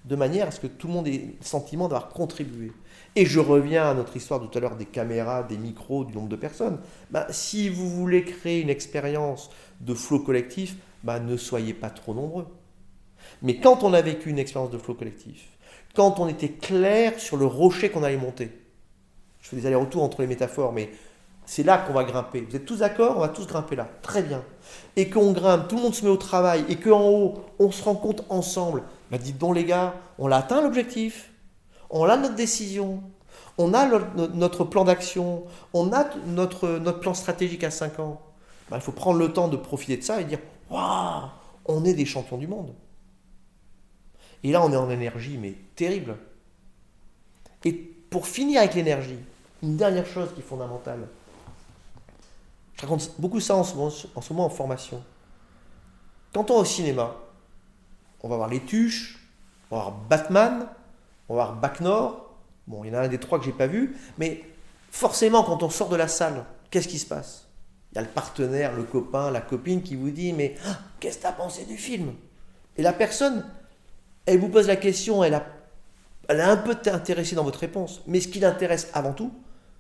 de 0.06 0.15
manière 0.15 0.47
à 0.47 0.52
ce 0.52 0.60
que 0.60 0.67
tout 0.67 0.88
le 0.88 0.93
monde 0.93 1.08
ait 1.08 1.36
le 1.39 1.45
sentiment 1.45 1.88
d'avoir 1.88 2.10
contribué. 2.10 2.71
Et 3.15 3.26
je 3.26 3.39
reviens 3.39 3.89
à 3.89 3.93
notre 3.93 4.15
histoire 4.15 4.39
tout 4.39 4.58
à 4.58 4.62
l'heure 4.62 4.76
des 4.76 4.86
caméras, 4.86 5.43
des 5.43 5.58
micros, 5.58 6.06
du 6.06 6.13
nombre 6.13 6.30
de 6.30 6.36
personnes. 6.36 6.80
Bah, 7.12 7.28
si 7.30 7.69
vous 7.69 7.89
voulez 7.89 8.24
créer 8.24 8.62
une 8.62 8.69
expérience 8.69 9.50
de 9.82 9.93
flow 9.93 10.19
collectif, 10.19 10.76
bah, 11.04 11.19
ne 11.19 11.38
soyez 11.38 11.74
pas 11.74 11.89
trop 11.89 12.13
nombreux. 12.13 12.47
Mais 13.41 13.58
quand 13.58 13.84
on 13.84 13.93
a 13.93 14.02
vécu 14.02 14.30
une 14.30 14.39
expérience 14.39 14.71
de 14.71 14.78
flow 14.78 14.93
collectif, 14.93 15.50
quand 15.95 16.19
on 16.19 16.27
était 16.27 16.49
clair 16.49 17.19
sur 17.19 17.38
le 17.38 17.45
rocher 17.45 17.89
qu'on 17.89 18.04
allait 18.04 18.17
monter, 18.17 18.51
je 19.41 19.49
fais 19.49 19.56
des 19.56 19.65
allers-retours 19.65 20.04
entre 20.04 20.21
les 20.21 20.27
métaphores, 20.27 20.73
mais 20.73 20.91
c'est 21.45 21.63
là 21.63 21.77
qu'on 21.77 21.93
va 21.93 22.04
grimper. 22.04 22.41
Vous 22.41 22.56
êtes 22.56 22.65
tous 22.65 22.77
d'accord? 22.77 23.17
On 23.17 23.21
va 23.21 23.30
tous 23.30 23.47
grimper 23.47 23.75
là. 23.75 23.89
Très 24.01 24.21
bien. 24.21 24.43
Et 24.95 25.10
qu'on 25.10 25.32
grimpe, 25.32 25.67
tout 25.67 25.75
le 25.75 25.82
monde 25.82 25.95
se 25.95 26.06
met 26.06 26.12
au 26.12 26.17
travail, 26.17 26.63
et 26.69 26.75
qu'en 26.77 27.10
haut, 27.10 27.41
on 27.60 27.71
se 27.71 27.84
rend 27.84 27.95
compte 27.95 28.23
ensemble 28.30 28.84
bah 29.12 29.17
dites 29.17 29.38
donc 29.38 29.56
les 29.56 29.65
gars, 29.65 29.93
on 30.17 30.32
a 30.32 30.38
atteint 30.38 30.62
l'objectif, 30.62 31.31
on 31.89 32.06
a 32.06 32.15
notre 32.15 32.35
décision, 32.35 33.04
on 33.58 33.73
a 33.73 33.85
notre 34.33 34.63
plan 34.63 34.85
d'action, 34.85 35.44
on 35.73 35.92
a 35.92 36.06
notre, 36.27 36.79
plan 37.02 37.13
stratégique 37.13 37.65
à 37.65 37.71
5 37.71 38.00
ans. 38.00 38.21
Bah, 38.69 38.77
il 38.77 38.81
faut 38.81 38.94
prendre 38.94 39.19
le 39.19 39.33
temps 39.33 39.50
de 39.50 39.58
profiter 39.58 39.98
de 39.98 40.04
ça 40.04 40.21
et 40.21 40.23
dire 40.23 40.39
Waouh, 40.69 41.23
on 41.65 41.83
est 41.83 41.94
des 41.94 42.06
champions 42.06 42.37
du 42.37 42.48
monde. 42.48 42.73
Et 44.44 44.52
là, 44.52 44.63
on 44.63 44.71
est 44.71 44.77
en 44.77 44.89
énergie, 44.89 45.37
mais 45.37 45.56
terrible. 45.75 46.17
Et 47.63 47.73
pour 47.73 48.27
finir 48.27 48.60
avec 48.60 48.73
l'énergie, 48.73 49.19
une 49.62 49.77
dernière 49.77 50.06
chose 50.06 50.29
qui 50.33 50.42
est 50.42 50.44
fondamentale. 50.44 51.08
Je 52.75 52.81
raconte 52.81 53.12
beaucoup 53.19 53.39
ça 53.39 53.56
en 53.56 53.63
ce 53.63 53.75
moment 53.75 54.46
en, 54.46 54.50
formation. 54.50 55.04
Quand 56.33 56.50
on 56.50 56.56
va 56.56 56.62
au 56.62 56.65
cinéma, 56.65 57.15
on 58.21 58.29
va 58.29 58.37
voir 58.37 58.50
Les 58.50 58.62
Tuches, 58.62 59.19
on 59.69 59.75
va 59.75 59.83
voir 59.83 59.96
Batman, 60.10 60.67
on 61.29 61.35
va 61.35 61.46
voir 61.46 61.56
Bac. 61.56 61.79
Bon, 62.67 62.83
il 62.83 62.87
y 62.87 62.92
en 62.92 63.00
a 63.00 63.02
un 63.02 63.08
des 63.08 63.19
trois 63.19 63.37
que 63.37 63.46
j'ai 63.46 63.52
pas 63.52 63.67
vu, 63.67 63.98
mais 64.17 64.44
forcément, 64.92 65.44
quand 65.44 65.62
on 65.62 65.69
sort 65.69 65.89
de 65.89 65.96
la 65.96 66.08
salle, 66.08 66.46
qu'est-ce 66.69 66.87
qui 66.87 67.00
se 67.00 67.06
passe? 67.06 67.48
Il 67.92 67.96
y 67.96 68.00
a 68.00 68.02
le 68.02 68.08
partenaire, 68.08 68.75
le 68.75 68.83
copain, 68.83 69.29
la 69.29 69.42
copine 69.42 69.83
qui 69.83 69.96
vous 69.96 70.12
dit 70.12 70.33
Mais 70.33 70.56
ah, 70.65 70.79
qu'est-ce 71.00 71.17
que 71.17 71.21
tu 71.21 71.27
as 71.27 71.33
pensé 71.33 71.65
du 71.65 71.77
film? 71.77 72.13
Et 72.77 72.81
la 72.81 72.94
personne, 72.94 73.46
elle 74.26 74.40
vous 74.40 74.50
pose 74.50 74.67
la 74.67 74.76
question, 74.76 75.24
elle 75.24 75.34
a, 75.34 75.46
elle 76.28 76.42
a 76.42 76.52
un 76.52 76.58
peu 76.58 76.78
intéressé 76.90 77.36
dans 77.36 77.44
votre 77.44 77.60
réponse, 77.60 78.02
mais 78.08 78.19
ce 78.19 78.28
qui 78.28 78.40
l'intéresse 78.40 78.90
avant 78.94 79.13
tout, 79.13 79.32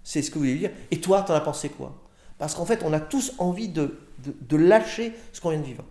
c'est 0.03 0.21
ce 0.21 0.29
que 0.29 0.35
vous 0.35 0.41
voulez 0.41 0.55
dire. 0.55 0.71
Et 0.89 0.99
toi, 0.99 1.23
tu 1.25 1.31
en 1.31 1.35
as 1.35 1.41
pensé 1.41 1.69
quoi? 1.69 1.95
Parce 2.37 2.55
qu'en 2.55 2.65
fait, 2.65 2.81
on 2.83 2.91
a 2.91 2.99
tous 2.99 3.33
envie 3.37 3.69
de, 3.69 3.99
de, 4.25 4.57
lâcher 4.57 5.13
ce 5.31 5.39
qu'on 5.39 5.51
vient 5.51 5.59
de 5.59 5.65
vivre. 5.65 5.83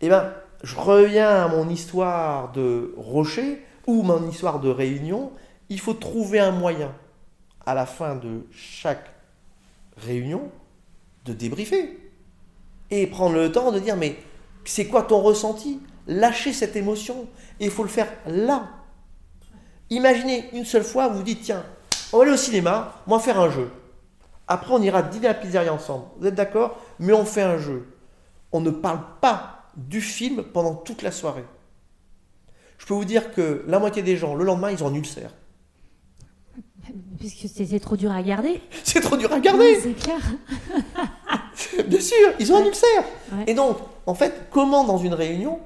Eh 0.00 0.08
bien, 0.08 0.32
je 0.62 0.76
reviens 0.76 1.44
à 1.44 1.48
mon 1.48 1.68
histoire 1.68 2.52
de 2.52 2.94
rocher 2.96 3.64
ou 3.86 4.02
mon 4.02 4.28
histoire 4.28 4.60
de 4.60 4.68
réunion. 4.68 5.32
Il 5.68 5.80
faut 5.80 5.94
trouver 5.94 6.38
un 6.38 6.52
moyen, 6.52 6.92
à 7.66 7.74
la 7.74 7.86
fin 7.86 8.14
de 8.14 8.46
chaque 8.52 9.10
réunion, 9.96 10.50
de 11.24 11.32
débriefer. 11.32 11.98
Et 12.90 13.06
prendre 13.06 13.34
le 13.34 13.50
temps 13.50 13.72
de 13.72 13.78
dire, 13.80 13.96
mais 13.96 14.16
c'est 14.64 14.86
quoi 14.86 15.02
ton 15.02 15.20
ressenti? 15.20 15.80
Lâcher 16.10 16.52
cette 16.52 16.76
émotion. 16.76 17.26
Et 17.60 17.66
il 17.66 17.70
faut 17.70 17.82
le 17.84 17.88
faire 17.88 18.08
là. 18.26 18.68
Imaginez 19.88 20.50
une 20.52 20.64
seule 20.64 20.84
fois, 20.84 21.08
vous 21.08 21.22
dites, 21.22 21.42
tiens, 21.42 21.64
on 22.12 22.18
va 22.18 22.24
aller 22.24 22.32
au 22.32 22.36
cinéma, 22.36 23.02
on 23.06 23.16
va 23.16 23.18
faire 23.18 23.40
un 23.40 23.50
jeu. 23.50 23.70
Après, 24.46 24.74
on 24.74 24.82
ira 24.82 25.02
dîner 25.02 25.28
à 25.28 25.32
la 25.32 25.38
pizzeria 25.38 25.72
ensemble. 25.72 26.06
Vous 26.18 26.26
êtes 26.26 26.34
d'accord? 26.34 26.76
Mais 26.98 27.12
on 27.12 27.24
fait 27.24 27.42
un 27.42 27.58
jeu. 27.58 27.86
On 28.52 28.60
ne 28.60 28.70
parle 28.70 29.00
pas 29.20 29.70
du 29.76 30.00
film 30.00 30.42
pendant 30.42 30.74
toute 30.74 31.02
la 31.02 31.12
soirée. 31.12 31.44
Je 32.78 32.86
peux 32.86 32.94
vous 32.94 33.04
dire 33.04 33.32
que 33.32 33.64
la 33.68 33.78
moitié 33.78 34.02
des 34.02 34.16
gens, 34.16 34.34
le 34.34 34.44
lendemain, 34.44 34.70
ils 34.70 34.82
ont 34.82 34.88
un 34.88 34.94
ulcère. 34.94 35.30
Puisque 37.18 37.46
c'est 37.54 37.78
trop 37.78 37.96
dur 37.96 38.10
à 38.10 38.16
regarder. 38.16 38.60
C'est 38.82 39.00
trop 39.00 39.16
dur 39.16 39.30
à 39.30 39.36
regarder. 39.36 39.78
c'est 39.82 39.92
clair. 39.92 40.20
Bien 41.86 42.00
sûr, 42.00 42.16
ils 42.38 42.52
ont 42.52 42.56
un 42.56 42.64
ulcère. 42.64 43.04
Et 43.46 43.54
donc, 43.54 43.76
en 44.06 44.14
fait, 44.14 44.48
comment 44.50 44.84
dans 44.84 44.98
une 44.98 45.14
réunion, 45.14 45.60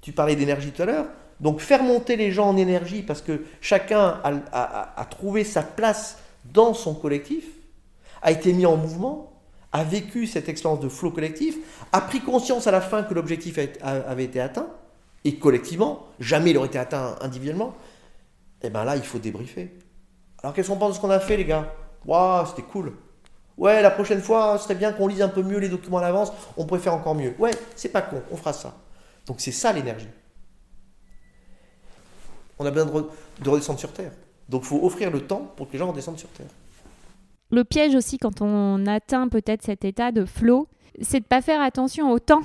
tu 0.00 0.12
parlais 0.12 0.36
d'énergie 0.36 0.70
tout 0.70 0.82
à 0.82 0.86
l'heure, 0.86 1.06
donc 1.40 1.60
faire 1.60 1.82
monter 1.82 2.16
les 2.16 2.32
gens 2.32 2.48
en 2.48 2.56
énergie 2.56 3.02
parce 3.02 3.22
que 3.22 3.44
chacun 3.60 4.20
a, 4.24 5.06
trouvé 5.10 5.44
sa 5.44 5.62
place 5.62 6.18
dans 6.44 6.74
son 6.74 6.94
collectif, 6.94 7.44
a 8.22 8.32
été 8.32 8.52
mis 8.52 8.66
en 8.66 8.76
mouvement, 8.76 9.32
a 9.72 9.84
vécu 9.84 10.26
cette 10.26 10.48
expérience 10.48 10.80
de 10.80 10.88
flow 10.88 11.10
collectif, 11.10 11.56
a 11.92 12.00
pris 12.00 12.20
conscience 12.20 12.66
à 12.66 12.70
la 12.70 12.80
fin 12.80 13.02
que 13.02 13.14
l'objectif 13.14 13.58
avait 13.82 14.24
été 14.24 14.40
atteint, 14.40 14.68
et 15.24 15.36
collectivement, 15.36 16.06
jamais 16.18 16.50
il 16.50 16.58
aurait 16.58 16.68
été 16.68 16.78
atteint 16.78 17.16
individuellement, 17.20 17.74
et 18.62 18.66
eh 18.66 18.70
bien 18.70 18.84
là, 18.84 18.96
il 18.96 19.02
faut 19.02 19.18
débriefer. 19.18 19.72
Alors 20.42 20.54
qu'est-ce 20.54 20.68
qu'on 20.68 20.76
pense 20.76 20.90
de 20.90 20.94
ce 20.96 21.00
qu'on 21.00 21.10
a 21.10 21.20
fait, 21.20 21.36
les 21.36 21.44
gars? 21.44 21.72
Waouh, 22.04 22.46
c'était 22.46 22.62
cool. 22.62 22.92
Ouais, 23.56 23.82
la 23.82 23.90
prochaine 23.90 24.20
fois, 24.20 24.56
ce 24.58 24.64
serait 24.64 24.74
bien 24.74 24.92
qu'on 24.92 25.06
lise 25.06 25.22
un 25.22 25.28
peu 25.28 25.42
mieux 25.42 25.58
les 25.58 25.68
documents 25.68 25.98
à 25.98 26.02
l'avance, 26.02 26.32
on 26.56 26.64
pourrait 26.64 26.80
faire 26.80 26.94
encore 26.94 27.14
mieux. 27.14 27.34
Ouais, 27.38 27.50
c'est 27.76 27.88
pas 27.90 28.02
con, 28.02 28.22
on 28.32 28.36
fera 28.36 28.52
ça. 28.52 28.74
Donc 29.28 29.40
c'est 29.40 29.52
ça 29.52 29.72
l'énergie. 29.72 30.08
On 32.58 32.66
a 32.66 32.70
besoin 32.70 33.06
de, 33.40 33.48
redescendre 33.48 33.78
sur 33.78 33.92
Terre. 33.92 34.12
Donc 34.48 34.62
il 34.62 34.68
faut 34.68 34.84
offrir 34.84 35.10
le 35.10 35.20
temps 35.20 35.52
pour 35.56 35.68
que 35.68 35.74
les 35.74 35.78
gens 35.78 35.88
redescendent 35.88 36.18
sur 36.18 36.30
Terre. 36.30 36.48
Le 37.50 37.62
piège 37.62 37.94
aussi 37.94 38.18
quand 38.18 38.40
on 38.40 38.86
atteint 38.86 39.28
peut-être 39.28 39.62
cet 39.62 39.84
état 39.84 40.12
de 40.12 40.24
flow, 40.24 40.66
c'est 41.00 41.20
de 41.20 41.24
ne 41.24 41.28
pas 41.28 41.42
faire 41.42 41.60
attention 41.60 42.10
au 42.10 42.18
temps 42.18 42.40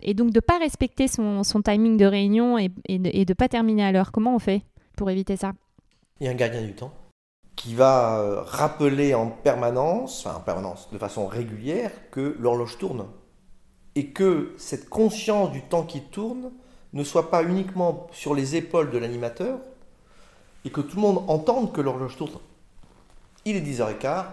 et 0.00 0.14
donc 0.14 0.30
de 0.30 0.38
ne 0.38 0.40
pas 0.40 0.58
respecter 0.58 1.08
son, 1.08 1.42
timing 1.64 1.96
de 1.96 2.06
réunion 2.06 2.56
et, 2.56 2.68
de 2.88 3.24
ne 3.28 3.34
pas 3.34 3.48
terminer 3.48 3.84
à 3.84 3.92
l'heure. 3.92 4.12
Comment 4.12 4.34
on 4.34 4.38
fait 4.38 4.62
pour 4.96 5.10
éviter 5.10 5.36
ça? 5.36 5.52
Il 6.20 6.26
y 6.26 6.28
a 6.28 6.32
un 6.32 6.36
gardien 6.36 6.62
du 6.62 6.72
temps 6.72 6.92
qui 7.56 7.74
va 7.74 8.20
euh, 8.20 8.42
rappeler 8.42 9.14
en 9.14 9.26
permanence, 9.26 10.24
enfin 10.24 10.36
en 10.36 10.40
permanence, 10.40 10.88
de 10.92 10.98
façon 10.98 11.26
régulière, 11.26 11.90
que 12.12 12.36
l'horloge 12.38 12.78
tourne. 12.78 13.04
Et 13.98 14.06
que 14.06 14.54
cette 14.58 14.88
conscience 14.88 15.50
du 15.50 15.62
temps 15.62 15.82
qui 15.82 16.02
tourne 16.02 16.52
ne 16.92 17.02
soit 17.02 17.32
pas 17.32 17.42
uniquement 17.42 18.06
sur 18.12 18.32
les 18.32 18.54
épaules 18.54 18.92
de 18.92 18.98
l'animateur, 18.98 19.58
et 20.64 20.70
que 20.70 20.80
tout 20.80 20.94
le 20.94 21.02
monde 21.02 21.24
entende 21.26 21.72
que 21.72 21.80
l'horloge 21.80 22.16
tourne. 22.16 22.38
Il 23.44 23.56
est 23.56 23.60
10h15, 23.60 24.26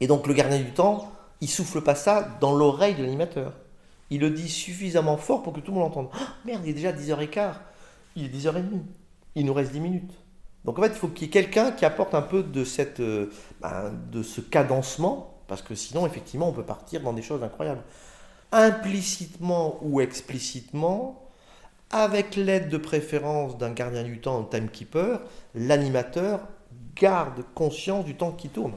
et 0.00 0.06
donc 0.06 0.26
le 0.26 0.34
gardien 0.34 0.58
du 0.58 0.72
temps, 0.72 1.10
il 1.40 1.48
souffle 1.48 1.80
pas 1.80 1.94
ça 1.94 2.36
dans 2.38 2.54
l'oreille 2.54 2.94
de 2.94 3.02
l'animateur. 3.02 3.54
Il 4.10 4.20
le 4.20 4.28
dit 4.28 4.50
suffisamment 4.50 5.16
fort 5.16 5.42
pour 5.42 5.54
que 5.54 5.60
tout 5.60 5.72
le 5.72 5.78
monde 5.78 5.88
entende. 5.88 6.10
Oh, 6.12 6.24
merde, 6.44 6.60
il 6.66 6.70
est 6.70 6.74
déjà 6.74 6.92
10h15, 6.92 7.54
il 8.16 8.26
est 8.26 8.28
10h30, 8.28 8.82
il 9.36 9.46
nous 9.46 9.54
reste 9.54 9.72
10 9.72 9.80
minutes. 9.80 10.12
Donc 10.66 10.78
en 10.78 10.82
fait, 10.82 10.88
il 10.88 10.94
faut 10.96 11.08
qu'il 11.08 11.28
y 11.28 11.30
ait 11.30 11.32
quelqu'un 11.32 11.72
qui 11.72 11.86
apporte 11.86 12.14
un 12.14 12.20
peu 12.20 12.42
de, 12.42 12.62
cette, 12.64 13.00
euh, 13.00 13.32
ben, 13.62 13.90
de 14.12 14.22
ce 14.22 14.42
cadencement, 14.42 15.38
parce 15.48 15.62
que 15.62 15.74
sinon, 15.74 16.06
effectivement, 16.06 16.48
on 16.48 16.52
peut 16.52 16.62
partir 16.62 17.00
dans 17.00 17.14
des 17.14 17.22
choses 17.22 17.42
incroyables. 17.42 17.82
Implicitement 18.52 19.78
ou 19.82 20.00
explicitement, 20.00 21.30
avec 21.90 22.36
l'aide 22.36 22.68
de 22.68 22.76
préférence 22.76 23.58
d'un 23.58 23.72
gardien 23.72 24.04
du 24.04 24.20
temps, 24.20 24.40
un 24.40 24.44
timekeeper, 24.44 25.20
l'animateur 25.54 26.40
garde 26.94 27.44
conscience 27.54 28.04
du 28.04 28.14
temps 28.14 28.32
qui 28.32 28.48
tourne. 28.48 28.74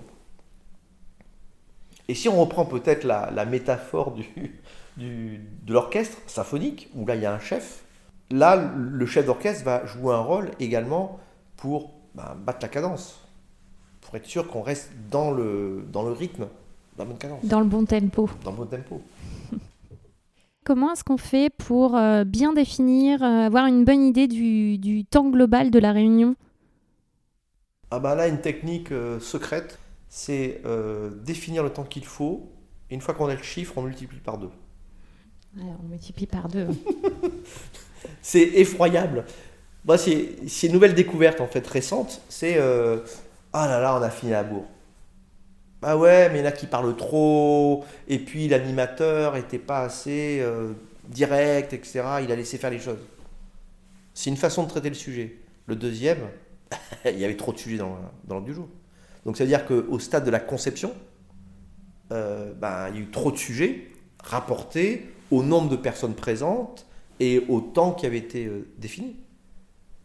Et 2.08 2.16
si 2.16 2.28
on 2.28 2.40
reprend 2.40 2.66
peut-être 2.66 3.04
la, 3.04 3.46
métaphore 3.46 4.16
de 4.98 5.38
l'orchestre 5.68 6.18
symphonique, 6.28 6.90
où 6.96 7.06
là 7.06 7.16
il 7.16 7.22
y 7.22 7.26
a 7.26 7.34
un 7.34 7.40
chef, 7.40 7.84
là 8.30 8.56
le 8.56 9.06
chef 9.06 9.26
d'orchestre 9.26 9.64
va 9.64 9.86
jouer 9.86 10.14
un 10.14 10.22
rôle 10.22 10.52
également 10.60 11.20
pour 11.56 11.94
bah, 12.16 12.36
battre 12.38 12.60
la 12.62 12.68
cadence, 12.68 13.22
pour 14.02 14.16
être 14.16 14.26
sûr 14.26 14.48
qu'on 14.48 14.62
reste 14.62 14.92
dans 15.10 15.32
le 15.32 16.12
rythme, 16.12 16.48
dans 16.98 17.04
la 17.04 17.10
bonne 17.10 17.18
cadence. 17.18 17.46
Dans 17.46 17.60
le 17.60 17.66
bon 17.66 17.86
tempo. 17.86 18.30
Dans 18.44 18.52
le 18.52 18.58
bon 18.58 18.66
tempo. 18.66 19.02
Comment 20.64 20.94
est-ce 20.94 21.04
qu'on 21.04 21.18
fait 21.18 21.50
pour 21.50 21.96
euh, 21.96 22.24
bien 22.24 22.54
définir, 22.54 23.24
euh, 23.24 23.46
avoir 23.46 23.66
une 23.68 23.84
bonne 23.84 24.04
idée 24.04 24.28
du, 24.28 24.78
du, 24.78 25.06
temps 25.06 25.30
global 25.30 25.72
de 25.72 25.80
la 25.80 25.92
réunion? 25.92 26.36
Ah 27.92 28.00
bah 28.00 28.16
là, 28.16 28.28
une 28.28 28.42
technique 28.42 28.92
euh, 28.92 29.20
secrète, 29.20 29.78
c'est 30.10 30.62
définir 31.24 31.64
le 31.64 31.70
temps 31.70 31.84
qu'il 31.84 32.06
faut. 32.06 32.50
Et 32.90 32.96
une 32.96 33.02
fois 33.02 33.14
qu'on 33.14 33.28
a 33.28 33.36
le 33.36 33.44
chiffre, 33.44 33.78
on 33.78 33.82
multiplie 33.82 34.20
par 34.20 34.38
deux. 34.38 34.52
on 35.58 35.88
multiplie 35.90 36.28
par 36.28 36.48
deux. 36.48 36.68
c'est 38.22 38.42
effroyable. 38.42 39.26
Bah, 39.86 39.98
c'est 39.98 40.38
une 40.64 40.72
nouvelle 40.72 40.94
découverte 40.94 41.42
en 41.42 41.48
fait 41.48 41.66
récente. 41.68 42.22
C'est 42.30 42.58
euh, 42.58 43.00
ah 43.52 43.68
là 43.68 43.80
là, 43.80 43.98
on 44.00 44.02
a 44.02 44.10
fini 44.10 44.34
à 44.34 44.44
bourre. 44.44 44.66
Bah 45.84 45.98
ouais, 45.98 46.30
mais 46.30 46.40
il 46.40 46.42
y 46.44 46.46
en 46.46 46.48
a 46.48 46.54
qui 46.54 46.66
parlent 46.66 46.96
trop, 46.96 47.84
et 48.08 48.18
puis 48.18 48.48
l'animateur 48.48 49.36
était 49.36 49.60
pas 49.60 49.82
assez 49.82 50.40
euh, 50.40 50.72
direct, 51.10 51.74
etc. 51.74 52.04
Il 52.24 52.32
a 52.32 52.38
laissé 52.38 52.58
faire 52.58 52.70
les 52.70 52.80
choses. 52.80 53.02
C'est 54.14 54.30
une 54.30 54.38
façon 54.38 54.64
de 54.64 54.70
traiter 54.70 54.88
le 54.88 54.96
sujet. 54.96 55.36
Le 55.66 55.76
deuxième, 55.76 56.20
il 57.06 57.20
y 57.20 57.26
avait 57.26 57.36
trop 57.36 57.52
de 57.52 57.58
sujets 57.58 57.76
dans, 57.76 57.98
dans 58.24 58.36
l'ordre 58.36 58.48
du 58.48 58.54
jour. 58.54 58.70
Donc 59.26 59.36
ça 59.36 59.44
veut 59.44 59.50
dire 59.50 59.66
qu'au 59.66 60.00
stade 60.00 60.24
de 60.24 60.32
la 60.32 60.40
conception, 60.40 60.94
euh, 62.14 62.54
bah, 62.54 62.88
il 62.90 62.96
y 62.96 63.00
a 63.00 63.02
eu 63.02 63.12
trop 63.12 63.34
de 63.34 63.38
sujets 63.38 63.90
rapportés 64.24 65.10
au 65.32 65.44
nombre 65.44 65.68
de 65.68 65.76
personnes 65.76 66.16
présentes 66.16 66.86
et 67.20 67.44
au 67.50 67.60
temps 67.60 67.92
qui 67.92 68.06
avait 68.06 68.20
été 68.20 68.50
défini. 68.78 69.18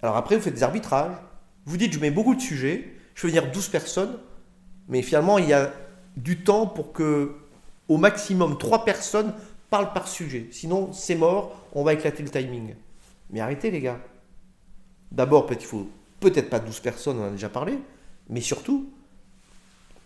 Alors 0.03 0.16
après, 0.16 0.35
vous 0.35 0.43
faites 0.43 0.55
des 0.55 0.64
arbitrages. 0.64 1.14
Vous 1.66 1.76
dites, 1.76 1.93
je 1.93 2.01
mets 2.01 2.11
beaucoup 2.11 2.35
de 2.35 2.41
sujets, 2.41 2.95
je 3.14 3.20
fais 3.20 3.29
venir 3.29 3.53
12 3.53 3.68
personnes, 3.68 4.18
mais 4.89 5.03
finalement, 5.03 5.39
il 5.39 5.49
y 5.49 5.53
a 5.53 5.72
du 6.16 6.43
temps 6.43 6.66
pour 6.66 6.93
que, 6.93 7.36
au 7.89 7.97
maximum, 7.97 8.59
3 8.59 8.84
personnes 8.84 9.32
parlent 9.70 9.93
par 9.93 10.09
sujet. 10.09 10.49
Sinon, 10.51 10.93
c'est 10.93 11.14
mort, 11.14 11.55
on 11.74 11.84
va 11.84 11.93
éclater 11.93 12.22
le 12.22 12.30
timing. 12.30 12.74
Mais 13.30 13.41
arrêtez, 13.41 13.70
les 13.70 13.80
gars. 13.80 13.99
D'abord, 15.12 15.47
peut-être 15.47 15.62
il 15.62 15.66
faut 15.66 15.89
peut-être 16.20 16.51
pas 16.51 16.59
12 16.59 16.80
personnes, 16.80 17.18
on 17.18 17.24
en 17.24 17.28
a 17.28 17.30
déjà 17.30 17.49
parlé, 17.49 17.78
mais 18.28 18.41
surtout, 18.41 18.91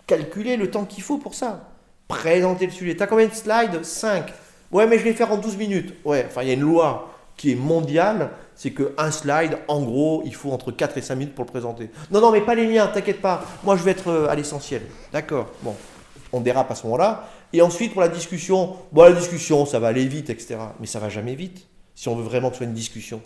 calculer 0.07 0.57
le 0.57 0.70
temps 0.70 0.85
qu'il 0.85 1.03
faut 1.03 1.18
pour 1.18 1.35
ça. 1.35 1.70
Présenter 2.09 2.66
le 2.66 2.72
sujet. 2.72 2.97
T'as 2.97 3.07
combien 3.07 3.26
de 3.26 3.33
slides? 3.33 3.83
5. 3.83 4.33
Ouais, 4.70 4.87
mais 4.87 4.99
je 4.99 5.05
vais 5.05 5.12
faire 5.12 5.33
en 5.33 5.39
12 5.39 5.57
minutes. 5.57 5.95
Ouais, 6.05 6.24
enfin, 6.26 6.43
il 6.43 6.49
y 6.49 6.51
a 6.51 6.55
une 6.55 6.61
loi 6.61 7.11
qui 7.37 7.53
est 7.53 7.57
mondiale 7.57 8.30
c'est 8.63 8.71
qu'un 8.71 9.11
slide, 9.11 9.59
en 9.67 9.83
gros, 9.83 10.23
il 10.25 10.33
faut 10.37 10.53
entre 10.53 10.71
4 10.71 10.97
et 10.97 11.03
5 11.03 11.17
minutes 11.17 11.35
pour 11.35 11.45
le 11.45 11.51
présenter. 11.51 11.91
Non, 12.13 12.21
non, 12.21 12.31
mais 12.31 12.43
pas 12.43 12.55
les 12.55 12.69
miens, 12.69 12.87
t'inquiète 12.87 13.21
pas. 13.21 13.45
Moi, 13.65 13.75
je 13.75 13.83
vais 13.83 13.91
être 13.91 14.07
euh, 14.07 14.29
à 14.29 14.37
l'essentiel. 14.37 14.83
D'accord. 15.13 15.51
Bon, 15.63 15.75
on 16.33 16.41
dérape 16.41 16.71
à 16.71 16.77
ce 16.77 16.85
moment-là. 16.85 17.29
Et 17.53 17.61
ensuite, 17.61 17.91
pour 17.93 18.03
la 18.03 18.09
discussion, 18.09 18.77
bon, 18.93 19.03
la 19.03 19.15
discussion, 19.15 19.67
ça 19.67 19.81
va 19.81 19.89
aller 19.89 20.07
vite, 20.07 20.31
etc. 20.31 20.59
Mais 20.79 20.87
ça 20.87 21.01
va 21.01 21.09
jamais 21.09 21.35
vite, 21.35 21.67
si 21.97 22.09
on 22.09 22.15
veut 22.15 22.23
vraiment 22.23 22.51
que 22.51 22.55
ce 22.55 22.59
soit 22.59 22.69
une 22.69 22.73
discussion. 22.73 23.21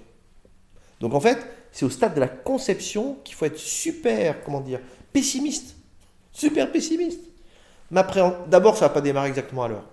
Donc, 1.01 1.12
en 1.12 1.20
fait, 1.20 1.47
c'est 1.70 1.84
au 1.84 1.91
stade 1.91 2.14
de 2.14 2.20
la 2.20 2.28
conception 2.28 3.18
qu'il 3.22 3.34
faut 3.34 3.45
être 3.45 3.59
super, 3.59 4.43
comment 4.43 4.62
dire, 4.62 4.80
pessimiste. 5.12 5.76
Super 6.32 6.72
pessimiste. 6.72 7.20
D'abord, 7.91 8.78
ça 8.78 8.87
va 8.87 8.95
pas 8.95 9.03
démarrer 9.03 9.28
exactement 9.28 9.64
à 9.64 9.68
l'heure. 9.68 9.84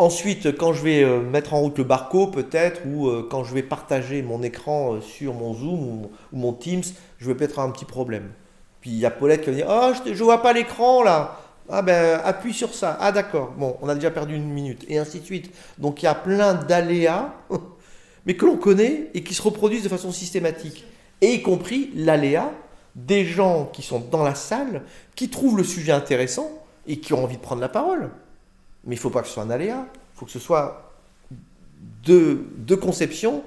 Ensuite, 0.00 0.56
quand 0.58 0.72
je 0.72 0.82
vais 0.82 1.04
euh, 1.04 1.20
mettre 1.20 1.54
en 1.54 1.60
route 1.60 1.78
le 1.78 1.84
barco, 1.84 2.26
peut-être, 2.26 2.80
ou 2.84 3.06
euh, 3.06 3.24
quand 3.30 3.44
je 3.44 3.54
vais 3.54 3.62
partager 3.62 4.22
mon 4.22 4.42
écran 4.42 4.94
euh, 4.94 5.00
sur 5.00 5.34
mon 5.34 5.54
Zoom 5.54 5.80
ou, 5.88 6.10
mon 6.32 6.52
Teams, 6.52 6.82
je 7.18 7.26
vais 7.28 7.36
peut-être 7.36 7.52
avoir 7.52 7.68
un 7.68 7.70
petit 7.70 7.84
problème. 7.84 8.32
Puis 8.80 8.90
il 8.90 8.98
y 8.98 9.06
a 9.06 9.10
Paulette 9.12 9.42
qui 9.42 9.50
va 9.50 9.56
dire 9.56 9.66
Oh, 9.68 9.92
je 10.04 10.10
ne 10.10 10.16
vois 10.16 10.42
pas 10.42 10.52
l'écran 10.52 11.04
là 11.04 11.38
Ah 11.70 11.80
ben, 11.80 12.20
appuie 12.24 12.52
sur 12.52 12.74
ça. 12.74 12.98
Ah 13.00 13.12
d'accord, 13.12 13.52
bon, 13.56 13.76
on 13.82 13.88
a 13.88 13.94
déjà 13.94 14.10
perdu 14.10 14.34
une 14.34 14.50
minute, 14.50 14.84
et 14.88 14.98
ainsi 14.98 15.20
de 15.20 15.24
suite. 15.24 15.54
Donc 15.78 16.02
il 16.02 16.06
y 16.06 16.08
a 16.08 16.14
plein 16.16 16.54
d'aléas, 16.54 17.32
mais 18.26 18.34
que 18.34 18.46
l'on 18.46 18.56
connaît 18.56 19.10
et 19.14 19.22
qui 19.22 19.32
se 19.32 19.42
reproduisent 19.42 19.84
de 19.84 19.88
façon 19.88 20.10
systématique. 20.10 20.84
Et 21.20 21.34
y 21.34 21.42
compris 21.42 21.92
l'aléa 21.94 22.50
des 22.96 23.24
gens 23.24 23.66
qui 23.72 23.82
sont 23.82 24.00
dans 24.00 24.24
la 24.24 24.34
salle, 24.34 24.82
qui 25.14 25.30
trouvent 25.30 25.56
le 25.56 25.64
sujet 25.64 25.92
intéressant, 25.92 26.50
et 26.88 26.98
qui 26.98 27.12
ont 27.12 27.22
envie 27.22 27.36
de 27.36 27.42
prendre 27.42 27.60
la 27.60 27.68
parole. 27.68 28.10
Mais 28.86 28.94
il 28.94 28.98
ne 28.98 29.02
faut 29.02 29.10
pas 29.10 29.22
que 29.22 29.28
ce 29.28 29.34
soit 29.34 29.42
un 29.42 29.50
aléa. 29.50 29.86
Il 29.92 30.18
faut 30.18 30.26
que 30.26 30.32
ce 30.32 30.38
soit 30.38 30.92
deux, 32.04 32.46
deux 32.56 32.76
conceptions 32.76 33.42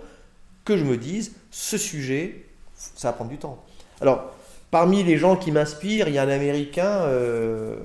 que 0.65 0.77
je 0.77 0.83
me 0.83 0.97
dise, 0.97 1.33
ce 1.49 1.77
sujet, 1.77 2.45
ça 2.75 3.09
va 3.09 3.13
prendre 3.13 3.31
du 3.31 3.37
temps. 3.37 3.63
Alors, 4.01 4.33
parmi 4.69 5.03
les 5.03 5.17
gens 5.17 5.37
qui 5.37 5.51
m'inspirent, 5.51 6.09
il 6.09 6.15
y 6.15 6.17
a 6.17 6.23
un 6.23 6.29
Américain, 6.29 7.03
euh, 7.05 7.77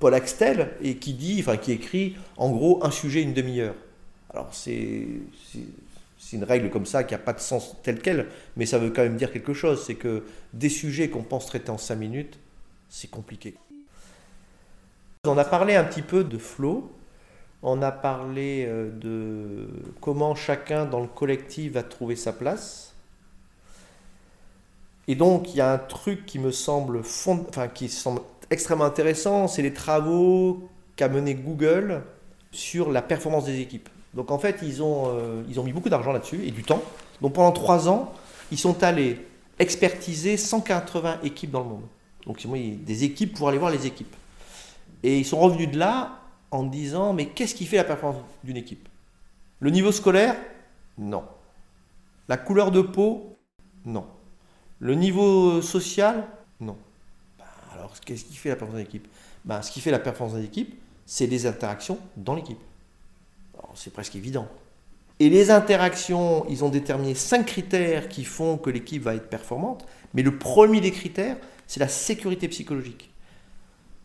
Paul 0.00 0.14
Axtel, 0.14 0.70
et 0.82 0.96
qui 0.96 1.14
dit, 1.14 1.38
enfin 1.40 1.56
qui 1.56 1.72
écrit, 1.72 2.16
en 2.36 2.50
gros, 2.50 2.84
un 2.84 2.90
sujet 2.90 3.22
une 3.22 3.32
demi-heure. 3.32 3.74
Alors 4.30 4.48
c'est 4.52 5.06
une 6.32 6.44
règle 6.44 6.68
comme 6.68 6.86
ça 6.86 7.04
qui 7.04 7.14
n'a 7.14 7.18
pas 7.18 7.32
de 7.32 7.40
sens 7.40 7.76
tel 7.84 8.00
quel, 8.00 8.26
mais 8.56 8.66
ça 8.66 8.78
veut 8.78 8.90
quand 8.90 9.02
même 9.02 9.16
dire 9.16 9.32
quelque 9.32 9.54
chose. 9.54 9.84
C'est 9.86 9.94
que 9.94 10.24
des 10.52 10.68
sujets 10.68 11.08
qu'on 11.08 11.22
pense 11.22 11.46
traiter 11.46 11.70
en 11.70 11.78
5 11.78 11.94
minutes, 11.94 12.38
c'est 12.88 13.08
compliqué. 13.08 13.54
On 15.26 15.38
a 15.38 15.44
parlé 15.44 15.74
un 15.74 15.84
petit 15.84 16.02
peu 16.02 16.22
de 16.22 16.36
flow, 16.36 16.90
on 17.62 17.80
a 17.80 17.90
parlé 17.92 18.66
euh, 18.68 18.90
de 18.90 19.68
comment 20.02 20.34
chacun 20.34 20.84
dans 20.84 21.00
le 21.00 21.06
collectif 21.06 21.72
va 21.72 21.82
trouver 21.82 22.14
sa 22.14 22.32
place. 22.32 22.94
Et 25.08 25.14
donc 25.14 25.54
il 25.54 25.56
y 25.56 25.60
a 25.62 25.72
un 25.72 25.78
truc 25.78 26.26
qui 26.26 26.38
me 26.38 26.50
semble, 26.50 27.00
extrêmement 28.50 28.84
intéressant, 28.84 29.48
c'est 29.48 29.62
les 29.62 29.72
travaux 29.72 30.68
qu'a 30.96 31.08
mené 31.08 31.34
Google 31.34 32.02
sur 32.52 32.92
la 32.92 33.00
performance 33.00 33.46
des 33.46 33.60
équipes. 33.60 33.88
Donc 34.12 34.30
en 34.30 34.38
fait, 34.38 34.58
ils 34.62 34.82
ont, 34.82 35.04
euh, 35.06 35.42
ils 35.48 35.58
ont 35.58 35.64
mis 35.64 35.72
beaucoup 35.72 35.88
d'argent 35.88 36.12
là-dessus 36.12 36.44
et 36.44 36.50
du 36.50 36.62
temps. 36.62 36.82
Donc 37.22 37.32
pendant 37.32 37.52
trois 37.52 37.88
ans, 37.88 38.12
ils 38.52 38.58
sont 38.58 38.82
allés 38.82 39.26
expertiser 39.58 40.36
180 40.36 41.20
équipes 41.24 41.50
dans 41.50 41.62
le 41.62 41.68
monde. 41.68 41.84
Donc 42.26 42.46
des 42.84 43.04
équipes 43.04 43.34
pour 43.36 43.48
aller 43.48 43.58
voir 43.58 43.70
les 43.70 43.86
équipes. 43.86 44.14
Et 45.04 45.18
ils 45.18 45.24
sont 45.24 45.38
revenus 45.38 45.70
de 45.70 45.78
là 45.78 46.18
en 46.50 46.64
disant, 46.64 47.12
mais 47.12 47.26
qu'est-ce 47.26 47.54
qui 47.54 47.66
fait 47.66 47.76
la 47.76 47.84
performance 47.84 48.22
d'une 48.42 48.56
équipe? 48.56 48.88
Le 49.60 49.70
niveau 49.70 49.92
scolaire? 49.92 50.34
Non. 50.98 51.22
La 52.26 52.36
couleur 52.36 52.72
de 52.72 52.80
peau? 52.80 53.36
Non. 53.84 54.06
Le 54.80 54.96
niveau 54.96 55.62
social? 55.62 56.26
Non. 56.58 56.76
Ben, 57.38 57.44
alors 57.72 57.92
qu'est-ce 58.04 58.24
qui 58.24 58.34
fait 58.34 58.48
la 58.48 58.56
performance 58.56 58.80
d'une 58.80 58.88
équipe? 58.88 59.08
Ben, 59.44 59.62
Ce 59.62 59.70
qui 59.70 59.80
fait 59.80 59.92
la 59.92 60.00
performance 60.00 60.34
d'une 60.34 60.44
équipe, 60.44 60.74
c'est 61.06 61.26
les 61.26 61.46
interactions 61.46 61.98
dans 62.16 62.34
l'équipe 62.34 62.58
c'est 63.74 63.92
presque 63.92 64.16
évident. 64.16 64.48
Et 65.20 65.28
les 65.28 65.50
interactions, 65.50 66.44
ils 66.48 66.64
ont 66.64 66.68
déterminé 66.68 67.14
cinq 67.14 67.46
critères 67.46 68.08
qui 68.08 68.24
font 68.24 68.56
que 68.56 68.70
l'équipe 68.70 69.02
va 69.02 69.14
être 69.14 69.28
performante. 69.28 69.86
Mais 70.12 70.22
le 70.22 70.38
premier 70.38 70.80
des 70.80 70.90
critères, 70.90 71.36
c'est 71.66 71.80
la 71.80 71.88
sécurité 71.88 72.48
psychologique. 72.48 73.10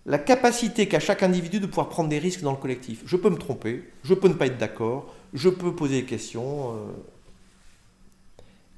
La 0.06 0.18
capacité 0.18 0.88
qu'a 0.88 1.00
chaque 1.00 1.24
individu 1.24 1.60
de 1.60 1.66
pouvoir 1.66 1.90
prendre 1.90 2.10
des 2.10 2.20
risques 2.20 2.42
dans 2.42 2.52
le 2.52 2.58
collectif. 2.58 3.04
Je 3.06 3.16
peux 3.16 3.30
me 3.30 3.38
tromper, 3.38 3.84
je 4.04 4.14
peux 4.14 4.28
ne 4.28 4.34
pas 4.34 4.48
être 4.48 4.58
d'accord, 4.58 5.14
je 5.34 5.50
peux 5.50 5.76
poser 5.76 6.02
des 6.02 6.08
questions. 6.08 6.72
Euh. 6.72 6.92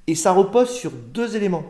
Et 0.06 0.14
ça 0.14 0.32
repose 0.32 0.70
sur 0.70 0.90
deux 0.90 1.36
éléments. 1.36 1.64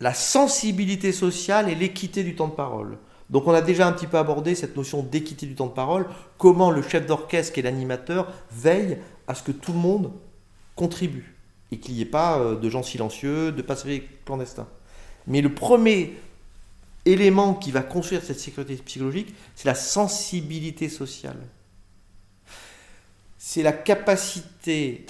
La 0.00 0.14
sensibilité 0.14 1.12
sociale 1.12 1.68
et 1.68 1.74
l'équité 1.74 2.24
du 2.24 2.34
temps 2.34 2.48
de 2.48 2.54
parole. 2.54 2.98
Donc 3.30 3.46
on 3.46 3.52
a 3.52 3.62
déjà 3.62 3.86
un 3.86 3.92
petit 3.92 4.06
peu 4.06 4.18
abordé 4.18 4.54
cette 4.54 4.76
notion 4.76 5.02
d'équité 5.02 5.46
du 5.46 5.54
temps 5.54 5.66
de 5.66 5.72
parole, 5.72 6.06
comment 6.38 6.70
le 6.70 6.82
chef 6.82 7.06
d'orchestre 7.06 7.58
et 7.58 7.62
l'animateur 7.62 8.30
veillent 8.50 8.98
à 9.26 9.34
ce 9.34 9.42
que 9.42 9.52
tout 9.52 9.72
le 9.72 9.78
monde 9.78 10.12
contribue 10.76 11.34
et 11.70 11.78
qu'il 11.78 11.94
n'y 11.94 12.02
ait 12.02 12.06
pas 12.06 12.38
euh, 12.38 12.56
de 12.56 12.68
gens 12.68 12.82
silencieux, 12.82 13.52
de 13.52 13.62
passagers 13.62 14.06
clandestins. 14.26 14.68
Mais 15.26 15.40
le 15.40 15.54
premier 15.54 16.14
élément 17.04 17.54
qui 17.54 17.70
va 17.70 17.82
construire 17.82 18.22
cette 18.22 18.38
sécurité 18.38 18.76
psychologique, 18.76 19.34
c'est 19.54 19.66
la 19.66 19.74
sensibilité 19.74 20.88
sociale. 20.88 21.38
C'est 23.38 23.62
la 23.62 23.72
capacité 23.72 25.06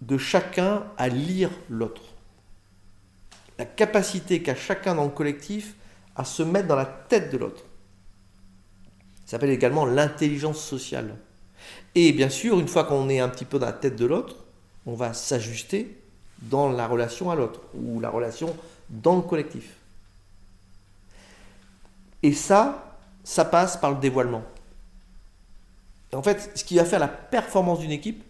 de 0.00 0.18
chacun 0.18 0.84
à 0.96 1.08
lire 1.08 1.50
l'autre. 1.68 2.02
La 3.58 3.64
capacité 3.64 4.42
qu'a 4.42 4.54
chacun 4.54 4.94
dans 4.94 5.04
le 5.04 5.10
collectif 5.10 5.74
à 6.16 6.24
se 6.24 6.42
mettre 6.42 6.68
dans 6.68 6.76
la 6.76 6.86
tête 6.86 7.32
de 7.32 7.38
l'autre. 7.38 7.64
Ça 9.24 9.32
s'appelle 9.32 9.50
également 9.50 9.86
l'intelligence 9.86 10.62
sociale. 10.62 11.16
Et 11.94 12.12
bien 12.12 12.28
sûr, 12.28 12.58
une 12.58 12.68
fois 12.68 12.84
qu'on 12.84 13.08
est 13.08 13.20
un 13.20 13.28
petit 13.28 13.44
peu 13.44 13.58
dans 13.58 13.66
la 13.66 13.72
tête 13.72 13.96
de 13.96 14.06
l'autre, 14.06 14.36
on 14.86 14.94
va 14.94 15.12
s'ajuster 15.12 15.96
dans 16.42 16.70
la 16.70 16.86
relation 16.86 17.30
à 17.30 17.34
l'autre 17.34 17.60
ou 17.74 18.00
la 18.00 18.10
relation 18.10 18.54
dans 18.90 19.16
le 19.16 19.22
collectif. 19.22 19.76
Et 22.22 22.32
ça, 22.32 22.98
ça 23.24 23.44
passe 23.44 23.76
par 23.76 23.92
le 23.92 23.98
dévoilement. 23.98 24.42
En 26.14 26.22
fait, 26.22 26.52
ce 26.54 26.64
qui 26.64 26.76
va 26.76 26.84
faire 26.84 27.00
la 27.00 27.08
performance 27.08 27.80
d'une 27.80 27.90
équipe, 27.90 28.22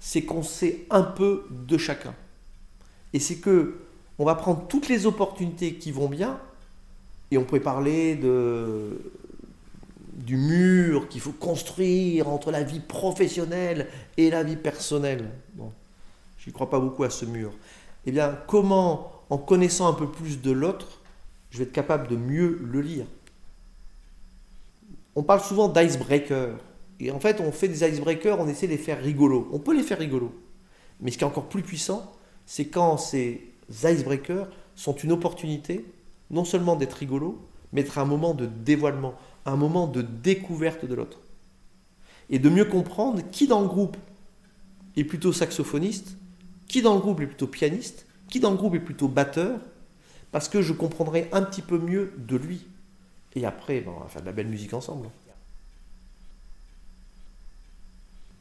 c'est 0.00 0.22
qu'on 0.22 0.42
sait 0.42 0.86
un 0.90 1.02
peu 1.02 1.44
de 1.50 1.76
chacun. 1.76 2.14
Et 3.12 3.20
c'est 3.20 3.36
que 3.36 3.80
on 4.18 4.24
va 4.24 4.34
prendre 4.34 4.66
toutes 4.66 4.88
les 4.88 5.06
opportunités 5.06 5.74
qui 5.74 5.92
vont 5.92 6.08
bien 6.08 6.40
et 7.30 7.38
on 7.38 7.44
pourrait 7.44 7.60
parler 7.60 8.16
de, 8.16 8.98
du 10.14 10.36
mur 10.36 11.08
qu'il 11.08 11.20
faut 11.20 11.32
construire 11.32 12.28
entre 12.28 12.50
la 12.50 12.62
vie 12.62 12.80
professionnelle 12.80 13.86
et 14.16 14.30
la 14.30 14.42
vie 14.42 14.56
personnelle. 14.56 15.30
Je 16.38 16.46
n'y 16.46 16.52
crois 16.52 16.70
pas 16.70 16.80
beaucoup 16.80 17.04
à 17.04 17.10
ce 17.10 17.26
mur. 17.26 17.52
Eh 18.06 18.12
bien, 18.12 18.36
comment, 18.46 19.12
en 19.30 19.38
connaissant 19.38 19.88
un 19.88 19.92
peu 19.92 20.08
plus 20.08 20.40
de 20.40 20.50
l'autre, 20.50 21.00
je 21.50 21.58
vais 21.58 21.64
être 21.64 21.72
capable 21.72 22.08
de 22.08 22.16
mieux 22.16 22.58
le 22.64 22.80
lire 22.80 23.06
On 25.18 25.24
parle 25.24 25.40
souvent 25.40 25.68
d'icebreaker. 25.68 26.60
Et 27.00 27.10
en 27.10 27.18
fait, 27.18 27.40
on 27.40 27.50
fait 27.50 27.66
des 27.66 27.82
icebreakers, 27.84 28.38
on 28.38 28.46
essaie 28.46 28.68
de 28.68 28.72
les 28.72 28.78
faire 28.78 29.02
rigolos. 29.02 29.48
On 29.50 29.58
peut 29.58 29.74
les 29.74 29.82
faire 29.82 29.98
rigolos. 29.98 30.32
Mais 31.00 31.10
ce 31.10 31.18
qui 31.18 31.24
est 31.24 31.26
encore 31.26 31.48
plus 31.48 31.64
puissant, 31.64 32.12
c'est 32.46 32.66
quand 32.66 32.98
ces 32.98 33.52
icebreakers 33.68 34.48
sont 34.76 34.94
une 34.94 35.10
opportunité 35.10 35.84
non 36.30 36.44
seulement 36.44 36.76
d'être 36.76 36.92
rigolo, 36.92 37.36
mais 37.72 37.82
d'être 37.82 37.98
un 37.98 38.04
moment 38.04 38.32
de 38.32 38.46
dévoilement, 38.46 39.14
un 39.44 39.56
moment 39.56 39.88
de 39.88 40.02
découverte 40.02 40.84
de 40.84 40.94
l'autre. 40.94 41.18
Et 42.30 42.38
de 42.38 42.48
mieux 42.48 42.66
comprendre 42.66 43.20
qui 43.32 43.48
dans 43.48 43.62
le 43.62 43.66
groupe 43.66 43.96
est 44.96 45.02
plutôt 45.02 45.32
saxophoniste, 45.32 46.16
qui 46.68 46.80
dans 46.80 46.94
le 46.94 47.00
groupe 47.00 47.20
est 47.22 47.26
plutôt 47.26 47.48
pianiste, 47.48 48.06
qui 48.30 48.38
dans 48.38 48.52
le 48.52 48.56
groupe 48.56 48.76
est 48.76 48.78
plutôt 48.78 49.08
batteur, 49.08 49.58
parce 50.30 50.48
que 50.48 50.62
je 50.62 50.72
comprendrai 50.72 51.28
un 51.32 51.42
petit 51.42 51.62
peu 51.62 51.76
mieux 51.76 52.12
de 52.18 52.36
lui. 52.36 52.68
Et 53.34 53.44
après, 53.44 53.84
on 53.86 54.00
va 54.00 54.08
faire 54.08 54.22
de 54.22 54.26
la 54.26 54.32
belle 54.32 54.48
musique 54.48 54.74
ensemble. 54.74 55.08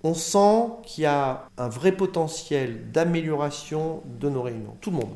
On 0.04 0.14
sent 0.14 0.70
qu'il 0.84 1.04
y 1.04 1.08
a 1.08 1.50
un 1.58 1.70
vrai 1.70 1.92
potentiel 1.92 2.92
d'amélioration 2.92 4.04
de 4.06 4.30
nos 4.30 4.42
réunions, 4.42 4.78
tout 4.80 4.92
le 4.92 4.98
monde. 4.98 5.16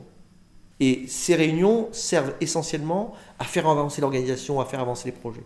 Et 0.80 1.06
ces 1.08 1.36
réunions 1.36 1.90
servent 1.92 2.34
essentiellement 2.42 3.14
à 3.38 3.44
faire 3.44 3.68
avancer 3.68 4.02
l'organisation, 4.02 4.60
à 4.60 4.66
faire 4.66 4.80
avancer 4.80 5.12
les 5.12 5.16
projets. 5.16 5.44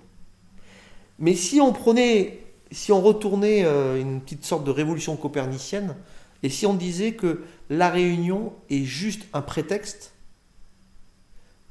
Mais 1.19 1.35
si 1.35 1.59
on 1.59 1.73
prenait, 1.73 2.39
si 2.71 2.91
on 2.91 3.01
retournait 3.01 3.65
euh, 3.65 3.99
une 3.99 4.21
petite 4.21 4.45
sorte 4.45 4.63
de 4.63 4.71
révolution 4.71 5.15
copernicienne, 5.17 5.95
et 6.41 6.49
si 6.49 6.65
on 6.65 6.73
disait 6.73 7.13
que 7.13 7.43
la 7.69 7.89
réunion 7.89 8.53
est 8.69 8.83
juste 8.83 9.25
un 9.33 9.41
prétexte 9.41 10.13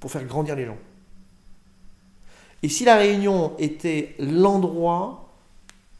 pour 0.01 0.11
faire 0.11 0.25
grandir 0.25 0.57
les 0.57 0.67
gens. 0.67 0.79
Et 2.65 2.71
si 2.71 2.87
la 2.87 2.97
réunion 2.97 3.53
était 3.59 4.15
l'endroit, 4.19 5.29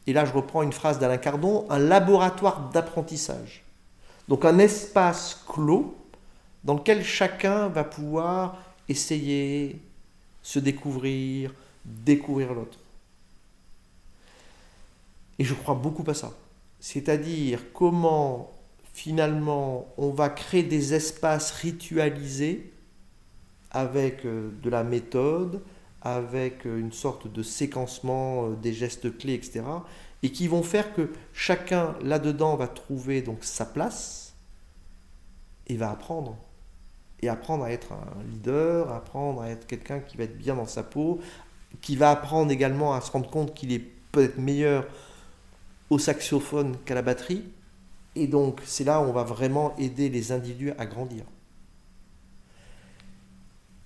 et 0.07 0.13
là 0.13 0.25
je 0.25 0.33
reprends 0.33 0.63
une 0.63 0.73
phrase 0.73 0.97
d'Alain 0.97 1.19
Cardon, 1.19 1.67
un 1.69 1.77
laboratoire 1.77 2.71
d'apprentissage. 2.71 3.63
Donc 4.27 4.45
un 4.45 4.57
espace 4.57 5.45
clos 5.47 5.95
dans 6.63 6.73
lequel 6.73 7.03
chacun 7.03 7.67
va 7.67 7.83
pouvoir 7.83 8.57
essayer, 8.89 9.79
se 10.41 10.57
découvrir, 10.57 11.53
découvrir 11.85 12.55
l'autre. 12.55 12.79
Et 15.37 15.43
je 15.43 15.53
crois 15.53 15.75
beaucoup 15.75 16.09
à 16.09 16.15
ça. 16.15 16.31
C'est-à-dire 16.79 17.59
comment 17.75 18.51
finalement 18.91 19.85
on 19.99 20.09
va 20.09 20.29
créer 20.29 20.63
des 20.63 20.95
espaces 20.95 21.51
ritualisés 21.51 22.73
avec 23.69 24.25
euh, 24.25 24.49
de 24.63 24.69
la 24.71 24.83
méthode, 24.83 25.61
avec 26.05 26.65
euh, 26.65 26.79
une 26.79 26.93
sorte 26.93 27.27
de 27.27 27.43
séquencement 27.43 28.45
euh, 28.45 28.55
des 28.55 28.73
gestes 28.73 29.17
clés, 29.17 29.33
etc. 29.33 29.63
Et 30.23 30.31
qui 30.31 30.47
vont 30.47 30.63
faire 30.63 30.93
que 30.93 31.11
chacun 31.33 31.95
là-dedans 32.01 32.55
va 32.55 32.67
trouver 32.67 33.21
donc 33.21 33.43
sa 33.43 33.65
place 33.65 34.35
et 35.67 35.75
va 35.75 35.89
apprendre 35.91 36.37
et 37.21 37.29
apprendre 37.29 37.63
à 37.63 37.71
être 37.71 37.91
un 37.91 38.23
leader, 38.31 38.91
apprendre 38.91 39.41
à 39.41 39.49
être 39.49 39.65
quelqu'un 39.65 39.99
qui 39.99 40.15
va 40.15 40.25
être 40.25 40.37
bien 40.37 40.55
dans 40.55 40.67
sa 40.67 40.83
peau, 40.83 41.19
qui 41.81 41.95
va 41.95 42.11
apprendre 42.11 42.51
également 42.51 42.93
à 42.93 43.01
se 43.01 43.11
rendre 43.11 43.29
compte 43.29 43.55
qu'il 43.55 43.71
est 43.71 43.83
peut-être 44.11 44.37
meilleur 44.37 44.85
au 45.89 45.97
saxophone 45.97 46.77
qu'à 46.85 46.93
la 46.93 47.01
batterie. 47.01 47.43
Et 48.15 48.27
donc 48.27 48.61
c'est 48.65 48.83
là 48.83 49.01
où 49.01 49.05
on 49.05 49.11
va 49.11 49.23
vraiment 49.23 49.75
aider 49.77 50.09
les 50.09 50.31
individus 50.31 50.71
à 50.77 50.85
grandir. 50.85 51.23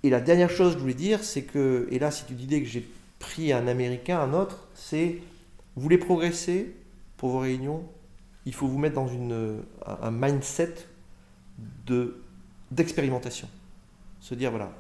Et 0.04 0.10
la 0.10 0.22
dernière 0.22 0.50
chose 0.50 0.74
que 0.74 0.78
je 0.78 0.82
voulais 0.82 0.94
dire, 0.94 1.24
c'est 1.24 1.44
que, 1.44 1.88
et 1.92 2.00
là 2.00 2.12
c'est 2.12 2.30
une 2.30 2.40
idée 2.40 2.62
que 2.62 2.68
j'ai 2.68 2.88
pris 3.20 3.52
un 3.52 3.68
Américain, 3.68 4.20
un 4.20 4.34
autre, 4.34 4.68
c'est 4.74 5.20
vous 5.76 5.82
voulez 5.82 5.98
progresser 5.98 6.74
pour 7.18 7.30
vos 7.30 7.40
réunions, 7.40 7.84
il 8.46 8.54
faut 8.54 8.68
vous 8.68 8.78
mettre 8.78 8.96
dans 8.96 9.08
une, 9.08 9.62
un 9.86 10.12
mindset 10.12 10.76
de, 11.86 12.22
d'expérimentation. 12.72 13.48
Se 14.20 14.36
dire, 14.36 14.52
voilà, 14.52 14.72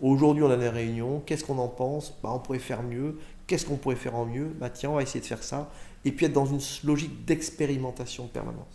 aujourd'hui 0.00 0.42
on 0.42 0.50
a 0.50 0.56
des 0.56 0.68
réunions, 0.68 1.22
qu'est-ce 1.24 1.44
qu'on 1.44 1.58
en 1.58 1.68
pense? 1.68 2.14
Bah, 2.22 2.30
On 2.32 2.38
pourrait 2.38 2.58
faire 2.58 2.82
mieux, 2.82 3.18
qu'est-ce 3.46 3.66
qu'on 3.66 3.76
pourrait 3.76 3.96
faire 3.96 4.14
en 4.14 4.24
mieux? 4.24 4.48
Bah, 4.58 4.70
Tiens, 4.70 4.90
on 4.90 4.94
va 4.94 5.02
essayer 5.02 5.20
de 5.20 5.26
faire 5.26 5.42
ça. 5.42 5.70
Et 6.04 6.12
puis 6.12 6.26
être 6.26 6.32
dans 6.32 6.46
une 6.46 6.60
logique 6.84 7.24
d'expérimentation 7.24 8.26
permanente. 8.26 8.66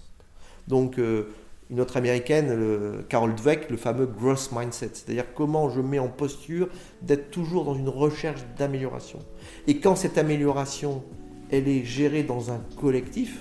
Donc, 0.68 0.98
euh, 0.98 1.30
une 1.70 1.80
autre 1.80 1.98
américaine, 1.98 3.04
Carol 3.10 3.36
Dweck, 3.36 3.70
le 3.70 3.78
fameux 3.78 4.08
growth 4.08 4.50
mindset, 4.52 4.90
c'est-à-dire 4.94 5.26
comment 5.36 5.70
je 5.70 5.82
mets 5.82 6.00
en 6.00 6.08
posture 6.08 6.68
d'être 7.02 7.30
toujours 7.30 7.64
dans 7.66 7.76
une 7.76 7.90
recherche 7.90 8.42
d'amélioration. 8.58 9.20
Et 9.68 9.80
quand 9.80 9.96
cette 9.96 10.18
amélioration, 10.18 11.04
elle 11.52 11.68
est 11.68 11.84
gérée 11.84 12.24
dans 12.24 12.52
un 12.52 12.60
collectif, 12.80 13.40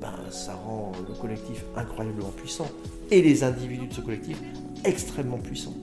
ben, 0.00 0.12
ça 0.30 0.54
rend 0.54 0.92
le 1.08 1.14
collectif 1.14 1.64
incroyablement 1.74 2.30
puissant 2.30 2.68
et 3.10 3.22
les 3.22 3.42
individus 3.42 3.88
de 3.88 3.94
ce 3.94 4.00
collectif 4.02 4.40
extrêmement 4.84 5.38
puissants. 5.38 5.74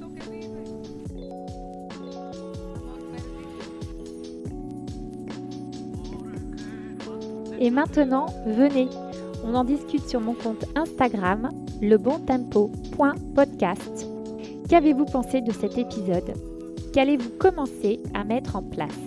Et 7.59 7.69
maintenant, 7.69 8.25
venez, 8.45 8.89
on 9.43 9.55
en 9.55 9.63
discute 9.63 10.07
sur 10.07 10.21
mon 10.21 10.33
compte 10.33 10.65
Instagram, 10.75 11.49
lebontempo.podcast. 11.81 14.07
Qu'avez-vous 14.69 15.05
pensé 15.05 15.41
de 15.41 15.51
cet 15.51 15.77
épisode? 15.77 16.33
Qu'allez-vous 16.93 17.31
commencer 17.37 18.01
à 18.13 18.23
mettre 18.23 18.55
en 18.55 18.63
place? 18.63 18.97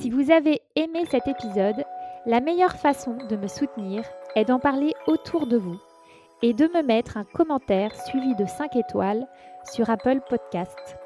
Si 0.00 0.10
vous 0.10 0.30
avez 0.30 0.60
aimé 0.76 1.04
cet 1.10 1.26
épisode, 1.26 1.82
la 2.26 2.40
meilleure 2.40 2.76
façon 2.76 3.16
de 3.28 3.36
me 3.36 3.48
soutenir 3.48 4.04
est 4.36 4.44
d'en 4.44 4.58
parler 4.58 4.92
autour 5.06 5.46
de 5.46 5.56
vous 5.56 5.78
et 6.42 6.52
de 6.52 6.66
me 6.66 6.82
mettre 6.82 7.16
un 7.16 7.24
commentaire 7.24 7.94
suivi 8.06 8.34
de 8.34 8.44
5 8.46 8.76
étoiles 8.76 9.26
sur 9.72 9.88
Apple 9.90 10.20
Podcast. 10.28 11.01